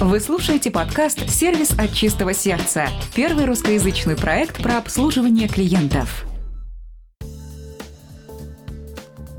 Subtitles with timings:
[0.00, 6.24] Вы слушаете подкаст «Сервис от чистого сердца»– первый русскоязычный проект про обслуживание клиентов.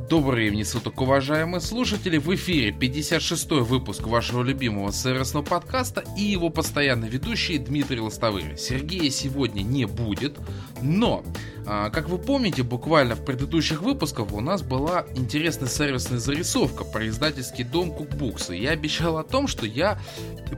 [0.10, 2.18] Добрый времени суток, уважаемые слушатели!
[2.18, 8.58] В эфире 56-й выпуск вашего любимого сервисного подкаста и его постоянный ведущий Дмитрий Лостовырь.
[8.58, 10.40] Сергея сегодня не будет,
[10.82, 11.24] но,
[11.68, 17.08] а, как вы помните, буквально в предыдущих выпусках у нас была интересная сервисная зарисовка про
[17.08, 18.50] издательский дом Кукбукс.
[18.50, 20.00] И я обещал о том, что я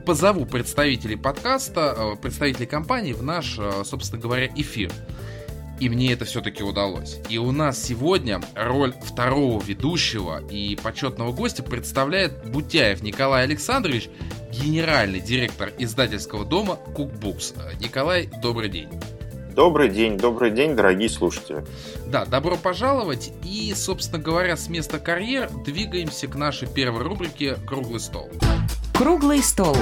[0.06, 4.90] позову представителей подкаста, а, представителей компании в наш, а, собственно говоря, эфир.
[5.82, 7.18] И мне это все-таки удалось.
[7.28, 14.08] И у нас сегодня роль второго ведущего и почетного гостя представляет Бутяев Николай Александрович,
[14.52, 17.56] генеральный директор издательского дома Cookbooks.
[17.80, 18.90] Николай, добрый день.
[19.56, 21.64] Добрый день, добрый день, дорогие слушатели.
[22.06, 23.32] Да, добро пожаловать.
[23.42, 28.30] И, собственно говоря, с места карьер двигаемся к нашей первой рубрике «Круглый стол».
[28.94, 29.76] Круглый стол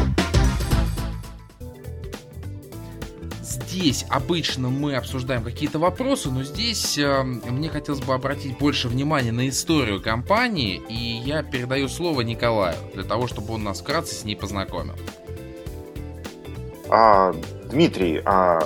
[3.71, 9.33] здесь обычно мы обсуждаем какие-то вопросы, но здесь э, мне хотелось бы обратить больше внимания
[9.33, 14.25] на историю компании, и я передаю слово Николаю, для того, чтобы он нас вкратце с
[14.25, 14.95] ней познакомил.
[16.89, 17.33] А,
[17.71, 18.59] Дмитрий, а,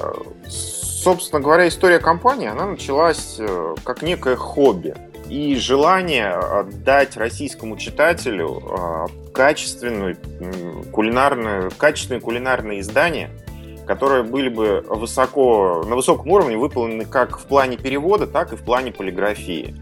[0.48, 4.94] собственно говоря, история компании, она началась э, как некое хобби
[5.28, 10.16] и желание отдать российскому читателю а, качественную
[10.92, 13.30] кулинарную, качественное кулинарное издание–
[13.86, 18.62] которые были бы высоко, на высоком уровне выполнены как в плане перевода, так и в
[18.62, 19.74] плане полиграфии.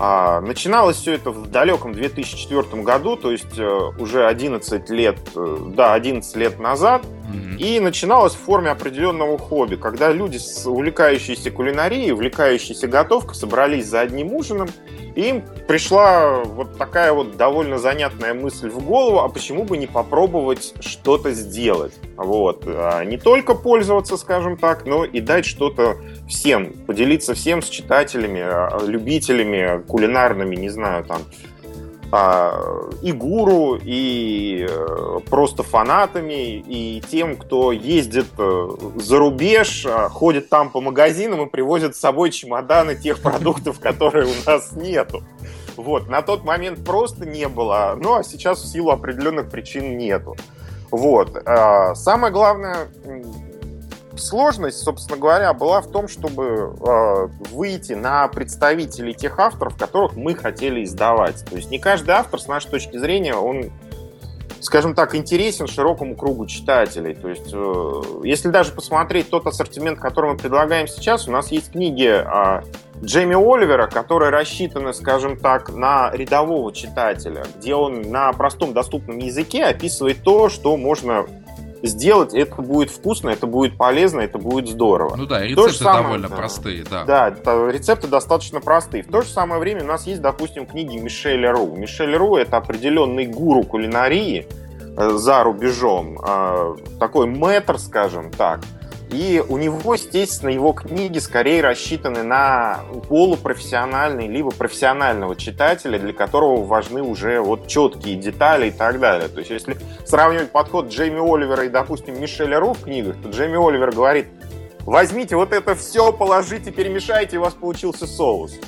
[0.00, 5.56] А, начиналось все это в далеком 2004 году, то есть э, уже 11 лет, э,
[5.74, 7.56] да, 11 лет назад, mm-hmm.
[7.56, 14.32] и начиналось в форме определенного хобби, когда люди, увлекающиеся кулинарией, увлекающиеся готовкой, собрались за одним
[14.32, 14.68] ужином
[15.18, 20.74] им пришла вот такая вот довольно занятная мысль в голову, а почему бы не попробовать
[20.80, 21.94] что-то сделать?
[22.16, 22.62] Вот.
[22.66, 25.96] А не только пользоваться, скажем так, но и дать что-то
[26.28, 31.22] всем, поделиться всем с читателями, а, любителями кулинарными, не знаю, там,
[32.10, 40.08] а, и гуру, и э, просто фанатами, и тем, кто ездит э, за рубеж, а,
[40.08, 45.22] ходит там по магазинам и привозит с собой чемоданы тех продуктов, которые у нас нету.
[45.76, 50.34] Вот, на тот момент просто не было, ну а сейчас в силу определенных причин нету.
[50.90, 51.36] Вот.
[51.44, 52.88] А, самое главное,
[54.20, 60.34] сложность, собственно говоря, была в том, чтобы э, выйти на представителей тех авторов, которых мы
[60.34, 61.44] хотели издавать.
[61.44, 63.70] То есть не каждый автор, с нашей точки зрения, он,
[64.60, 67.14] скажем так, интересен широкому кругу читателей.
[67.14, 71.72] То есть, э, если даже посмотреть тот ассортимент, который мы предлагаем сейчас, у нас есть
[71.72, 72.62] книги э,
[73.02, 79.64] Джейми Оливера, которые рассчитаны, скажем так, на рядового читателя, где он на простом доступном языке
[79.64, 81.26] описывает то, что можно
[81.82, 85.16] сделать, это будет вкусно, это будет полезно, это будет здорово.
[85.16, 87.04] Ну да, рецепты самое, довольно да, простые, да.
[87.04, 87.30] Да,
[87.70, 89.02] рецепты достаточно простые.
[89.02, 91.76] В то же самое время у нас есть, допустим, книги Мишеля Ру.
[91.76, 94.46] Мишель Ру это определенный гуру кулинарии
[94.96, 98.60] э, за рубежом, э, такой мэтр, скажем так.
[99.10, 106.64] И у него, естественно, его книги скорее рассчитаны на полупрофессиональный либо профессионального читателя, для которого
[106.64, 109.28] важны уже вот четкие детали и так далее.
[109.28, 113.56] То есть, если сравнивать подход Джейми Оливера и, допустим, Мишеля Ру в книгах, то Джейми
[113.56, 114.26] Оливер говорит,
[114.80, 118.58] возьмите вот это все, положите, перемешайте, и у вас получился соус.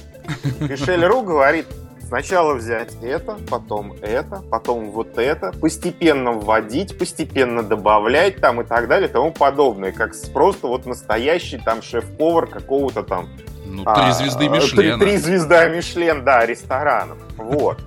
[0.61, 1.67] Мишель Ру говорит,
[2.11, 8.89] Сначала взять это, потом это, потом вот это, постепенно вводить, постепенно добавлять там и так
[8.89, 9.93] далее и тому подобное.
[9.93, 13.29] Как просто вот настоящий там шеф-повар какого-то там...
[13.65, 14.99] Ну, три а, звезды Мишлен.
[14.99, 17.17] Три, три звезда Мишлен, да, ресторанов.
[17.37, 17.79] Вот.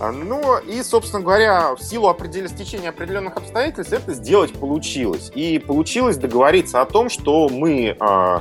[0.00, 5.30] Ну и, собственно говоря, в силу определенного стечения определенных обстоятельств это сделать получилось.
[5.34, 8.40] И получилось договориться о том, что мы э,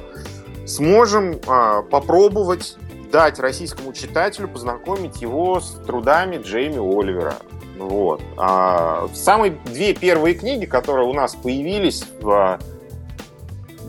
[0.65, 2.77] сможем э, попробовать
[3.15, 7.35] дать российскому читателю познакомить его с трудами Джейми Оливера.
[7.77, 8.21] Вот.
[8.35, 12.59] А самые две первые книги, которые у нас появились в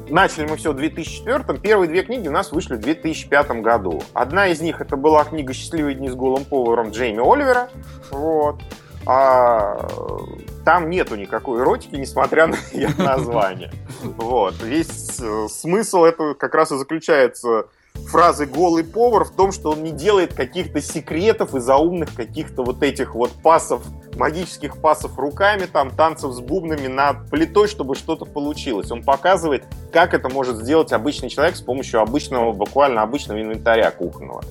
[0.09, 4.01] Начали мы все в 2004 Первые две книги у нас вышли в 2005 году.
[4.13, 7.69] Одна из них это была книга «Счастливые дни с голым поваром» Джейми Оливера.
[8.13, 8.61] Вот.
[9.07, 9.89] А,
[10.65, 13.73] там нету никакой эротики, несмотря на ее название.
[14.03, 14.63] Вот.
[14.63, 17.67] Весь э, смысл этого как раз и заключается
[18.09, 22.83] фразы «голый повар» в том, что он не делает каких-то секретов и заумных каких-то вот
[22.83, 23.83] этих вот пасов,
[24.17, 28.91] магических пасов руками, там, танцев с бубнами над плитой, чтобы что-то получилось.
[28.91, 34.43] Он показывает, как это может сделать обычный человек с помощью обычного, буквально обычного инвентаря кухонного.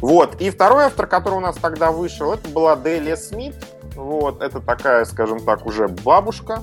[0.00, 0.40] Вот.
[0.40, 3.54] И второй автор, который у нас тогда вышел, это была Делия Смит.
[3.94, 6.60] Вот, это такая, скажем так, уже бабушка,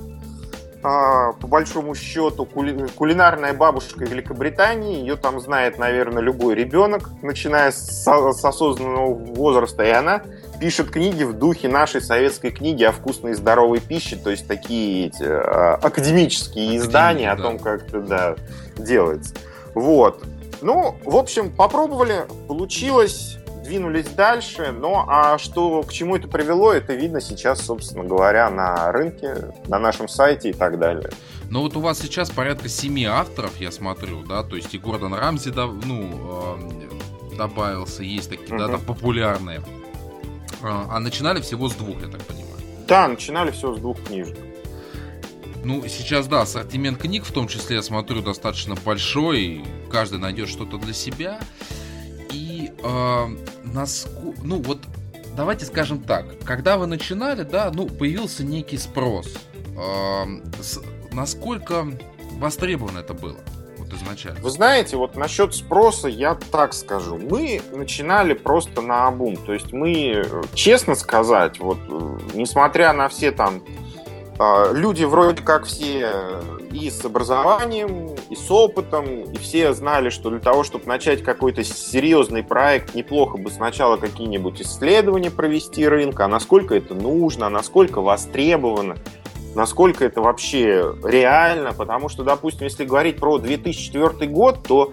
[0.82, 2.88] по большому счету, кули...
[2.96, 4.98] кулинарная бабушка Великобритании.
[4.98, 9.84] Ее там знает, наверное, любой ребенок, начиная с, с осознанного возраста.
[9.84, 10.22] И она
[10.58, 15.06] пишет книги в духе нашей советской книги о вкусной и здоровой пище, то есть такие
[15.06, 18.36] эти, а, академические издания Академия, о том, как это да,
[18.76, 19.34] делается.
[19.74, 20.22] Вот.
[20.60, 24.72] Ну, в общем, попробовали, получилось двинулись дальше.
[24.72, 29.78] Но а что к чему это привело, это видно сейчас, собственно говоря, на рынке, на
[29.78, 31.10] нашем сайте и так далее.
[31.50, 35.12] Но вот у вас сейчас порядка семи авторов, я смотрю, да, то есть и Гордон
[35.12, 35.52] Рамзи,
[35.84, 38.58] ну, э, добавился, есть такие, угу.
[38.58, 39.62] да, там популярные.
[40.62, 42.48] А, а начинали всего с двух, я так понимаю.
[42.86, 44.38] Да, начинали всего с двух книжек.
[45.64, 49.64] Ну, сейчас, да, ассортимент книг, в том числе, я смотрю, достаточно большой.
[49.90, 51.38] Каждый найдет что-то для себя.
[52.32, 53.26] И э,
[53.72, 54.34] наску...
[54.42, 54.78] ну вот
[55.36, 59.34] давайте скажем так, когда вы начинали, да, ну появился некий спрос.
[59.76, 60.24] Э,
[60.60, 60.80] с...
[61.12, 61.86] Насколько
[62.38, 63.36] востребовано это было?
[63.78, 64.40] Вот изначально.
[64.40, 67.18] Вы знаете, вот насчет спроса я так скажу.
[67.18, 69.36] Мы начинали просто на обум.
[69.36, 71.78] То есть мы, честно сказать, вот
[72.34, 73.62] несмотря на все там
[74.38, 76.10] а, люди вроде как все
[76.72, 81.62] и с образованием, и с опытом, и все знали, что для того, чтобы начать какой-то
[81.64, 88.00] серьезный проект, неплохо бы сначала какие-нибудь исследования провести рынка, а насколько это нужно, а насколько
[88.00, 88.96] востребовано,
[89.54, 94.92] насколько это вообще реально, потому что, допустим, если говорить про 2004 год, то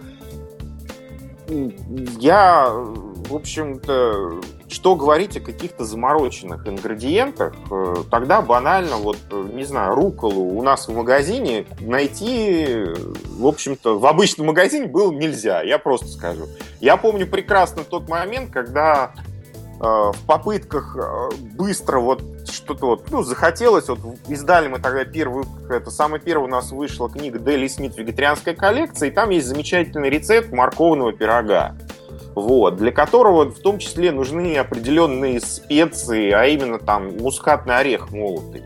[2.20, 9.64] я, в общем-то, что говорить о каких-то замороченных ингредиентах, э, тогда банально, вот, э, не
[9.64, 12.86] знаю, руколу у нас в магазине найти,
[13.26, 16.48] в общем-то, в обычном магазине было нельзя, я просто скажу.
[16.80, 20.96] Я помню прекрасно тот момент, когда э, в попытках
[21.56, 22.22] быстро вот
[22.52, 27.10] что-то вот, ну, захотелось, вот издали мы тогда первую, это самая первая у нас вышла
[27.10, 31.76] книга Дели Смит «Вегетарианская коллекция», и там есть замечательный рецепт морковного пирога
[32.40, 38.64] вот, для которого в том числе нужны определенные специи, а именно там мускатный орех молотый.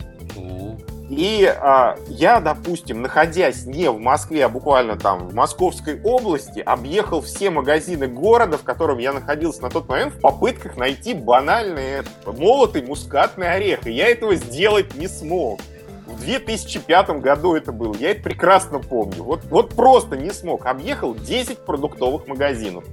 [1.10, 7.22] И а, я, допустим, находясь не в Москве, а буквально там в Московской области, объехал
[7.22, 12.82] все магазины города, в котором я находился на тот момент, в попытках найти банальный молотый
[12.82, 13.86] мускатный орех.
[13.86, 15.60] И я этого сделать не смог.
[16.08, 17.96] В 2005 году это было.
[17.96, 19.24] Я это прекрасно помню.
[19.24, 20.66] Вот, вот просто не смог.
[20.66, 22.86] Объехал 10 продуктовых магазинов.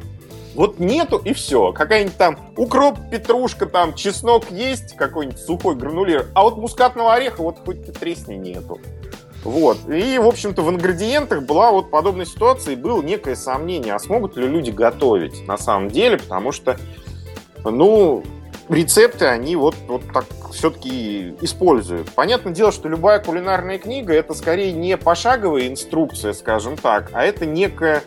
[0.54, 1.72] Вот нету и все.
[1.72, 7.58] Какая-нибудь там укроп, петрушка, там чеснок есть, какой-нибудь сухой гранулир, а вот мускатного ореха вот
[7.64, 8.78] хоть ты тресни нету.
[9.44, 9.78] Вот.
[9.88, 14.36] И, в общем-то, в ингредиентах была вот подобная ситуация, и было некое сомнение, а смогут
[14.36, 16.76] ли люди готовить на самом деле, потому что,
[17.64, 18.22] ну,
[18.68, 22.10] рецепты они вот, вот так все-таки используют.
[22.10, 27.46] Понятное дело, что любая кулинарная книга это скорее не пошаговая инструкция, скажем так, а это
[27.46, 28.02] некая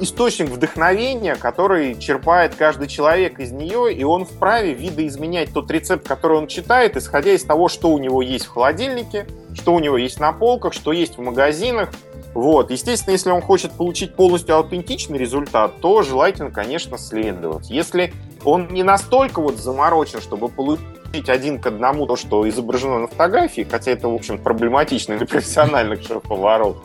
[0.00, 6.38] источник вдохновения, который черпает каждый человек из нее, и он вправе видоизменять тот рецепт, который
[6.38, 10.20] он читает, исходя из того, что у него есть в холодильнике, что у него есть
[10.20, 11.90] на полках, что есть в магазинах.
[12.34, 12.70] Вот.
[12.70, 17.70] Естественно, если он хочет получить полностью аутентичный результат, то желательно, конечно, следовать.
[17.70, 18.12] Если
[18.44, 20.84] он не настолько вот заморочен, чтобы получить
[21.28, 26.02] один к одному то, что изображено на фотографии, хотя это, в общем, проблематично для профессиональных
[26.02, 26.76] шеф-поваров,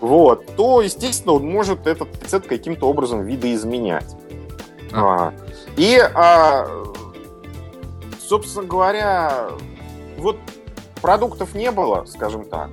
[0.00, 4.16] вот, то, естественно, он может этот рецепт каким-то образом видоизменять.
[4.92, 5.32] А.
[5.76, 6.66] И, а,
[8.20, 9.50] собственно говоря,
[10.16, 10.36] вот
[11.00, 12.70] продуктов не было, скажем так.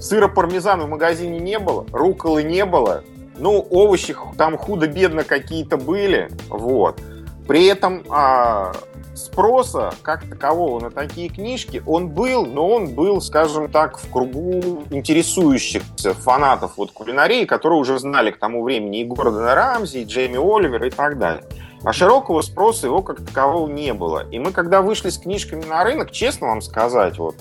[0.00, 3.04] Сыра пармезана в магазине не было, руколы не было.
[3.36, 7.00] Ну, овощи там худо-бедно какие-то были, вот.
[7.46, 8.72] При этом а,
[9.20, 14.84] спроса как такового на такие книжки, он был, но он был, скажем так, в кругу
[14.90, 20.38] интересующихся фанатов вот кулинарии, которые уже знали к тому времени и Гордона Рамзи, и Джейми
[20.38, 21.44] Оливера и так далее.
[21.82, 24.28] А широкого спроса его как такового не было.
[24.30, 27.36] И мы, когда вышли с книжками на рынок, честно вам сказать, вот,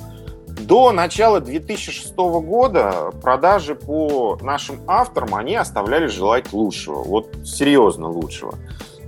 [0.48, 7.04] до начала 2006 года продажи по нашим авторам, они оставляли желать лучшего.
[7.04, 8.54] Вот серьезно лучшего.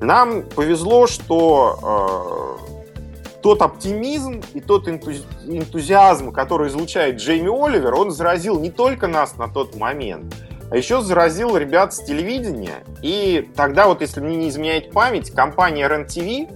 [0.02, 8.10] Нам повезло, что э, тот оптимизм и тот энтузи- энтузиазм, который излучает Джейми Оливер, он
[8.12, 10.36] заразил не только нас на тот момент,
[10.72, 12.84] а еще заразил ребят с телевидения.
[13.04, 16.52] И тогда вот, если мне не изменяет память, компания РЕН-ТВ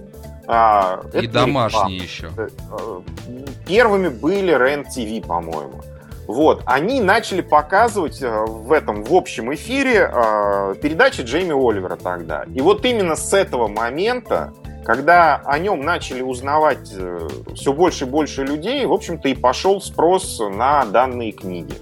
[0.48, 2.30] а, и домашние еще.
[2.36, 3.00] Э,
[3.66, 5.82] первыми были РЕН-ТВ, по-моему.
[6.26, 12.44] Вот, они начали показывать э, в этом, в общем эфире э, передачи Джейми Оливера тогда.
[12.52, 14.52] И вот именно с этого момента
[14.84, 19.80] когда о нем начали узнавать э, все больше и больше людей, в общем-то и пошел
[19.80, 21.74] спрос на данные книги.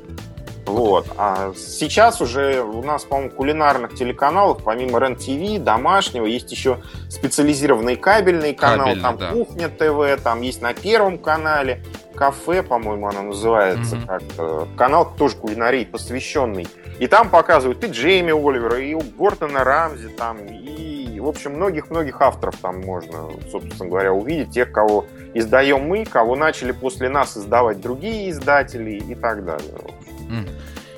[0.66, 1.06] Вот.
[1.18, 6.78] А сейчас уже у нас, по-моему, кулинарных телеканалов, помимо РЕН-ТВ, домашнего, есть еще
[7.10, 9.32] специализированные кабельные каналы, там да.
[9.32, 11.82] Кухня ТВ, там есть на Первом канале,
[12.14, 14.66] Кафе, по-моему, оно называется, mm-hmm.
[14.66, 16.66] как канал тоже кулинарии, посвященный.
[16.98, 22.56] И там показывают и Джейми Оливера, и Гортона Рамзи, там, и, в общем, многих-многих авторов
[22.62, 28.30] там можно, собственно говоря, увидеть, тех, кого издаем мы, кого начали после нас издавать другие
[28.30, 29.74] издатели и так далее.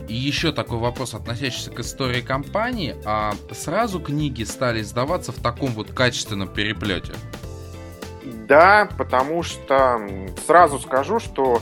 [0.09, 2.95] И еще такой вопрос, относящийся к истории компании.
[3.05, 7.13] А сразу книги стали издаваться в таком вот качественном переплете?
[8.49, 10.01] Да, потому что
[10.47, 11.61] сразу скажу, что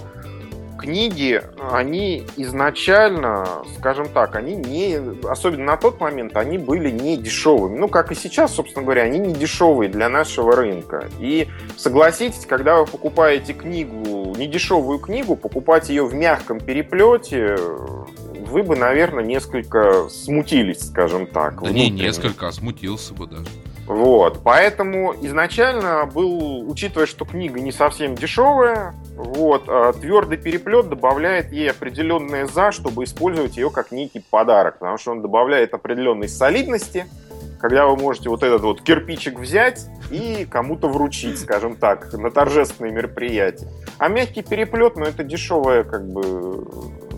[0.84, 1.40] книги,
[1.72, 3.46] они изначально,
[3.78, 7.78] скажем так, они не, особенно на тот момент, они были не дешевыми.
[7.78, 11.08] Ну, как и сейчас, собственно говоря, они не дешевые для нашего рынка.
[11.18, 17.56] И согласитесь, когда вы покупаете книгу, недешевую книгу, покупать ее в мягком переплете,
[18.46, 21.54] вы бы, наверное, несколько смутились, скажем так.
[21.54, 21.90] Да внутренне.
[21.90, 23.46] не несколько, а смутился бы даже.
[23.86, 31.52] Вот, поэтому изначально был, учитывая, что книга не совсем дешевая, вот, а твердый переплет добавляет
[31.52, 37.04] ей определенное за, чтобы использовать ее как некий подарок, потому что он добавляет определенной солидности,
[37.60, 42.90] когда вы можете вот этот вот кирпичик взять и кому-то вручить, скажем так, на торжественное
[42.90, 43.68] мероприятие.
[43.98, 46.66] А мягкий переплет, ну это дешевое, как бы,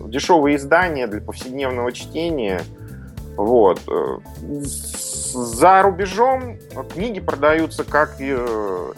[0.07, 2.61] дешевое издание для повседневного чтения.
[3.35, 3.81] Вот.
[4.41, 6.57] За рубежом
[6.93, 8.35] книги продаются как и,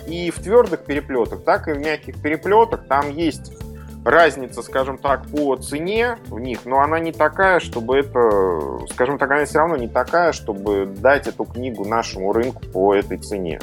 [0.08, 2.88] и в твердых переплетах, так и в мягких переплетах.
[2.88, 3.52] Там есть
[4.06, 9.30] разница, скажем так, по цене в них, но она не такая, чтобы это, скажем так,
[9.32, 13.60] она все равно не такая, чтобы дать эту книгу нашему рынку по этой цене.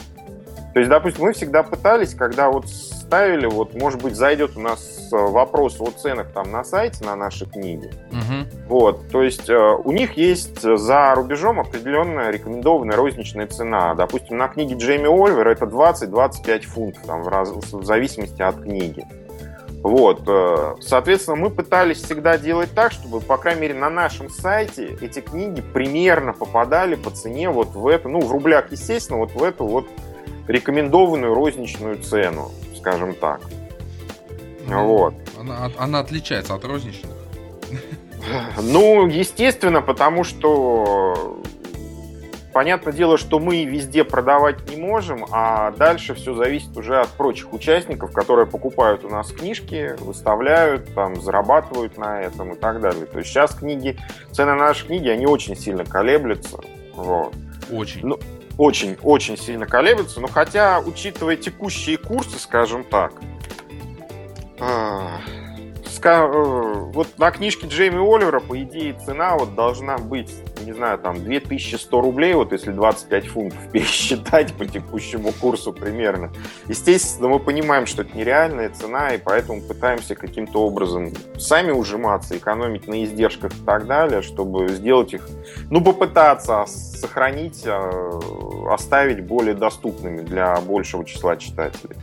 [0.74, 2.66] То есть, допустим, мы всегда пытались, когда вот
[3.06, 7.14] ставили, вот, может быть, зайдет у нас э, вопрос о ценах там на сайте на
[7.14, 7.90] наши книги.
[8.10, 8.66] Угу.
[8.68, 13.94] Вот, то есть э, у них есть за рубежом определенная рекомендованная розничная цена.
[13.94, 19.06] Допустим, на книге Джейми Ольвера это 20-25 фунтов, там, в, раз, в зависимости от книги.
[19.82, 24.96] Вот, э, соответственно, мы пытались всегда делать так, чтобы, по крайней мере, на нашем сайте
[25.00, 29.42] эти книги примерно попадали по цене вот в это, ну, в рублях, естественно, вот в
[29.44, 29.86] эту вот
[30.48, 32.50] рекомендованную розничную цену,
[32.86, 33.40] скажем так.
[34.68, 35.14] Ну, вот.
[35.38, 37.10] Она, она отличается от розничных?
[38.62, 41.40] Ну, естественно, потому что
[42.52, 47.52] понятное дело, что мы везде продавать не можем, а дальше все зависит уже от прочих
[47.52, 53.06] участников, которые покупают у нас книжки, выставляют, там, зарабатывают на этом и так далее.
[53.06, 53.98] То есть сейчас книги,
[54.30, 56.58] цены на наши книги, они очень сильно колеблются.
[56.94, 57.34] Вот.
[57.70, 58.06] Очень.
[58.06, 58.18] Ну,
[58.58, 63.12] очень-очень сильно колеблется, но хотя, учитывая текущие курсы, скажем так,
[64.58, 65.20] а,
[66.06, 70.32] вот на книжке Джейми Оливера, по идее, цена вот должна быть,
[70.64, 76.30] не знаю, там 2100 рублей, вот если 25 фунтов пересчитать по текущему курсу примерно.
[76.68, 82.86] Естественно, мы понимаем, что это нереальная цена, и поэтому пытаемся каким-то образом сами ужиматься, экономить
[82.86, 85.28] на издержках и так далее, чтобы сделать их,
[85.70, 91.96] ну, попытаться сохранить, э, оставить более доступными для большего числа читателей.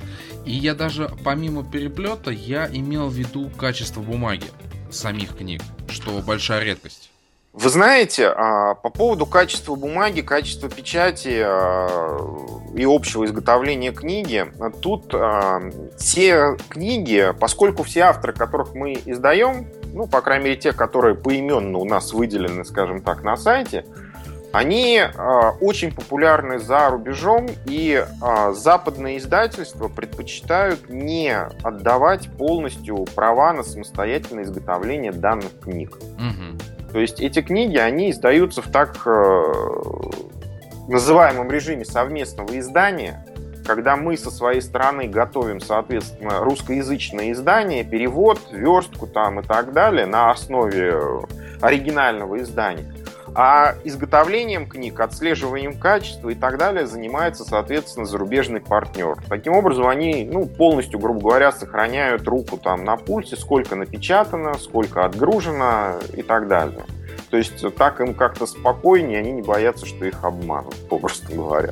[0.45, 4.47] И я даже, помимо переплета, я имел в виду качество бумаги
[4.91, 7.09] самих книг, что большая редкость.
[7.53, 12.17] Вы знаете, а, по поводу качества бумаги, качества печати а,
[12.75, 15.61] и общего изготовления книги, тут а,
[15.95, 21.77] все книги, поскольку все авторы, которых мы издаем, ну, по крайней мере, те, которые поименно
[21.77, 23.85] у нас выделены, скажем так, на сайте,
[24.53, 33.51] они э, очень популярны за рубежом, и э, западные издательства предпочитают не отдавать полностью права
[33.53, 35.97] на самостоятельное изготовление данных книг.
[35.97, 36.91] Угу.
[36.91, 39.43] То есть эти книги, они издаются в так э,
[40.87, 43.25] называемом режиме совместного издания,
[43.65, 50.05] когда мы со своей стороны готовим, соответственно, русскоязычное издание, перевод, верстку там и так далее
[50.05, 50.95] на основе
[51.59, 52.92] оригинального издания.
[53.35, 59.15] А изготовлением книг, отслеживанием качества и так далее занимается, соответственно, зарубежный партнер.
[59.27, 65.03] Таким образом, они ну, полностью, грубо говоря, сохраняют руку там на пульсе, сколько напечатано, сколько
[65.03, 66.85] отгружено и так далее.
[67.31, 71.71] То есть так им как-то спокойнее, они не боятся, что их обманут, попросту говоря.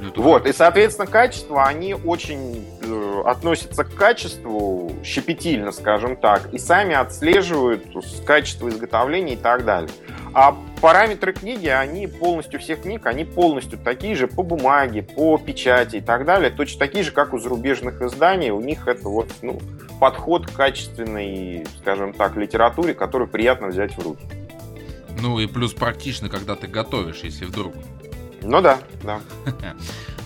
[0.00, 6.58] Ну, вот, и, соответственно, качество, они очень э, относятся к качеству щепетильно, скажем так, и
[6.58, 7.84] сами отслеживают
[8.26, 9.90] качество изготовления и так далее.
[10.34, 15.96] А параметры книги, они полностью, всех книг, они полностью такие же по бумаге, по печати
[15.96, 18.50] и так далее, точно такие же, как у зарубежных изданий.
[18.50, 19.60] У них это вот, ну,
[20.00, 24.24] подход к качественной, скажем так, литературе, которую приятно взять в руки.
[25.20, 27.72] Ну и плюс практично, когда ты готовишь, если вдруг.
[28.42, 29.20] Ну да, да.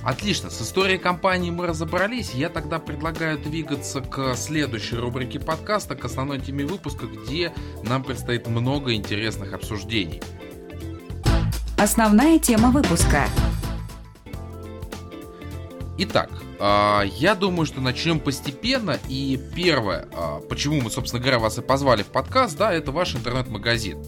[0.08, 2.30] Отлично, с историей компании мы разобрались.
[2.32, 8.46] Я тогда предлагаю двигаться к следующей рубрике подкаста, к основной теме выпуска, где нам предстоит
[8.46, 10.22] много интересных обсуждений.
[11.76, 13.26] Основная тема выпуска.
[15.98, 18.98] Итак, а, я думаю, что начнем постепенно.
[19.10, 23.14] И первое, а, почему мы, собственно говоря, вас и позвали в подкаст, да, это ваш
[23.14, 24.02] интернет-магазин.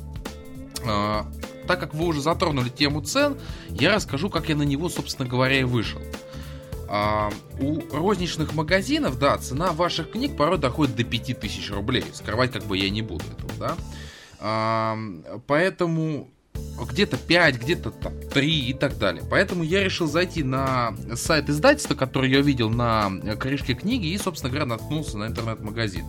[1.71, 5.61] Так как вы уже затронули тему цен, я расскажу, как я на него, собственно говоря,
[5.61, 6.01] и вышел.
[6.89, 12.05] А, у розничных магазинов, да, цена ваших книг порой доходит до 5000 рублей.
[12.13, 13.77] Скрывать как бы я не буду этого, да.
[14.41, 14.99] А,
[15.47, 16.29] поэтому
[16.91, 19.23] где-то 5, где-то там 3 и так далее.
[19.31, 24.51] Поэтому я решил зайти на сайт издательства, который я видел на крышке книги, и, собственно
[24.51, 26.05] говоря, наткнулся на интернет-магазин.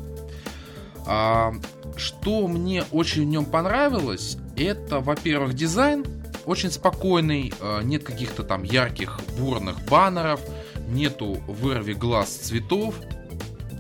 [1.06, 1.54] А,
[1.96, 6.06] что мне очень в нем понравилось, это, во-первых, дизайн,
[6.46, 10.42] очень спокойный, а, нет каких-то там ярких бурных баннеров,
[10.88, 12.96] нету вырви глаз цветов,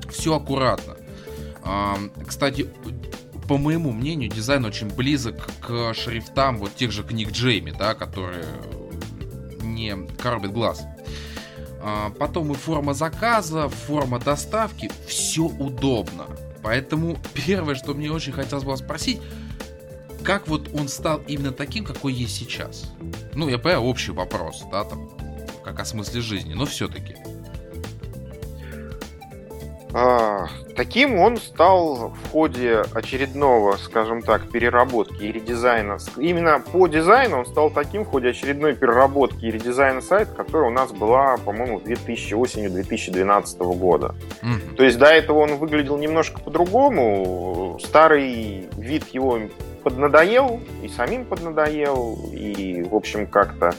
[0.09, 0.97] все аккуратно.
[1.63, 2.67] А, кстати,
[3.47, 8.45] по моему мнению, дизайн очень близок к шрифтам вот тех же книг Джейми, да, которые
[9.61, 10.83] не коробят глаз.
[11.83, 16.27] А, потом и форма заказа, форма доставки, все удобно.
[16.63, 19.19] Поэтому первое, что мне очень хотелось было спросить,
[20.23, 22.91] как вот он стал именно таким, какой есть сейчас?
[23.33, 25.09] Ну, я понимаю, общий вопрос, да, там,
[25.63, 27.15] как о смысле жизни, но все-таки.
[29.93, 35.97] А, таким он стал в ходе очередного, скажем так, переработки и редизайна.
[36.17, 40.73] Именно по дизайну он стал таким в ходе очередной переработки и редизайна сайта, которая у
[40.73, 44.15] нас была, по-моему, в 2000, осенью 2012 года.
[44.41, 44.75] Угу.
[44.77, 47.79] То есть до этого он выглядел немножко по-другому.
[47.83, 49.39] Старый вид его
[49.83, 53.73] поднадоел, и самим поднадоел, и, в общем, как-то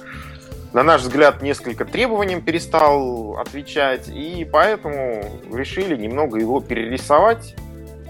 [0.72, 7.54] на наш взгляд, несколько требованиям перестал отвечать, и поэтому решили немного его перерисовать.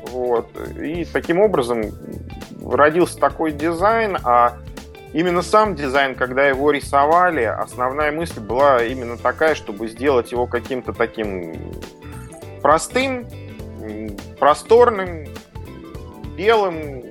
[0.06, 0.48] Вот.
[0.78, 1.82] И таким образом
[2.64, 4.58] родился такой дизайн, а
[5.12, 10.92] именно сам дизайн, когда его рисовали, основная мысль была именно такая, чтобы сделать его каким-то
[10.92, 11.54] таким
[12.62, 13.26] простым,
[14.38, 15.26] просторным,
[16.36, 17.02] белым,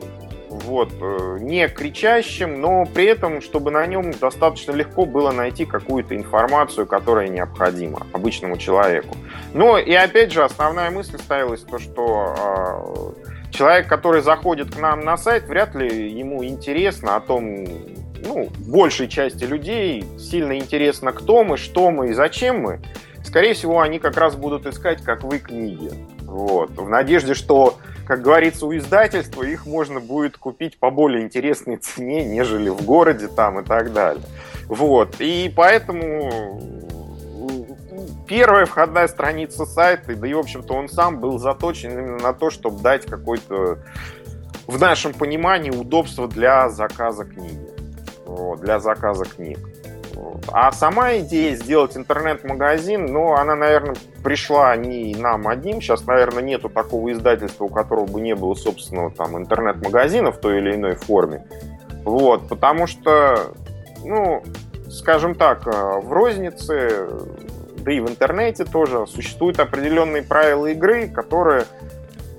[0.64, 6.16] вот, э, не кричащим, но при этом, чтобы на нем достаточно легко было найти какую-то
[6.16, 9.16] информацию, которая необходима обычному человеку.
[9.54, 15.02] Но и опять же, основная мысль ставилась то, что э, человек, который заходит к нам
[15.02, 17.66] на сайт, вряд ли ему интересно о том,
[18.24, 22.80] ну, большей части людей сильно интересно, кто мы, что мы и зачем мы.
[23.24, 25.92] Скорее всего, они как раз будут искать, как вы, книги.
[26.22, 26.72] Вот.
[26.72, 27.78] В надежде, что
[28.12, 33.30] как говорится, у издательства их можно будет купить по более интересной цене, нежели в городе
[33.30, 34.22] там и так далее.
[34.68, 35.16] Вот.
[35.20, 36.62] И поэтому
[38.28, 42.50] первая входная страница сайта, да и, в общем-то, он сам был заточен именно на то,
[42.50, 43.78] чтобы дать какой-то,
[44.68, 47.70] в нашем понимании, удобство для заказа книги.
[48.26, 49.58] Вот, для заказа книг.
[50.52, 55.82] А сама идея сделать интернет-магазин, ну, она, наверное, пришла не нам одним.
[55.82, 60.58] Сейчас, наверное, нету такого издательства, у которого бы не было собственного там интернет-магазина в той
[60.60, 61.46] или иной форме.
[62.04, 63.54] Вот, потому что,
[64.04, 64.44] ну,
[64.90, 67.08] скажем так, э, в рознице,
[67.78, 71.66] да и в интернете тоже существуют определенные правила игры, которые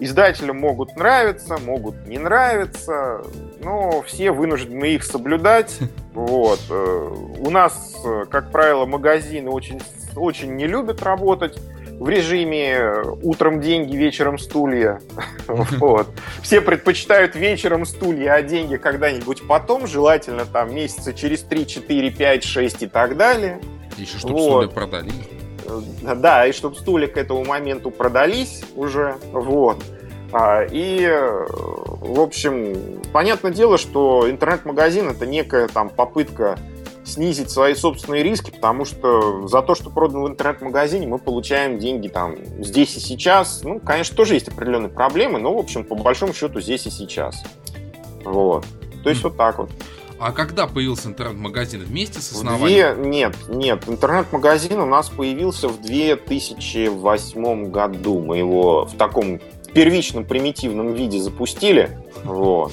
[0.02, 3.22] Издателям могут нравиться, могут не нравиться,
[3.62, 5.78] но все вынуждены их соблюдать.
[6.12, 6.60] Вот.
[6.68, 9.80] Э, у нас, э, как правило, магазины очень,
[10.14, 11.58] очень не любят работать
[11.98, 15.00] в режиме э, утром деньги, вечером стулья.
[15.46, 16.08] Вот.
[16.42, 22.44] Все предпочитают вечером стулья, а деньги когда-нибудь потом, желательно там месяца через 3, 4, 5,
[22.44, 23.58] 6 и так далее.
[23.96, 24.64] Еще чтобы вот.
[24.64, 25.14] стулья продались.
[25.64, 29.82] Э, да, и чтобы стулья к этому моменту продались уже, вот.
[30.32, 36.58] А, и, в общем, понятное дело, что интернет-магазин это некая там попытка
[37.04, 42.08] снизить свои собственные риски, потому что за то, что продано в интернет-магазине, мы получаем деньги
[42.08, 43.62] там здесь и сейчас.
[43.64, 47.42] Ну, конечно, тоже есть определенные проблемы, но, в общем, по большому счету здесь и сейчас.
[48.24, 48.64] Вот.
[49.02, 49.70] То есть вот так вот.
[50.22, 51.80] А когда появился интернет-магазин?
[51.80, 52.94] Вместе с основанием?
[52.94, 53.08] Две...
[53.08, 53.88] Нет, нет.
[53.88, 58.20] Интернет-магазин у нас появился в 2008 году.
[58.20, 59.40] Мы его в таком
[59.74, 61.98] первичном примитивном виде запустили.
[62.22, 62.72] Вот.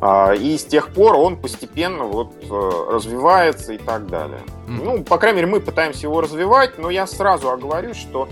[0.00, 4.40] А, и с тех пор он постепенно вот э, развивается и так далее.
[4.66, 8.28] Ну, по крайней мере, мы пытаемся его развивать, но я сразу оговорю, что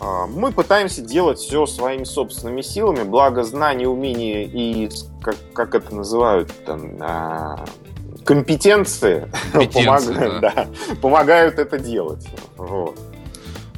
[0.00, 4.88] мы пытаемся делать все своими собственными силами, благо знания, умения и,
[5.20, 7.64] как, как это называют, там, а,
[8.24, 10.50] компетенции, помогают, да.
[10.54, 10.68] Да,
[11.02, 12.26] помогают это делать.
[12.56, 12.98] Вот.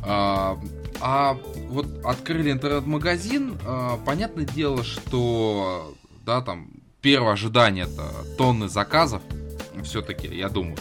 [0.05, 0.59] А,
[1.01, 1.37] а
[1.69, 6.69] вот открыли интернет-магазин, а, понятное дело, что да, там
[7.01, 8.05] первое ожидание это
[8.39, 9.23] тонны заказов,
[9.83, 10.77] все-таки, я думаю.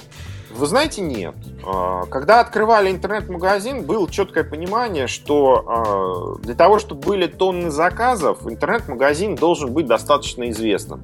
[0.56, 1.36] Вы знаете, нет.
[1.66, 8.46] А, когда открывали интернет-магазин, было четкое понимание, что а, для того, чтобы были тонны заказов,
[8.46, 11.04] интернет-магазин должен быть достаточно известным.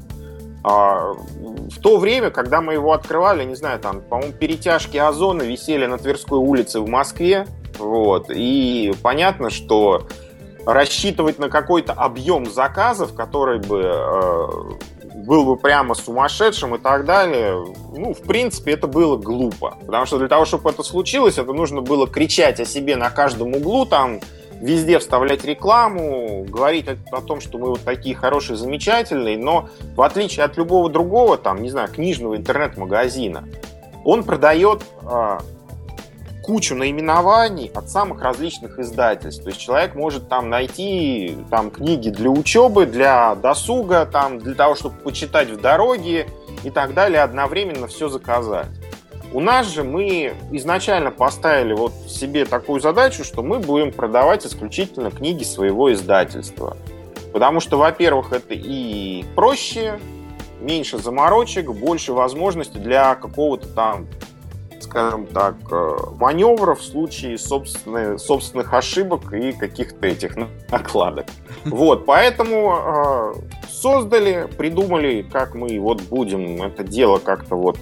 [0.64, 5.86] А, в то время, когда мы его открывали, не знаю, там, по-моему, перетяжки Озона висели
[5.86, 7.48] на Тверской улице в Москве,
[7.80, 10.08] вот, и понятно, что
[10.66, 14.78] рассчитывать на какой-то объем заказов, который бы
[15.28, 19.78] был бы прямо сумасшедшим и так далее, ну, в принципе, это было глупо.
[19.86, 23.54] Потому что для того, чтобы это случилось, это нужно было кричать о себе на каждом
[23.54, 24.22] углу, там,
[24.62, 30.02] везде вставлять рекламу, говорить о, о том, что мы вот такие хорошие, замечательные, но в
[30.02, 33.44] отличие от любого другого, там, не знаю, книжного интернет-магазина,
[34.06, 35.42] он продает а,
[36.48, 39.44] кучу наименований от самых различных издательств.
[39.44, 44.76] То есть человек может там найти там книги для учебы, для досуга, там, для того,
[44.76, 46.26] чтобы почитать в дороге
[46.64, 48.68] и так далее, одновременно все заказать.
[49.34, 55.12] У нас же мы изначально поставили вот себе такую задачу, что мы будем продавать исключительно
[55.12, 56.78] книги своего издательства.
[57.34, 60.00] Потому что, во-первых, это и проще,
[60.62, 64.08] меньше заморочек, больше возможностей для какого-то там
[64.98, 70.36] скажем так, э, маневров в случае собственных, собственных ошибок и каких-то этих
[70.72, 71.28] накладок.
[71.66, 73.34] Вот, поэтому э,
[73.70, 77.78] создали, придумали, как мы вот будем это дело как-то вот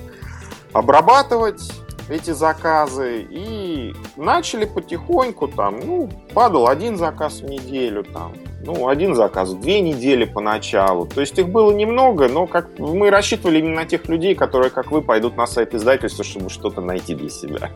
[0.73, 1.61] обрабатывать,
[2.09, 8.33] эти заказы, и начали потихоньку там, ну, падал один заказ в неделю, там,
[8.65, 11.05] ну, один заказ в две недели поначалу.
[11.05, 14.91] То есть их было немного, но как мы рассчитывали именно на тех людей, которые, как
[14.91, 17.71] вы, пойдут на сайт издательства, чтобы что-то найти для себя.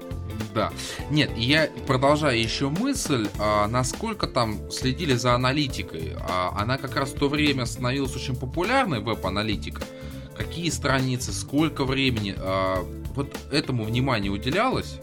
[0.54, 0.72] Да.
[1.12, 6.16] Нет, я продолжаю еще мысль, а, насколько там следили за аналитикой.
[6.28, 9.84] А, она как раз в то время становилась очень популярной, веб-аналитика.
[10.40, 15.02] Какие страницы, сколько времени, а, вот этому внимание уделялось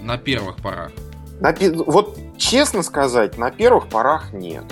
[0.00, 0.92] на первых порах?
[1.40, 1.52] На,
[1.86, 4.62] вот честно сказать, на первых порах нет.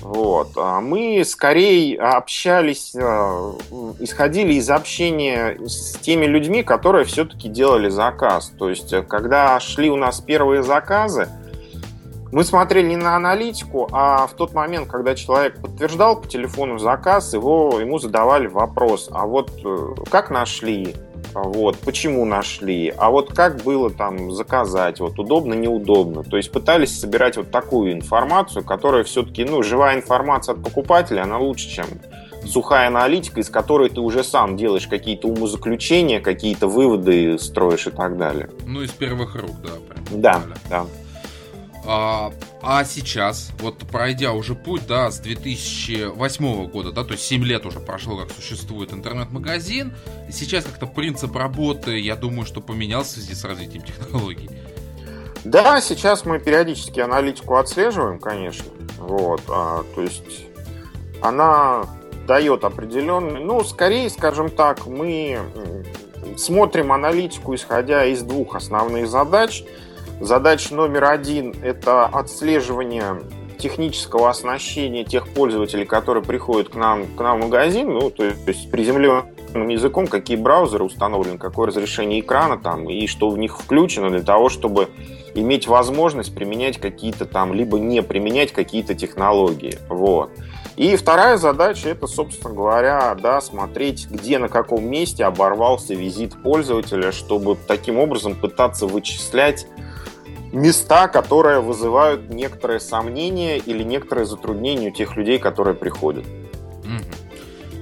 [0.00, 0.52] Вот.
[0.54, 3.00] А мы скорее общались, э,
[3.98, 8.52] исходили из общения с теми людьми, которые все-таки делали заказ.
[8.56, 11.28] То есть, э, когда шли у нас первые заказы,
[12.36, 17.32] мы смотрели не на аналитику, а в тот момент, когда человек подтверждал по телефону заказ,
[17.32, 20.94] его, ему задавали вопрос, а вот э, как нашли,
[21.32, 26.24] вот, почему нашли, а вот как было там заказать, вот удобно, неудобно.
[26.24, 31.38] То есть пытались собирать вот такую информацию, которая все-таки, ну, живая информация от покупателя, она
[31.38, 31.86] лучше, чем
[32.44, 38.18] сухая аналитика, из которой ты уже сам делаешь какие-то умозаключения, какие-то выводы строишь и так
[38.18, 38.50] далее.
[38.66, 39.70] Ну, из первых рук, да.
[39.88, 40.20] Прям.
[40.20, 40.86] Да, да.
[41.88, 47.44] А, а сейчас, вот пройдя уже путь, да, с 2008 года, да, то есть 7
[47.44, 49.94] лет уже прошло, как существует интернет-магазин,
[50.30, 54.50] сейчас как-то принцип работы, я думаю, что поменялся в связи с развитием технологий.
[55.44, 58.66] Да, сейчас мы периодически аналитику отслеживаем, конечно.
[58.98, 60.24] Вот, а, то есть
[61.22, 61.86] она
[62.26, 65.38] дает определенный, ну, скорее, скажем так, мы
[66.36, 69.62] смотрим аналитику, исходя из двух основных задач–
[70.20, 73.22] Задача номер один– это отслеживание
[73.58, 78.70] технического оснащения тех пользователей, которые приходят к нам, к нам в магазин, ну, то есть
[78.70, 84.22] приземленным языком, какие браузеры установлены, какое разрешение экрана там, и что в них включено для
[84.22, 84.88] того, чтобы
[85.34, 89.78] иметь возможность применять какие-то там, либо не применять какие-то технологии.
[89.88, 90.30] Вот.
[90.76, 97.12] И вторая задача это, собственно говоря, да, смотреть, где на каком месте оборвался визит пользователя,
[97.12, 99.66] чтобы таким образом пытаться вычислять
[100.52, 106.24] места, которые вызывают некоторые сомнения или некоторые затруднения у тех людей, которые приходят.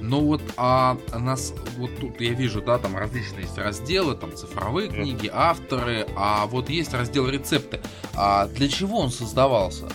[0.07, 4.87] Ну вот, а нас вот тут я вижу, да, там различные есть разделы, там цифровые
[4.87, 7.79] книги, авторы, а вот есть раздел рецепты.
[8.15, 9.85] А для чего он создавался?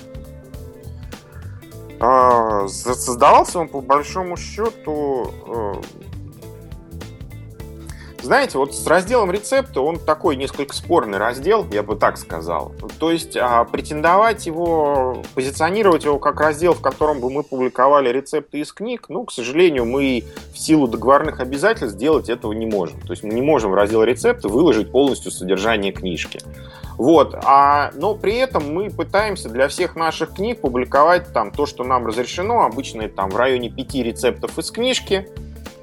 [2.00, 5.32] А, создавался он по большому счету.
[8.22, 12.74] Знаете, вот с разделом рецепта он такой несколько спорный раздел, я бы так сказал.
[12.98, 18.58] То есть а, претендовать его, позиционировать его как раздел, в котором бы мы публиковали рецепты
[18.60, 23.00] из книг, ну, к сожалению, мы в силу договорных обязательств сделать этого не можем.
[23.00, 26.40] То есть мы не можем в раздел рецепты выложить полностью содержание книжки.
[26.98, 27.34] Вот.
[27.44, 32.06] А, но при этом мы пытаемся для всех наших книг публиковать там то, что нам
[32.06, 32.64] разрешено.
[32.64, 35.26] Обычно это там в районе пяти рецептов из книжки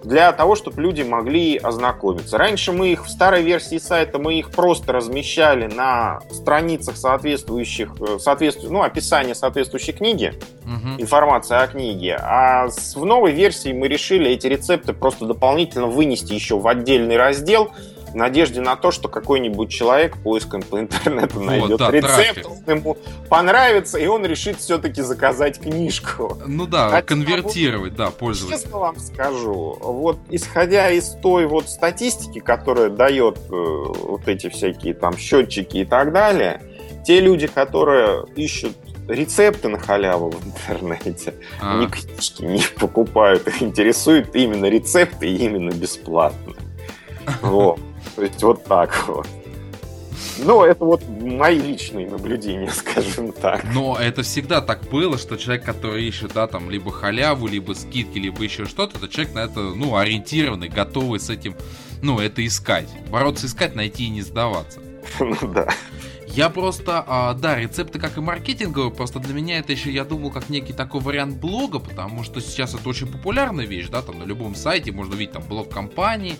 [0.07, 2.37] для того, чтобы люди могли ознакомиться.
[2.37, 8.17] Раньше мы их в старой версии сайта мы их просто размещали на страницах соответствующих, э,
[8.19, 11.01] соответствующих ну, описания соответствующей книги, угу.
[11.01, 12.17] информация о книге.
[12.21, 17.71] А в новой версии мы решили эти рецепты просто дополнительно вынести еще в отдельный раздел,
[18.11, 22.75] в надежде на то, что какой-нибудь человек поиском по интернету найдет вот, да, рецепт, он
[22.75, 22.97] ему
[23.29, 26.37] понравится, и он решит все-таки заказать книжку.
[26.45, 28.57] Ну да, Хотя, конвертировать, вот, да, пользователя.
[28.57, 34.93] Честно вам скажу, вот исходя из той вот статистики, которая дает э, вот эти всякие
[34.93, 36.61] там счетчики и так далее,
[37.05, 38.75] те люди, которые ищут
[39.07, 41.79] рецепты на халяву в интернете, а.
[41.81, 46.53] ни книжки не покупают, их интересуют именно рецепты и именно бесплатно.
[47.41, 47.79] Вот.
[48.17, 49.27] То есть вот так вот.
[50.39, 53.63] Ну, это вот мои личные наблюдения, скажем так.
[53.75, 58.17] Но это всегда так было, что человек, который ищет, да, там, либо халяву, либо скидки,
[58.17, 61.55] либо еще что-то, это человек на это, ну, ориентированный, готовый с этим,
[62.01, 62.89] ну, это искать.
[63.11, 64.79] Бороться искать, найти и не сдаваться.
[65.19, 65.67] Ну, да.
[66.25, 70.31] Я просто, а, да, рецепты как и маркетинговые, просто для меня это еще, я думал,
[70.31, 74.23] как некий такой вариант блога, потому что сейчас это очень популярная вещь, да, там на
[74.23, 76.35] любом сайте можно увидеть там блог компании,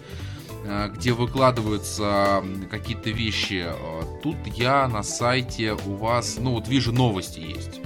[0.95, 3.65] где выкладываются какие-то вещи.
[3.67, 7.81] Э, тут я на сайте у вас, ну вот вижу новости есть.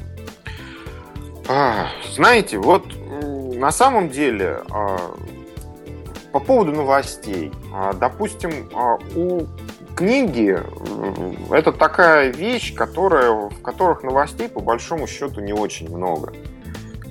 [1.48, 2.86] А, знаете, вот
[3.62, 4.98] на самом деле а,
[6.32, 9.48] по поводу новостей, а, допустим, а, у
[9.96, 10.58] книги
[11.54, 16.34] это такая вещь, которая, в которых новостей по большому счету не очень много.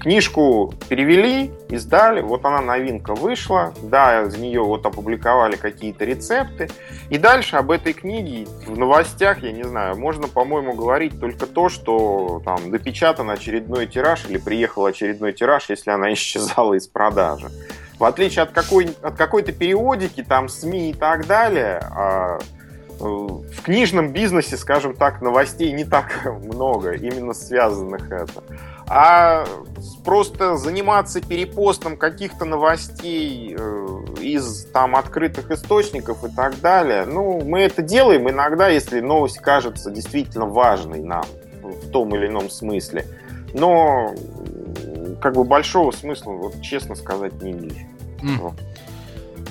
[0.01, 6.71] Книжку перевели, издали, вот она новинка вышла, да, из нее вот опубликовали какие-то рецепты,
[7.11, 11.69] и дальше об этой книге в новостях, я не знаю, можно, по-моему, говорить только то,
[11.69, 17.51] что там допечатан очередной тираж или приехал очередной тираж, если она исчезала из продажи.
[17.99, 22.39] В отличие от, какой, от какой-то периодики, там, СМИ и так далее, а,
[22.99, 28.43] э, в книжном бизнесе, скажем так, новостей не так много, именно связанных это.
[28.93, 29.47] А
[30.05, 37.61] просто заниматься перепостом каких-то новостей э, из там открытых источников и так далее, ну, мы
[37.61, 41.25] это делаем иногда, если новость кажется действительно важной нам
[41.63, 43.07] в том или ином смысле.
[43.55, 44.13] Но
[45.23, 47.87] как бы большого смысла, вот честно сказать, не вижу.
[48.25, 48.53] Mm.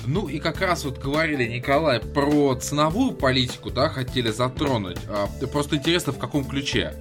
[0.06, 4.98] Ну и как раз вот говорили, Николай, про ценовую политику, да, хотели затронуть.
[5.08, 6.94] А, просто интересно, в каком ключе?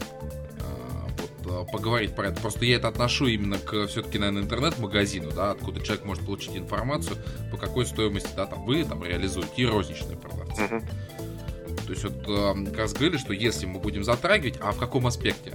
[1.50, 2.42] Э, поговорить про это.
[2.42, 7.18] Просто я это отношу именно к все-таки, наверное, интернет-магазину, да, откуда человек может получить информацию,
[7.52, 10.62] по какой стоимости, да, там вы там реализуете и розничные продавцы.
[10.62, 10.84] Uh-huh.
[11.86, 15.08] То есть вот э, как раз говорили, что если мы будем затрагивать, а в каком
[15.08, 15.52] аспекте?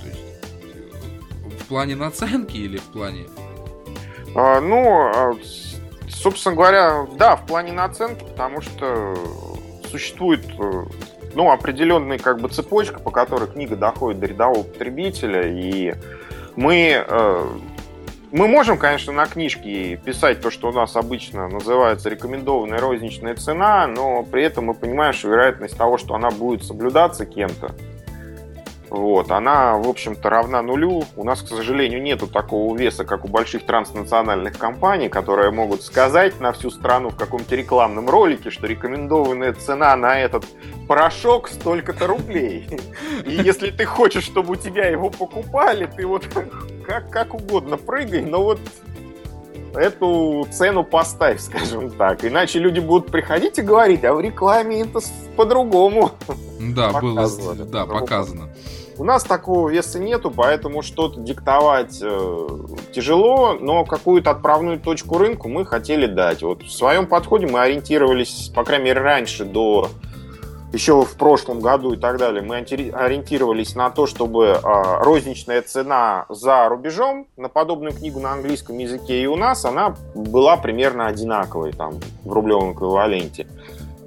[0.00, 0.20] То есть
[0.74, 3.26] э, в плане наценки или в плане...
[4.34, 5.36] А, ну, а,
[6.08, 9.14] собственно говоря, да, в плане наценки, потому что
[9.88, 10.44] существует
[11.36, 15.94] ну, определенная как бы цепочка, по которой книга доходит до рядового потребителя, и
[16.56, 17.46] мы э,
[18.32, 23.86] мы можем, конечно, на книжке писать то, что у нас обычно называется рекомендованная розничная цена,
[23.86, 27.74] но при этом мы понимаем, что вероятность того, что она будет соблюдаться кем-то,
[28.88, 31.04] вот, она, в общем-то, равна нулю.
[31.16, 36.40] У нас, к сожалению, нету такого веса, как у больших транснациональных компаний, которые могут сказать
[36.40, 40.44] на всю страну в каком-то рекламном ролике, что рекомендованная цена на этот
[40.86, 42.68] порошок столько-то рублей.
[43.24, 46.26] И если ты хочешь, чтобы у тебя его покупали, ты вот
[46.86, 48.60] как, как угодно прыгай, но вот
[49.76, 52.24] эту цену поставь, скажем так.
[52.24, 55.00] Иначе люди будут приходить и говорить, а в рекламе это
[55.36, 56.10] по-другому.
[56.60, 57.28] Да, было
[57.66, 58.48] да, показано.
[58.98, 62.48] У нас такого веса нету, поэтому что-то диктовать э,
[62.92, 66.42] тяжело, но какую-то отправную точку рынку мы хотели дать.
[66.42, 69.90] Вот в своем подходе мы ориентировались, по крайней мере, раньше, до
[70.76, 76.26] еще в прошлом году и так далее, мы ориентировались на то, чтобы э, розничная цена
[76.28, 81.72] за рубежом на подобную книгу на английском языке и у нас, она была примерно одинаковой
[81.72, 83.46] там в рублевом эквиваленте.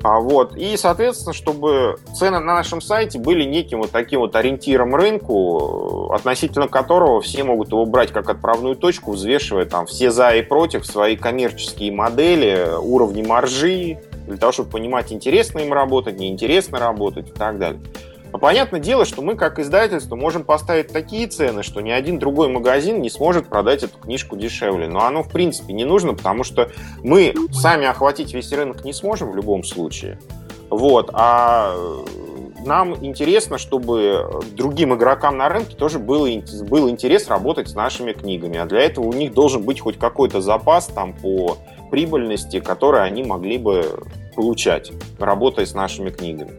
[0.01, 4.95] А вот, и, соответственно, чтобы цены на нашем сайте были неким вот таким вот ориентиром
[4.95, 10.41] рынку, относительно которого все могут его брать как отправную точку, взвешивая там все за и
[10.41, 13.99] против, свои коммерческие модели, уровни маржи,
[14.29, 17.81] для того, чтобы понимать, интересно им работать, неинтересно работать и так далее.
[18.31, 22.47] Но понятное дело, что мы как издательство можем поставить такие цены, что ни один другой
[22.47, 24.87] магазин не сможет продать эту книжку дешевле.
[24.87, 26.69] Но оно в принципе не нужно, потому что
[27.03, 30.19] мы сами охватить весь рынок не сможем в любом случае.
[30.69, 31.09] Вот.
[31.13, 31.75] А
[32.65, 36.27] нам интересно, чтобы другим игрокам на рынке тоже был,
[36.65, 38.57] был интерес работать с нашими книгами.
[38.57, 41.57] А для этого у них должен быть хоть какой-то запас там по
[41.89, 43.99] прибыльности, который они могли бы
[44.35, 46.53] получать, работая с нашими книгами.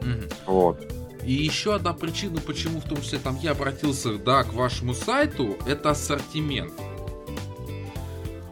[0.00, 0.52] Угу.
[0.52, 0.94] Вот.
[1.24, 5.56] И еще одна причина, почему в том числе там я обратился да, к вашему сайту,
[5.66, 6.72] это ассортимент.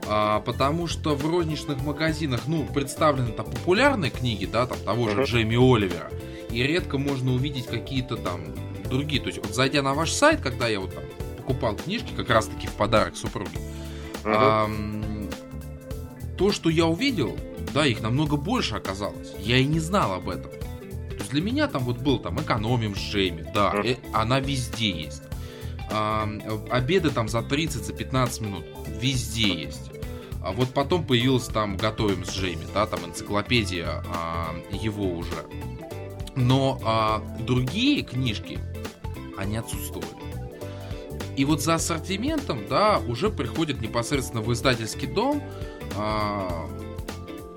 [0.09, 5.23] А, потому что в розничных магазинах, ну, представлены там популярные книги, да, там того же
[5.25, 6.11] Джейми Оливера,
[6.51, 8.41] и редко можно увидеть какие-то там
[8.89, 9.21] другие.
[9.21, 11.05] То есть, вот зайдя на ваш сайт, когда я вот там
[11.37, 13.59] покупал книжки, как раз таки в подарок супруге,
[14.25, 14.33] uh-huh.
[14.35, 14.71] а,
[16.37, 17.37] то, что я увидел,
[17.75, 19.33] да, их намного больше оказалось.
[19.39, 20.51] Я и не знал об этом
[21.33, 25.23] для меня там вот был там экономим с Джейми, да, э, она везде есть.
[25.91, 26.29] А,
[26.71, 28.65] обеды там за 30, за 15 минут
[29.01, 29.91] везде есть.
[30.45, 35.45] А вот потом появилась там готовим с Джейми, да, там энциклопедия а, его уже.
[36.37, 38.59] Но а, другие книжки,
[39.37, 40.09] они отсутствовали.
[41.37, 45.43] И вот за ассортиментом, да, уже приходит непосредственно в издательский дом
[45.97, 46.67] а,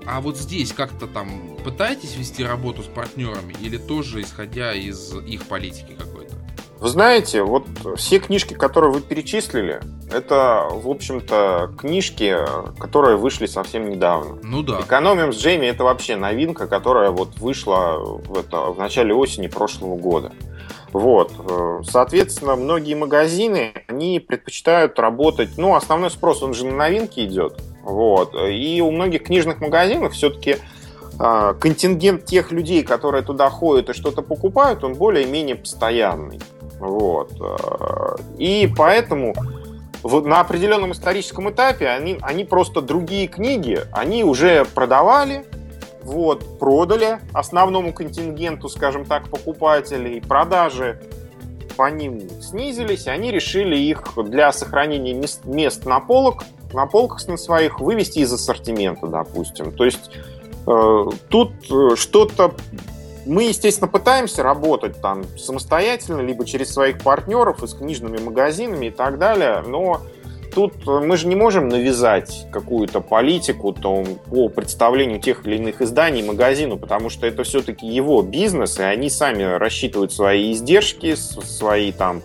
[0.06, 5.46] а вот здесь как-то там пытаетесь вести работу с партнерами или тоже исходя из их
[5.46, 6.34] политики какой-то?
[6.78, 9.80] Вы знаете, вот все книжки, которые вы перечислили,
[10.12, 12.36] это, в общем-то, книжки,
[12.78, 14.38] которые вышли совсем недавно.
[14.42, 14.82] Ну да.
[14.82, 19.96] Экономим с Джейми это вообще новинка, которая вот вышла в, это, в начале осени прошлого
[19.96, 20.32] года.
[20.92, 21.32] Вот.
[21.88, 27.60] Соответственно, многие магазины, они предпочитают работать, ну, основной спрос, он же на новинки идет.
[27.86, 28.34] Вот.
[28.34, 30.56] И у многих книжных магазинов все-таки
[31.20, 36.40] э, контингент тех людей, которые туда ходят и что-то покупают, он более-менее постоянный.
[36.80, 37.30] Вот.
[37.40, 39.34] Э, и поэтому
[40.02, 45.46] на определенном историческом этапе они, они просто другие книги, они уже продавали,
[46.02, 51.00] вот, продали основному контингенту, скажем так, покупателей, продажи
[51.76, 57.36] по ним снизились, и они решили их для сохранения мест на полок на полках на
[57.36, 59.72] своих вывести из ассортимента, допустим.
[59.72, 60.10] То есть
[60.66, 62.54] э, тут э, что-то
[63.26, 68.90] мы, естественно, пытаемся работать там самостоятельно, либо через своих партнеров и с книжными магазинами и
[68.90, 70.00] так далее, но
[70.54, 76.22] тут мы же не можем навязать какую-то политику там, по представлению тех или иных изданий
[76.22, 82.22] магазину, потому что это все-таки его бизнес, и они сами рассчитывают свои издержки, свои там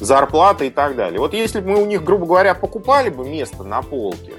[0.00, 1.20] зарплаты и так далее.
[1.20, 4.34] Вот если бы мы у них, грубо говоря, покупали бы место на полке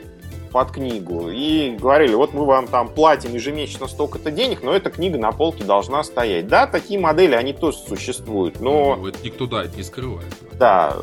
[0.52, 5.18] под книгу и говорили, вот мы вам там платим ежемесячно столько-то денег, но эта книга
[5.18, 6.48] на полке должна стоять.
[6.48, 8.96] Да, такие модели, они тоже существуют, но...
[8.96, 10.28] Ну, это никто, да, это не скрывает.
[10.54, 10.96] Да,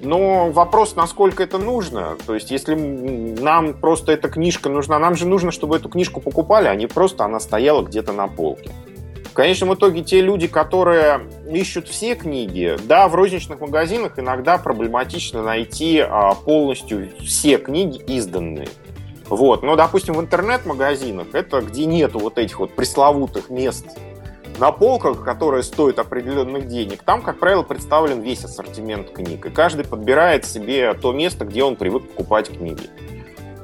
[0.00, 2.16] но вопрос, насколько это нужно.
[2.26, 6.68] То есть, если нам просто эта книжка нужна, нам же нужно, чтобы эту книжку покупали,
[6.68, 8.70] а не просто она стояла где-то на полке.
[9.34, 15.42] В конечном итоге те люди, которые ищут все книги, да, в розничных магазинах иногда проблематично
[15.42, 18.68] найти а, полностью все книги изданные.
[19.26, 19.64] Вот.
[19.64, 23.98] Но, допустим, в интернет-магазинах, это где нету вот этих вот пресловутых мест
[24.60, 29.44] на полках, которые стоят определенных денег, там, как правило, представлен весь ассортимент книг.
[29.46, 32.88] И каждый подбирает себе то место, где он привык покупать книги.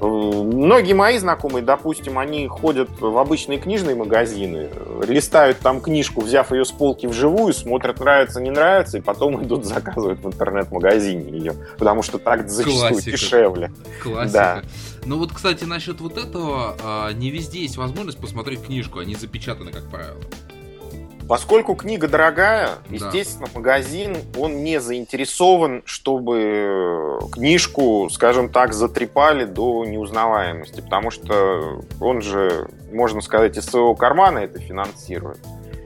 [0.00, 4.70] Многие мои знакомые, допустим, они ходят в обычные книжные магазины,
[5.06, 9.64] листают там книжку, взяв ее с полки вживую, смотрят, нравится, не нравится, и потом идут
[9.64, 13.10] заказывать в интернет-магазине ее, потому что так зачастую Классика.
[13.10, 13.72] дешевле.
[14.02, 14.32] Классика.
[14.32, 14.62] Да.
[15.04, 19.70] Ну вот, кстати, насчет вот этого, а, не везде есть возможность посмотреть книжку, они запечатаны,
[19.70, 20.20] как правило.
[21.31, 22.97] Поскольку книга дорогая, да.
[22.97, 32.21] естественно, магазин, он не заинтересован, чтобы книжку, скажем так, затрепали до неузнаваемости, потому что он
[32.21, 35.38] же, можно сказать, из своего кармана это финансирует.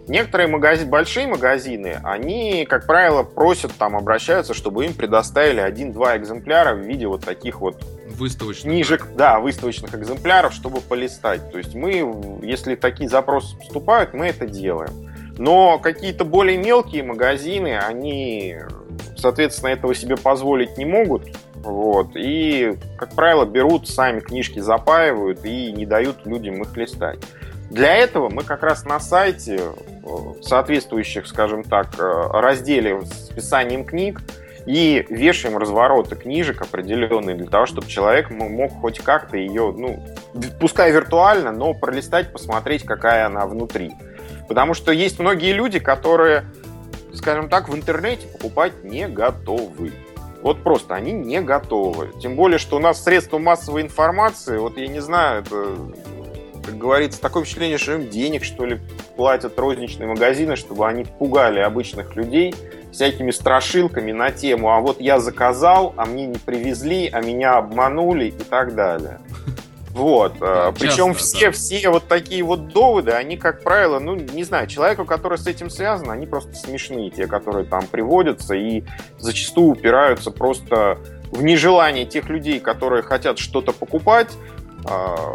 [0.09, 6.75] Некоторые магазины, большие магазины, они, как правило, просят, там, обращаются, чтобы им предоставили один-два экземпляра
[6.75, 7.83] в виде вот таких вот
[8.17, 8.73] выставочных.
[8.73, 11.53] книжек, да, выставочных экземпляров, чтобы полистать.
[11.53, 15.14] То есть мы, если такие запросы поступают, мы это делаем.
[15.39, 18.57] Но какие-то более мелкие магазины, они,
[19.17, 21.23] соответственно, этого себе позволить не могут.
[21.57, 27.19] Вот, и, как правило, берут сами книжки, запаивают и не дают людям их листать.
[27.71, 29.59] Для этого мы как раз на сайте,
[30.03, 34.21] в соответствующих, скажем так, разделе с описанием книг,
[34.67, 40.03] и вешаем развороты книжек определенные для того, чтобы человек мог хоть как-то ее, ну,
[40.61, 43.93] пускай виртуально, но пролистать, посмотреть, какая она внутри.
[44.49, 46.45] Потому что есть многие люди, которые,
[47.13, 49.93] скажем так, в интернете покупать не готовы.
[50.43, 52.11] Вот просто они не готовы.
[52.21, 55.77] Тем более, что у нас средства массовой информации, вот я не знаю, это,
[56.65, 58.81] как говорится, такое впечатление, что им денег, что ли,
[59.17, 62.55] платят розничные магазины, чтобы они пугали обычных людей
[62.93, 68.27] всякими страшилками на тему «а вот я заказал, а мне не привезли, а меня обманули»
[68.27, 69.19] и так далее.
[69.95, 70.39] Вот.
[70.41, 71.53] Да, Причем часто, все, да.
[71.53, 75.71] все вот такие вот доводы, они, как правило, ну, не знаю, человеку, который с этим
[75.71, 78.83] связан, они просто смешные, те, которые там приводятся, и
[79.19, 80.99] зачастую упираются просто
[81.31, 84.33] в нежелание тех людей, которые хотят что-то покупать,
[84.85, 85.35] а,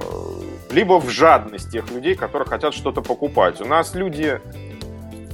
[0.72, 3.62] либо в жадность тех людей, которые хотят что-то покупать.
[3.62, 4.42] У нас люди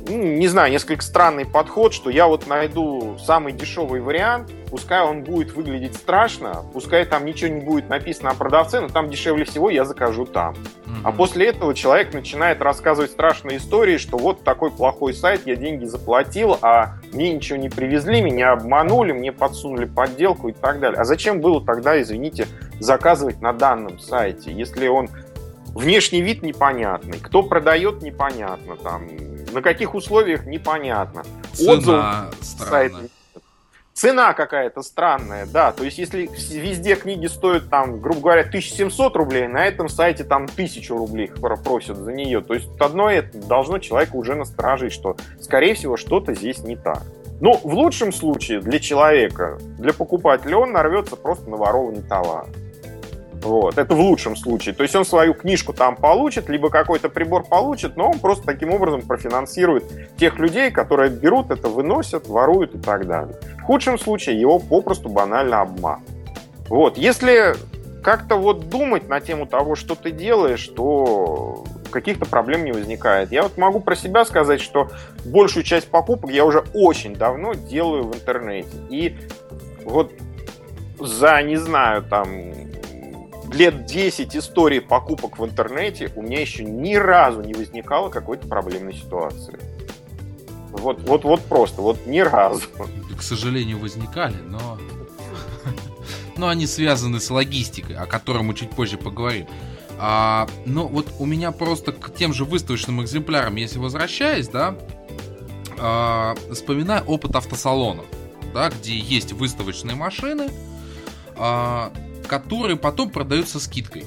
[0.07, 5.53] не знаю, несколько странный подход, что я вот найду самый дешевый вариант, пускай он будет
[5.53, 9.85] выглядеть страшно, пускай там ничего не будет написано о продавце, но там дешевле всего я
[9.85, 10.53] закажу там.
[10.53, 11.01] Mm-hmm.
[11.03, 15.85] А после этого человек начинает рассказывать страшные истории, что вот такой плохой сайт, я деньги
[15.85, 20.99] заплатил, а мне ничего не привезли, меня обманули, мне подсунули подделку и так далее.
[20.99, 22.47] А зачем было тогда, извините,
[22.79, 25.09] заказывать на данном сайте, если он
[25.75, 29.07] внешний вид непонятный, кто продает непонятно, там
[29.51, 31.23] на каких условиях непонятно.
[31.53, 33.09] Цена странная.
[33.93, 35.71] Цена какая-то странная, да.
[35.71, 40.47] То есть, если везде книги стоят, там, грубо говоря, 1700 рублей, на этом сайте там
[40.51, 41.31] 1000 рублей
[41.63, 42.41] просят за нее.
[42.41, 47.03] То есть, одно это должно человека уже насторожить, что, скорее всего, что-то здесь не так.
[47.39, 52.47] Но в лучшем случае для человека, для покупателя, он нарвется просто на ворованный товар.
[53.45, 53.77] Вот.
[53.77, 54.73] Это в лучшем случае.
[54.73, 58.73] То есть он свою книжку там получит, либо какой-то прибор получит, но он просто таким
[58.73, 63.35] образом профинансирует тех людей, которые берут это, выносят, воруют и так далее.
[63.59, 66.01] В худшем случае его попросту банально обман.
[66.69, 66.97] Вот.
[66.97, 67.53] Если
[68.03, 73.31] как-то вот думать на тему того, что ты делаешь, то каких-то проблем не возникает.
[73.31, 74.89] Я вот могу про себя сказать, что
[75.23, 78.75] большую часть покупок я уже очень давно делаю в интернете.
[78.89, 79.15] И
[79.83, 80.11] вот
[80.99, 82.64] за, не знаю, там,
[83.55, 88.93] лет 10 истории покупок в интернете у меня еще ни разу не возникало какой-то проблемной
[88.93, 89.57] ситуации.
[90.71, 92.61] Вот, вот, вот просто, вот ни разу.
[93.17, 94.77] К сожалению, возникали, но...
[96.37, 99.47] Но они связаны с логистикой, о которой мы чуть позже поговорим.
[99.97, 104.75] А, но вот у меня просто к тем же выставочным экземплярам, если возвращаясь, да,
[105.77, 108.05] а, вспоминаю опыт автосалонов,
[108.53, 110.49] да, где есть выставочные машины,
[111.37, 111.93] а,
[112.25, 114.03] которые потом продаются скидкой.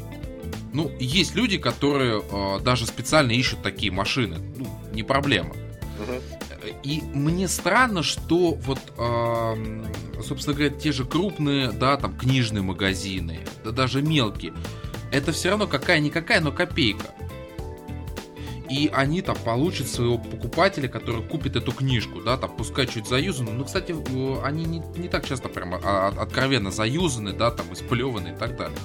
[0.72, 4.38] Ну, есть люди, которые э, даже специально ищут такие машины.
[4.56, 5.54] Ну, не проблема.
[6.82, 9.84] И мне странно, что вот, э,
[10.22, 14.52] собственно говоря, те же крупные, да, там, книжные магазины, да даже мелкие,
[15.10, 17.06] это все равно какая-никакая, но копейка
[18.68, 23.56] и они там получат своего покупателя, который купит эту книжку, да, там, пускай чуть заюзанную.
[23.56, 23.94] Ну, кстати,
[24.44, 28.78] они не, не так часто прям а, откровенно заюзаны, да, там, исплеваны и так далее.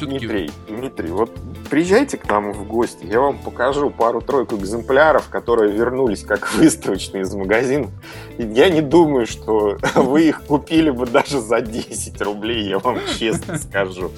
[0.00, 1.30] Дмитрий, Дмитрий, вот
[1.70, 7.34] приезжайте к нам в гости, я вам покажу пару-тройку экземпляров, которые вернулись как выставочные из
[7.34, 7.90] магазина.
[8.38, 13.58] Я не думаю, что вы их купили бы даже за 10 рублей, я вам честно
[13.58, 14.10] скажу.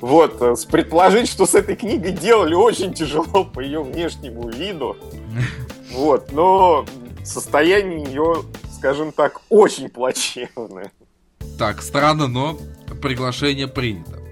[0.00, 4.96] Вот, э, предположить, что с этой книгой делали очень тяжело по ее внешнему виду.
[5.92, 6.84] Вот, но
[7.22, 8.42] состояние ее,
[8.76, 10.90] скажем так, очень плачевное.
[11.58, 12.58] Так, странно, но
[13.00, 14.23] приглашение принято.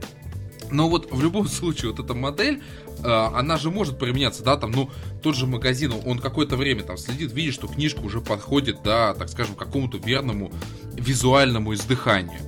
[0.72, 2.62] Но вот в любом случае, вот эта модель,
[3.04, 4.90] э, она же может применяться, да, там, ну,
[5.22, 9.28] тот же магазин, он какое-то время там следит, видит, что книжка уже подходит, да, так
[9.28, 10.50] скажем, какому-то верному
[10.94, 12.40] визуальному издыханию.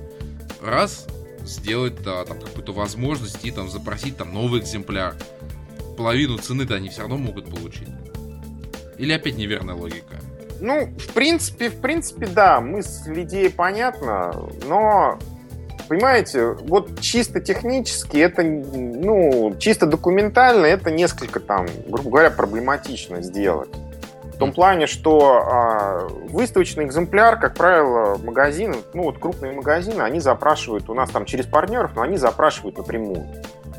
[0.61, 1.07] Раз,
[1.43, 5.15] сделать, да, там, какую-то возможность и там запросить там новый экземпляр.
[5.95, 7.89] Половину цены-то они все равно могут получить.
[8.97, 10.19] Или опять неверная логика?
[10.61, 14.33] Ну, в принципе, в принципе, да, мысль идеи понятна,
[14.65, 15.19] но
[15.87, 23.69] Понимаете, вот чисто технически это, ну, чисто документально это несколько там, грубо говоря, проблематично сделать.
[24.23, 30.19] В том плане, что а, выставочный экземпляр, как правило, магазины, ну вот крупные магазины, они
[30.19, 33.25] запрашивают у нас там через партнеров, но они запрашивают напрямую.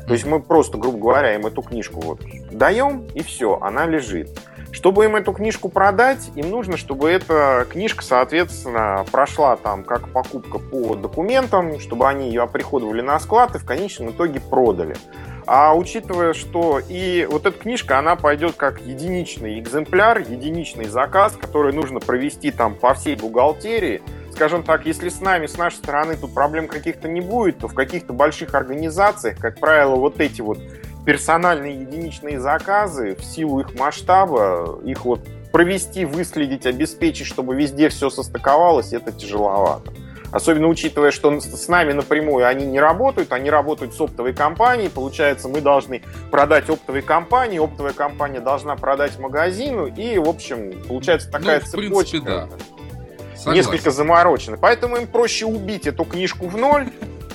[0.07, 4.29] То есть мы просто, грубо говоря, им эту книжку вот даем, и все, она лежит.
[4.77, 10.59] Чтобы им эту книжку продать, им нужно, чтобы эта книжка, соответственно, прошла там как покупка
[10.59, 14.95] по документам, чтобы они ее оприходовали на склад и в конечном итоге продали.
[15.47, 21.73] А учитывая, что и вот эта книжка, она пойдет как единичный экземпляр, единичный заказ, который
[21.73, 26.35] нужно провести там по всей бухгалтерии, скажем так, если с нами, с нашей стороны тут
[26.35, 30.59] проблем каких-то не будет, то в каких-то больших организациях, как правило, вот эти вот
[31.07, 35.21] персональные единичные заказы в силу их масштаба, их вот
[35.53, 39.93] провести, выследить, обеспечить, чтобы везде все состыковалось, это тяжеловато.
[40.33, 44.89] Особенно учитывая, что с нами напрямую они не работают, они работают с оптовой компанией.
[44.89, 51.31] Получается, мы должны продать оптовой компании, оптовая компания должна продать магазину, и, в общем, получается
[51.31, 52.19] такая ну, цепочка.
[52.19, 52.49] Принципе,
[53.45, 53.53] да.
[53.53, 54.57] Несколько заморочена.
[54.57, 56.89] Поэтому им проще убить эту книжку в ноль,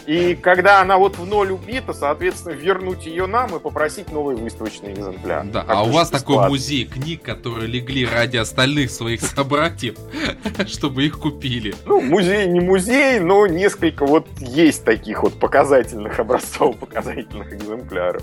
[0.06, 4.92] и когда она вот в ноль убита, соответственно, вернуть ее нам и попросить новый выставочный
[4.92, 5.44] экземпляр.
[5.46, 9.96] Да, а у вас такой музей книг, которые легли ради остальных своих собратьев,
[10.66, 11.74] чтобы их купили.
[11.86, 18.22] Ну, музей не музей, но несколько вот есть таких вот показательных образцов, показательных экземпляров.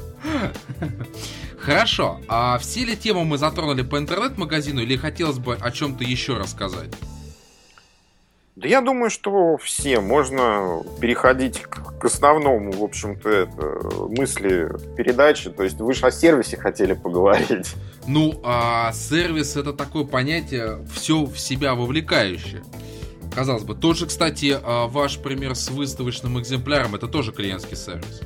[1.59, 2.19] Хорошо.
[2.27, 6.89] А все ли темы мы затронули по интернет-магазину или хотелось бы о чем-то еще рассказать?
[8.59, 10.01] Да я думаю, что все.
[10.01, 13.47] Можно переходить к, основному, в общем-то,
[14.09, 15.49] мысли передачи.
[15.49, 17.73] То есть вы же о сервисе хотели поговорить.
[18.05, 22.63] Ну, а сервис это такое понятие, все в себя вовлекающее.
[23.33, 23.75] Казалось бы.
[23.75, 28.21] Тоже, кстати, а, ваш пример с выставочным экземпляром, это тоже клиентский сервис.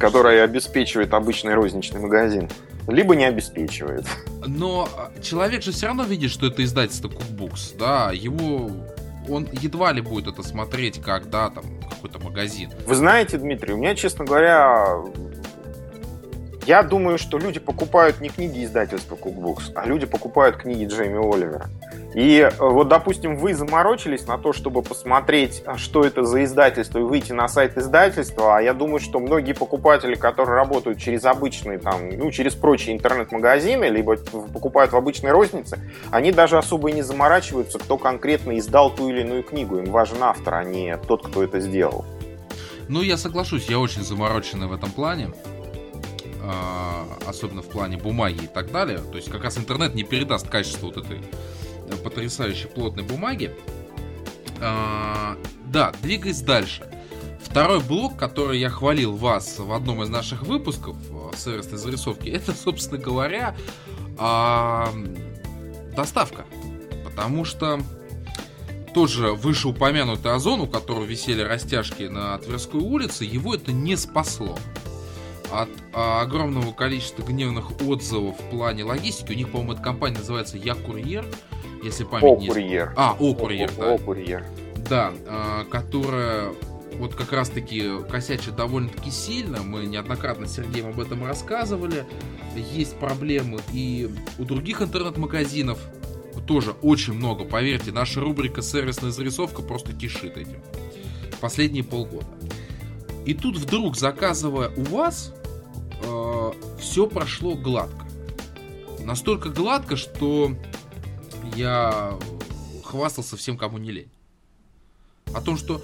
[0.00, 2.48] Который обеспечивает обычный розничный магазин
[2.88, 4.04] либо не обеспечивает.
[4.46, 4.88] Но
[5.22, 8.70] человек же все равно видит, что это издательство Cookbooks, да, его
[9.28, 12.70] он едва ли будет это смотреть, как, да, там, какой-то магазин.
[12.86, 15.02] Вы знаете, Дмитрий, у меня, честно говоря,
[16.66, 21.68] я думаю, что люди покупают не книги издательства Cookbooks, а люди покупают книги Джейми Оливера.
[22.14, 27.00] И э, вот, допустим, вы заморочились на то, чтобы посмотреть, а что это за издательство,
[27.00, 28.56] и выйти на сайт издательства.
[28.56, 33.86] А я думаю, что многие покупатели, которые работают через обычные, там, ну, через прочие интернет-магазины,
[33.86, 34.16] либо
[34.52, 35.78] покупают в обычной рознице,
[36.10, 39.78] они даже особо и не заморачиваются, кто конкретно издал ту или иную книгу.
[39.78, 42.04] Им важен автор, а не тот, кто это сделал.
[42.88, 45.30] Ну, я соглашусь, я очень замороченный в этом плане.
[46.46, 48.98] А, особенно в плане бумаги и так далее.
[48.98, 53.54] То есть как раз интернет не передаст качество вот этой э, потрясающей плотной бумаги.
[54.60, 56.86] А, да, двигаясь дальше.
[57.42, 62.52] Второй блок, который я хвалил вас в одном из наших выпусков э, сервисной зарисовки, это,
[62.52, 63.56] собственно говоря,
[64.18, 64.92] а,
[65.96, 66.44] доставка.
[67.04, 67.80] Потому что
[68.92, 74.58] тоже вышеупомянутый Озон, у которого висели растяжки на Тверской улице, его это не спасло
[75.62, 79.32] от а, огромного количества гневных отзывов в плане логистики.
[79.32, 81.24] У них, по-моему, эта компания называется Я Курьер,
[81.82, 82.48] если память не...
[82.48, 82.92] Курьер.
[82.96, 83.94] А, О Курьер, да.
[83.94, 84.44] О Курьер.
[84.88, 86.52] Да, а, которая
[86.98, 89.62] вот как раз-таки косячит довольно-таки сильно.
[89.62, 92.04] Мы неоднократно с Сергеем об этом рассказывали.
[92.72, 95.78] Есть проблемы и у других интернет-магазинов.
[96.46, 97.92] Тоже очень много, поверьте.
[97.92, 100.60] Наша рубрика «Сервисная зарисовка» просто кишит этим.
[101.40, 102.26] Последние полгода.
[103.24, 105.32] И тут вдруг, заказывая у вас,
[106.02, 108.06] э, все прошло гладко.
[109.00, 110.56] Настолько гладко, что
[111.56, 112.18] я
[112.84, 114.10] хвастался всем, кому не лень.
[115.34, 115.82] О том, что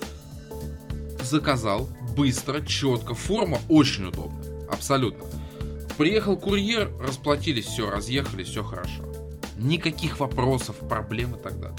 [1.23, 4.67] заказал быстро, четко, форма очень удобная.
[4.69, 5.25] Абсолютно.
[5.99, 9.05] Приехал курьер, расплатились, все, разъехались, все хорошо.
[9.57, 11.77] Никаких вопросов, проблем и так далее.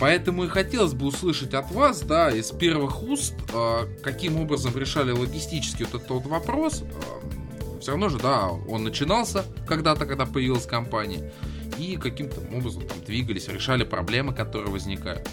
[0.00, 5.12] Поэтому и хотелось бы услышать от вас, да, из первых уст, э, каким образом решали
[5.12, 6.82] логистически вот этот вот вопрос.
[6.82, 11.30] Э, все равно же, да, он начинался когда-то, когда появилась компания,
[11.78, 15.28] и каким-то образом там двигались, решали проблемы, которые возникают.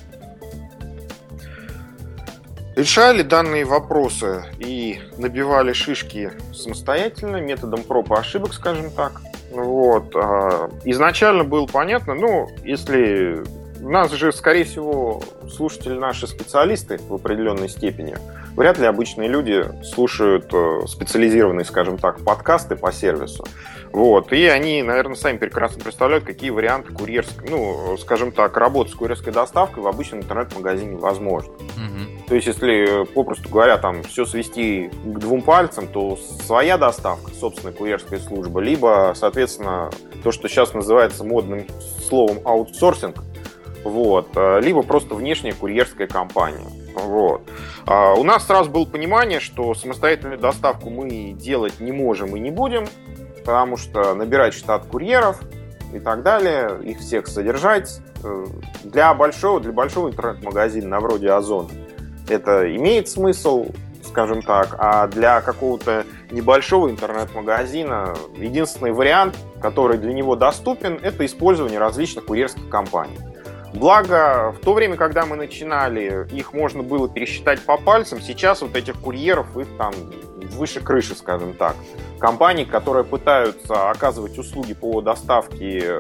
[2.76, 9.22] Решали данные вопросы и набивали шишки самостоятельно, методом проб и ошибок, скажем так.
[9.52, 10.14] Вот.
[10.16, 13.44] А, изначально было понятно, ну, если
[13.82, 18.16] нас же, скорее всего, слушатели наши специалисты в определенной степени.
[18.56, 23.46] Вряд ли обычные люди слушают э, специализированные, скажем так, подкасты по сервису.
[23.92, 24.34] Вот.
[24.34, 29.32] И они, наверное, сами прекрасно представляют, какие варианты курьерской, ну, скажем так, работы с курьерской
[29.32, 31.54] доставкой в обычном интернет-магазине возможны.
[31.54, 32.28] Угу.
[32.30, 37.74] То есть, если, попросту говоря, там все свести к двум пальцам, то своя доставка, собственная
[37.74, 39.90] курьерская служба, либо, соответственно,
[40.24, 41.66] то, что сейчас называется модным
[42.08, 43.24] словом аутсорсинг,
[43.88, 46.68] вот, э, либо просто внешняя курьерская компания.
[46.96, 47.42] Вот.
[47.86, 52.52] А у нас сразу было понимание, что самостоятельную доставку мы делать не можем и не
[52.52, 52.88] будем,
[53.46, 55.42] потому что набирать штат курьеров
[55.94, 58.46] и так далее, их всех содержать э,
[58.84, 61.70] для большого, для большого интернет-магазина на вроде Озон
[62.30, 63.68] это имеет смысл,
[64.04, 68.14] скажем так, а для какого-то небольшого интернет-магазина.
[68.36, 73.18] Единственный вариант, который для него доступен, это использование различных курьерских компаний.
[73.78, 78.20] Благо, в то время, когда мы начинали, их можно было пересчитать по пальцам.
[78.20, 79.94] Сейчас вот этих курьеров, их там
[80.58, 81.76] выше крыши, скажем так.
[82.20, 86.00] Компаний, которые пытаются оказывать услуги по доставке э,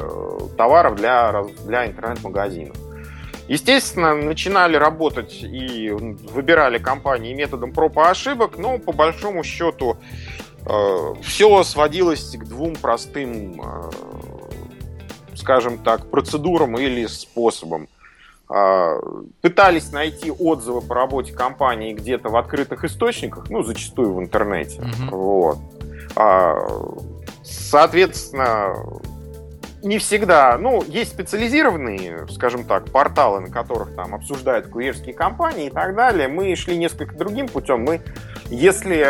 [0.57, 2.75] товаров для, для интернет-магазинов.
[3.47, 9.97] Естественно, начинали работать и выбирали компании методом проб и ошибок, но по большому счету
[10.65, 13.91] э, все сводилось к двум простым, э,
[15.37, 17.87] скажем так, процедурам или способам.
[18.49, 18.99] Э,
[19.41, 24.79] пытались найти отзывы по работе компании где-то в открытых источниках, ну, зачастую в интернете.
[24.79, 25.09] Mm-hmm.
[25.11, 25.59] Вот.
[26.15, 26.55] А,
[27.43, 28.73] соответственно,
[29.83, 30.57] не всегда.
[30.57, 36.27] Ну, есть специализированные, скажем так, порталы, на которых там обсуждают курьерские компании и так далее.
[36.27, 37.83] Мы шли несколько другим путем.
[37.83, 38.01] Мы,
[38.49, 39.05] если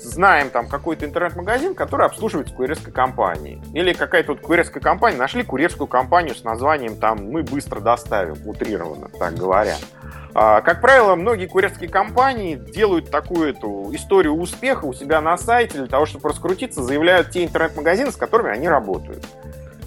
[0.00, 5.86] знаем там какой-то интернет-магазин, который обслуживает курьерской компанией, или какая-то вот курьерская компания, нашли курьерскую
[5.86, 9.76] компанию с названием там «Мы быстро доставим», утрированно, так говоря.
[10.34, 15.78] А, как правило, многие курьерские компании делают такую эту историю успеха у себя на сайте
[15.78, 19.24] для того, чтобы раскрутиться, заявляют те интернет-магазины, с которыми они работают.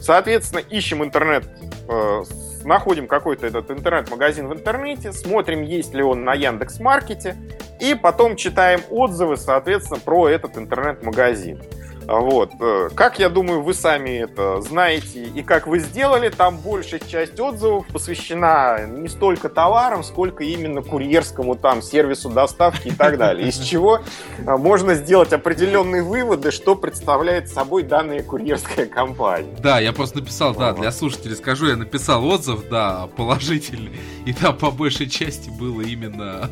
[0.02, 1.46] Соответственно, ищем интернет,
[1.88, 2.24] э,
[2.66, 7.36] находим какой-то этот интернет-магазин в интернете, смотрим, есть ли он на Яндекс Маркете,
[7.80, 11.62] и потом читаем отзывы, соответственно, про этот интернет-магазин.
[12.10, 12.54] Вот.
[12.60, 17.40] Э, как я думаю, вы сами это знаете и как вы сделали, там большая часть
[17.40, 23.48] отзывов посвящена не столько товарам, сколько именно курьерскому там сервису доставки и так далее.
[23.48, 24.00] Из чего
[24.40, 29.56] э, можно сделать определенные выводы, что представляет собой данная курьерская компания.
[29.60, 33.96] Да, я просто написал, да, для слушателей скажу, я написал отзыв, да, положительный,
[34.26, 36.50] и там по большей части было именно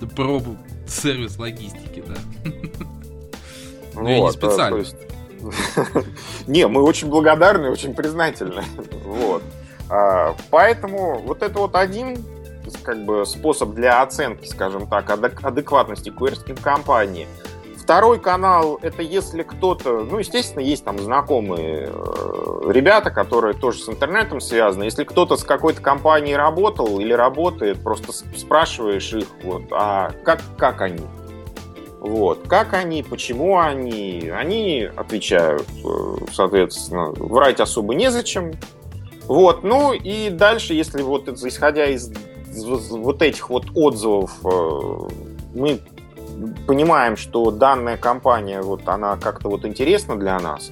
[0.16, 0.40] про
[0.86, 2.14] сервис логистики, да.
[4.02, 4.84] Ну, я не специально.
[6.46, 8.62] Не, мы очень благодарны, очень признательны.
[9.04, 9.42] Вот.
[9.90, 12.18] А, поэтому вот это вот один
[12.82, 17.26] как бы способ для оценки, скажем так, адекватности курьерской компании.
[17.78, 23.88] Второй канал это если кто-то, ну, естественно, есть там знакомые э, ребята, которые тоже с
[23.88, 24.84] интернетом связаны.
[24.84, 30.82] Если кто-то с какой-то компанией работал или работает, просто спрашиваешь их, вот, а как, как
[30.82, 31.00] они?
[32.00, 32.46] Вот.
[32.46, 34.30] Как они, почему они?
[34.34, 38.52] Они отвечают, э, соответственно, врать особо незачем.
[39.26, 39.64] Вот.
[39.64, 42.12] Ну и дальше, если вот исходя из
[42.90, 45.08] вот этих вот отзывов, э,
[45.54, 45.80] мы
[46.66, 50.70] понимаем, что данная компания, вот она как-то вот интересна для нас,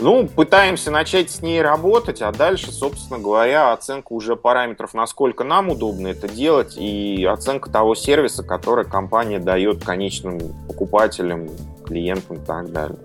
[0.00, 5.68] ну, пытаемся начать с ней работать, а дальше, собственно говоря, оценка уже параметров, насколько нам
[5.68, 11.48] удобно это делать, и оценка того сервиса, который компания дает конечным покупателям,
[11.84, 12.98] клиентам и так далее.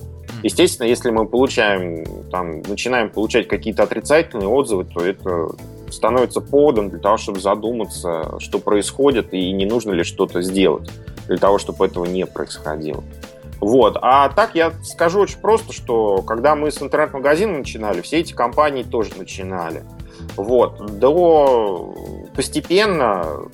[0.43, 5.49] Естественно, если мы получаем, там, начинаем получать какие-то отрицательные отзывы, то это
[5.89, 10.89] становится поводом для того, чтобы задуматься, что происходит и не нужно ли что-то сделать
[11.27, 13.03] для того, чтобы этого не происходило.
[13.59, 13.97] Вот.
[14.01, 18.83] А так я скажу очень просто, что когда мы с интернет-магазином начинали, все эти компании
[18.83, 19.83] тоже начинали.
[20.35, 20.99] Вот.
[20.99, 21.93] До
[22.35, 23.47] постепенно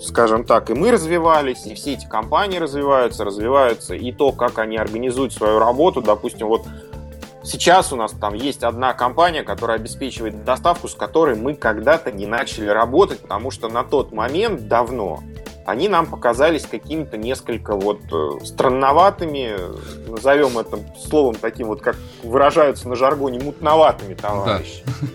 [0.00, 4.76] скажем так, и мы развивались, и все эти компании развиваются, развиваются, и то, как они
[4.76, 6.62] организуют свою работу, допустим, вот
[7.44, 12.26] Сейчас у нас там есть одна компания, которая обеспечивает доставку, с которой мы когда-то не
[12.26, 15.20] начали работать, потому что на тот момент давно
[15.64, 19.56] они нам показались какими-то несколько вот э, странноватыми,
[20.08, 24.82] назовем это словом таким вот, как выражаются на жаргоне, мутноватыми товарищи.
[24.86, 25.08] Да.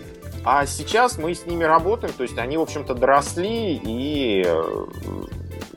[0.44, 4.44] А сейчас мы с ними работаем, то есть они, в общем-то, доросли и...
[4.46, 4.86] Э,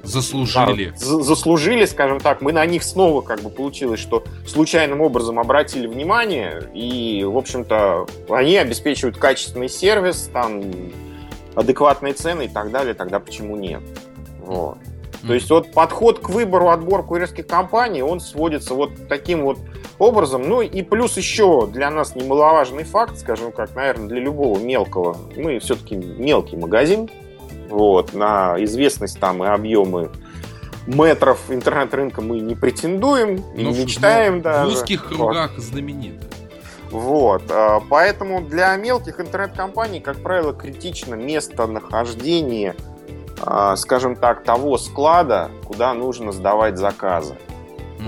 [0.04, 0.92] заслужили.
[0.92, 2.42] Да, заслужили, скажем так.
[2.42, 8.08] Мы на них снова как бы получилось, что случайным образом обратили внимание, и, в общем-то,
[8.30, 10.62] они обеспечивают качественный сервис, там,
[11.56, 13.82] адекватные цены и так далее, тогда почему нет?
[14.52, 14.78] Вот.
[15.26, 19.60] То есть вот подход к выбору отбор курьерских компаний, он сводится вот таким вот
[19.97, 20.41] образом.
[20.47, 25.16] Ну и плюс еще для нас немаловажный факт, скажем как, наверное, для любого мелкого.
[25.38, 27.10] Мы все-таки мелкий магазин.
[27.70, 30.10] Вот, на известность там и объемы
[30.88, 34.66] метров интернет-рынка мы не претендуем и не мечтаем да.
[34.66, 35.64] В узких кругах вот.
[35.64, 36.26] знамениты.
[36.89, 37.43] Вот.
[37.89, 42.91] Поэтому для мелких интернет-компаний, как правило, критично местонахождение а,
[43.76, 47.36] скажем так, того склада, куда нужно сдавать заказы.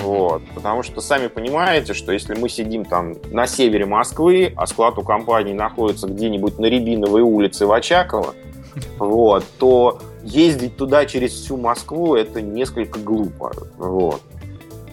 [0.02, 0.42] Вот.
[0.56, 5.04] Потому что сами понимаете, что если мы сидим там на севере Москвы, а склад у
[5.04, 8.34] компании находится где-нибудь на Рябиновой улице в Очаково,
[8.98, 13.52] вот, то ездить туда через всю Москву это несколько глупо.
[13.78, 14.22] Вот.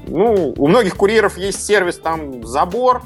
[0.06, 3.02] ну, у многих курьеров есть сервис там забор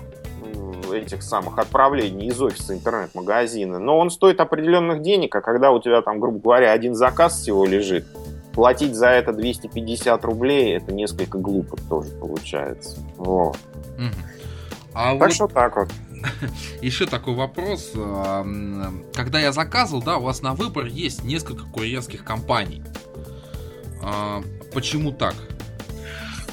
[0.94, 6.02] этих самых отправлений из офиса интернет-магазина, но он стоит определенных денег, а когда у тебя
[6.02, 8.06] там, грубо говоря, один заказ всего лежит,
[8.52, 13.00] платить за это 250 рублей, это несколько глупо тоже получается.
[13.16, 13.56] Вот.
[14.94, 15.32] А так вот...
[15.32, 15.88] что так вот.
[16.80, 17.92] Еще такой вопрос.
[19.12, 22.82] Когда я заказывал, да, у вас на выбор есть несколько курьерских компаний.
[24.02, 24.42] А,
[24.72, 25.34] почему так?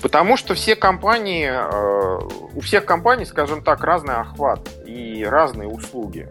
[0.02, 2.20] Потому что все компании, э,
[2.56, 6.28] у всех компаний, скажем так, разный охват и разные услуги.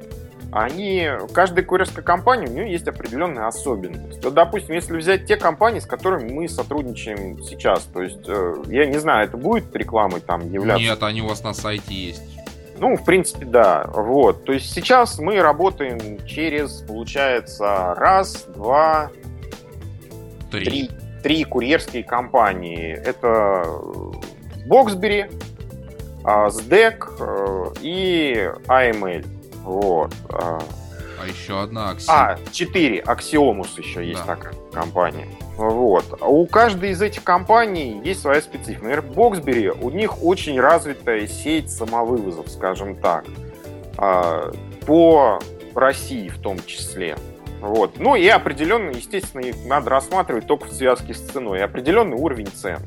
[0.52, 4.20] Они, каждая курьерская компания, у нее есть определенные особенности.
[4.24, 8.86] Вот, допустим, если взять те компании, с которыми мы сотрудничаем сейчас, то есть, э, я
[8.86, 10.82] не знаю, это будет рекламой там являться?
[10.82, 12.22] Нет, они у вас на сайте есть.
[12.80, 13.84] Ну, в принципе, да.
[13.94, 14.44] Вот.
[14.44, 19.10] То есть сейчас мы работаем через, получается, раз, два,
[20.50, 20.90] три, три,
[21.22, 22.92] три курьерские компании.
[22.92, 23.64] Это
[24.66, 25.30] Боксбери,
[26.22, 29.26] SDEC и AML.
[29.62, 30.12] Вот.
[30.30, 30.60] А,
[31.20, 32.04] а еще одна Axi...
[32.08, 33.00] А, четыре.
[33.00, 34.36] Axiomус еще есть да.
[34.36, 35.28] такая компания.
[35.56, 36.04] Вот.
[36.22, 38.84] У каждой из этих компаний есть своя специфика.
[38.84, 43.24] Например, Боксбери, у них очень развитая сеть самовывозов, скажем так,
[43.98, 44.50] а,
[44.86, 45.38] по
[45.74, 47.16] России в том числе.
[47.60, 47.98] Вот.
[47.98, 51.58] Ну и определенно, естественно, их надо рассматривать только в связке с ценой.
[51.58, 52.80] И определенный уровень цен.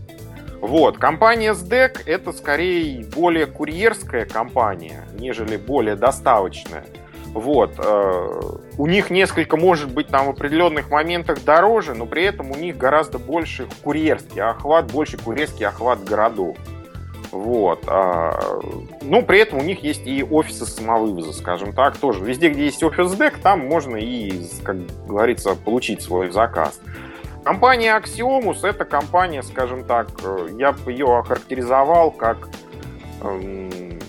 [0.62, 0.98] Вот.
[0.98, 6.86] Компания SDEC это скорее более курьерская компания, нежели более доставочная.
[7.34, 7.74] Вот.
[7.78, 8.40] Э,
[8.78, 12.78] у них несколько, может быть, там в определенных моментах дороже, но при этом у них
[12.78, 16.56] гораздо больше курьерский охват, больше курьерский охват городов.
[17.34, 17.86] Вот.
[17.88, 18.40] А,
[19.02, 22.24] ну, при этом у них есть и офисы самовывоза, скажем так, тоже.
[22.24, 24.78] Везде, где есть офис дек, там можно и, как
[25.08, 26.80] говорится, получить свой заказ.
[27.44, 32.50] Компания Axiomус– это компания, скажем так, э, я бы ее охарактеризовал как
[33.22, 34.00] эм,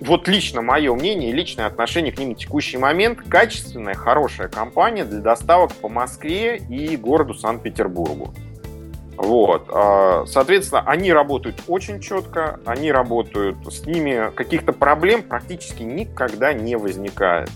[0.00, 5.20] вот лично мое мнение личное отношение к ним на текущий момент качественная, хорошая компания для
[5.20, 8.34] доставок по Москве и городу Санкт-Петербургу.
[9.16, 9.68] Вот.
[9.70, 16.76] А, соответственно, они работают очень четко, они работают, с ними каких-то проблем практически никогда не
[16.76, 17.50] возникает.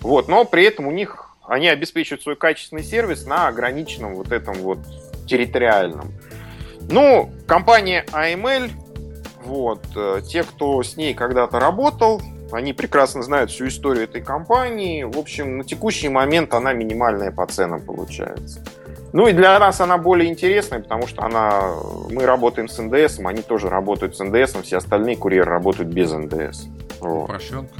[0.00, 0.28] Вот.
[0.28, 4.78] Но при этом у них, они обеспечивают свой качественный сервис на ограниченном вот этом вот
[5.26, 6.12] территориальном.
[6.90, 8.70] Ну, компания AML,
[9.44, 12.20] вот, э, те, кто с ней когда-то работал,
[12.52, 15.04] они прекрасно знают всю историю этой компании.
[15.04, 18.62] В общем, на текущий момент она минимальная по ценам получается.
[19.12, 21.74] Ну и для нас она более интересная, потому что она,
[22.10, 26.64] мы работаем с НДС, они тоже работают с НДС, все остальные курьеры работают без НДС.
[27.00, 27.24] Вот.
[27.24, 27.74] Упрощенка?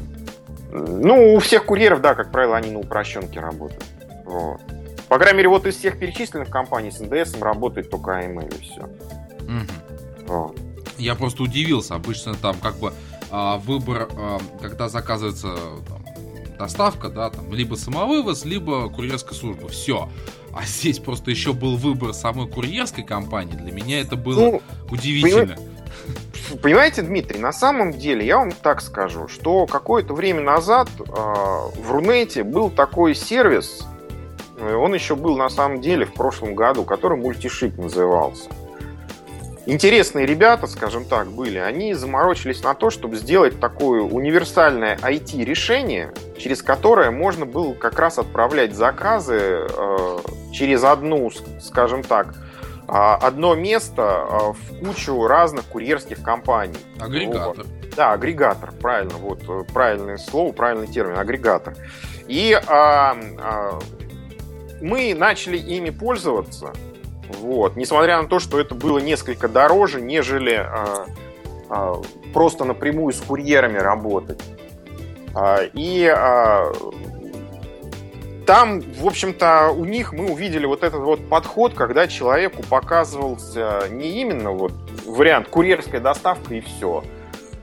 [0.72, 3.84] Ну, у всех курьеров, да, как правило, они на упрощенке работают.
[4.24, 4.60] Вот.
[5.08, 8.80] По крайней мере, вот из всех перечисленных компаний с НДС работает только AML и все.
[8.80, 10.26] Угу.
[10.26, 10.58] Вот.
[10.96, 11.94] Я просто удивился.
[11.94, 12.92] Обычно там как бы
[13.30, 15.54] а, выбор, а, когда заказывается
[15.88, 16.04] там,
[16.58, 19.68] доставка, да, там, либо самовывоз, либо курьерская служба.
[19.68, 20.08] Все.
[20.54, 23.52] А здесь просто еще был выбор самой курьерской компании.
[23.52, 25.56] Для меня это было ну, удивительно.
[26.60, 31.90] Понимаете, Дмитрий, на самом деле, я вам так скажу, что какое-то время назад э, в
[31.90, 33.86] Рунете был такой сервис,
[34.58, 38.50] э, он еще был на самом деле в прошлом году, который мультишик назывался
[39.66, 46.62] интересные ребята, скажем так, были, они заморочились на то, чтобы сделать такое универсальное IT-решение, через
[46.62, 50.18] которое можно было как раз отправлять заказы э,
[50.52, 51.30] через одну,
[51.60, 52.34] скажем так,
[52.88, 56.78] э, одно место э, в кучу разных курьерских компаний.
[57.00, 57.64] Агрегатор.
[57.64, 57.66] Вот.
[57.96, 61.74] Да, агрегатор, правильно, вот э, правильное слово, правильный термин, агрегатор.
[62.28, 63.80] И э, э,
[64.80, 66.72] мы начали ими пользоваться,
[67.40, 67.76] вот.
[67.76, 71.06] Несмотря на то, что это было несколько дороже, нежели а,
[71.68, 74.40] а, просто напрямую с курьерами работать.
[75.34, 76.72] А, и а,
[78.52, 84.20] там, в общем-то, у них мы увидели вот этот вот подход, когда человеку показывался не
[84.20, 84.74] именно вот
[85.06, 87.02] вариант курьерская доставка и все,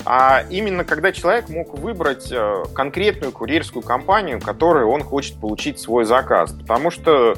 [0.03, 6.05] а именно когда человек мог выбрать э, конкретную курьерскую компанию, которой он хочет получить свой
[6.05, 6.53] заказ.
[6.53, 7.35] Потому что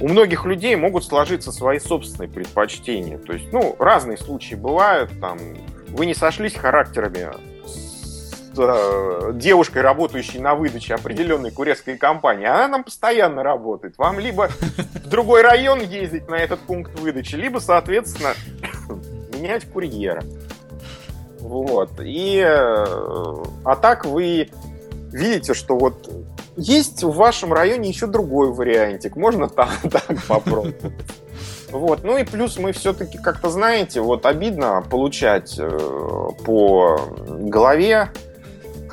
[0.00, 3.18] у многих людей могут сложиться свои собственные предпочтения.
[3.18, 5.36] То есть, ну, разные случаи бывают, там,
[5.88, 7.28] вы не сошлись характерами
[7.66, 7.83] с
[8.58, 12.46] э, девушкой, работающей на выдаче определенной курьерской компании.
[12.46, 13.98] Она нам постоянно работает.
[13.98, 18.34] Вам либо в другой район ездить на этот пункт выдачи, либо, соответственно,
[19.32, 20.22] менять курьера.
[21.40, 21.90] Вот.
[22.00, 22.84] И, э,
[23.64, 24.50] а так вы
[25.12, 26.10] видите, что вот
[26.56, 29.16] есть в вашем районе еще другой вариантик.
[29.16, 30.76] Можно так, так попробовать.
[31.70, 32.04] Вот.
[32.04, 35.68] Ну и плюс мы все-таки как-то, знаете, вот обидно получать э,
[36.44, 38.10] по голове,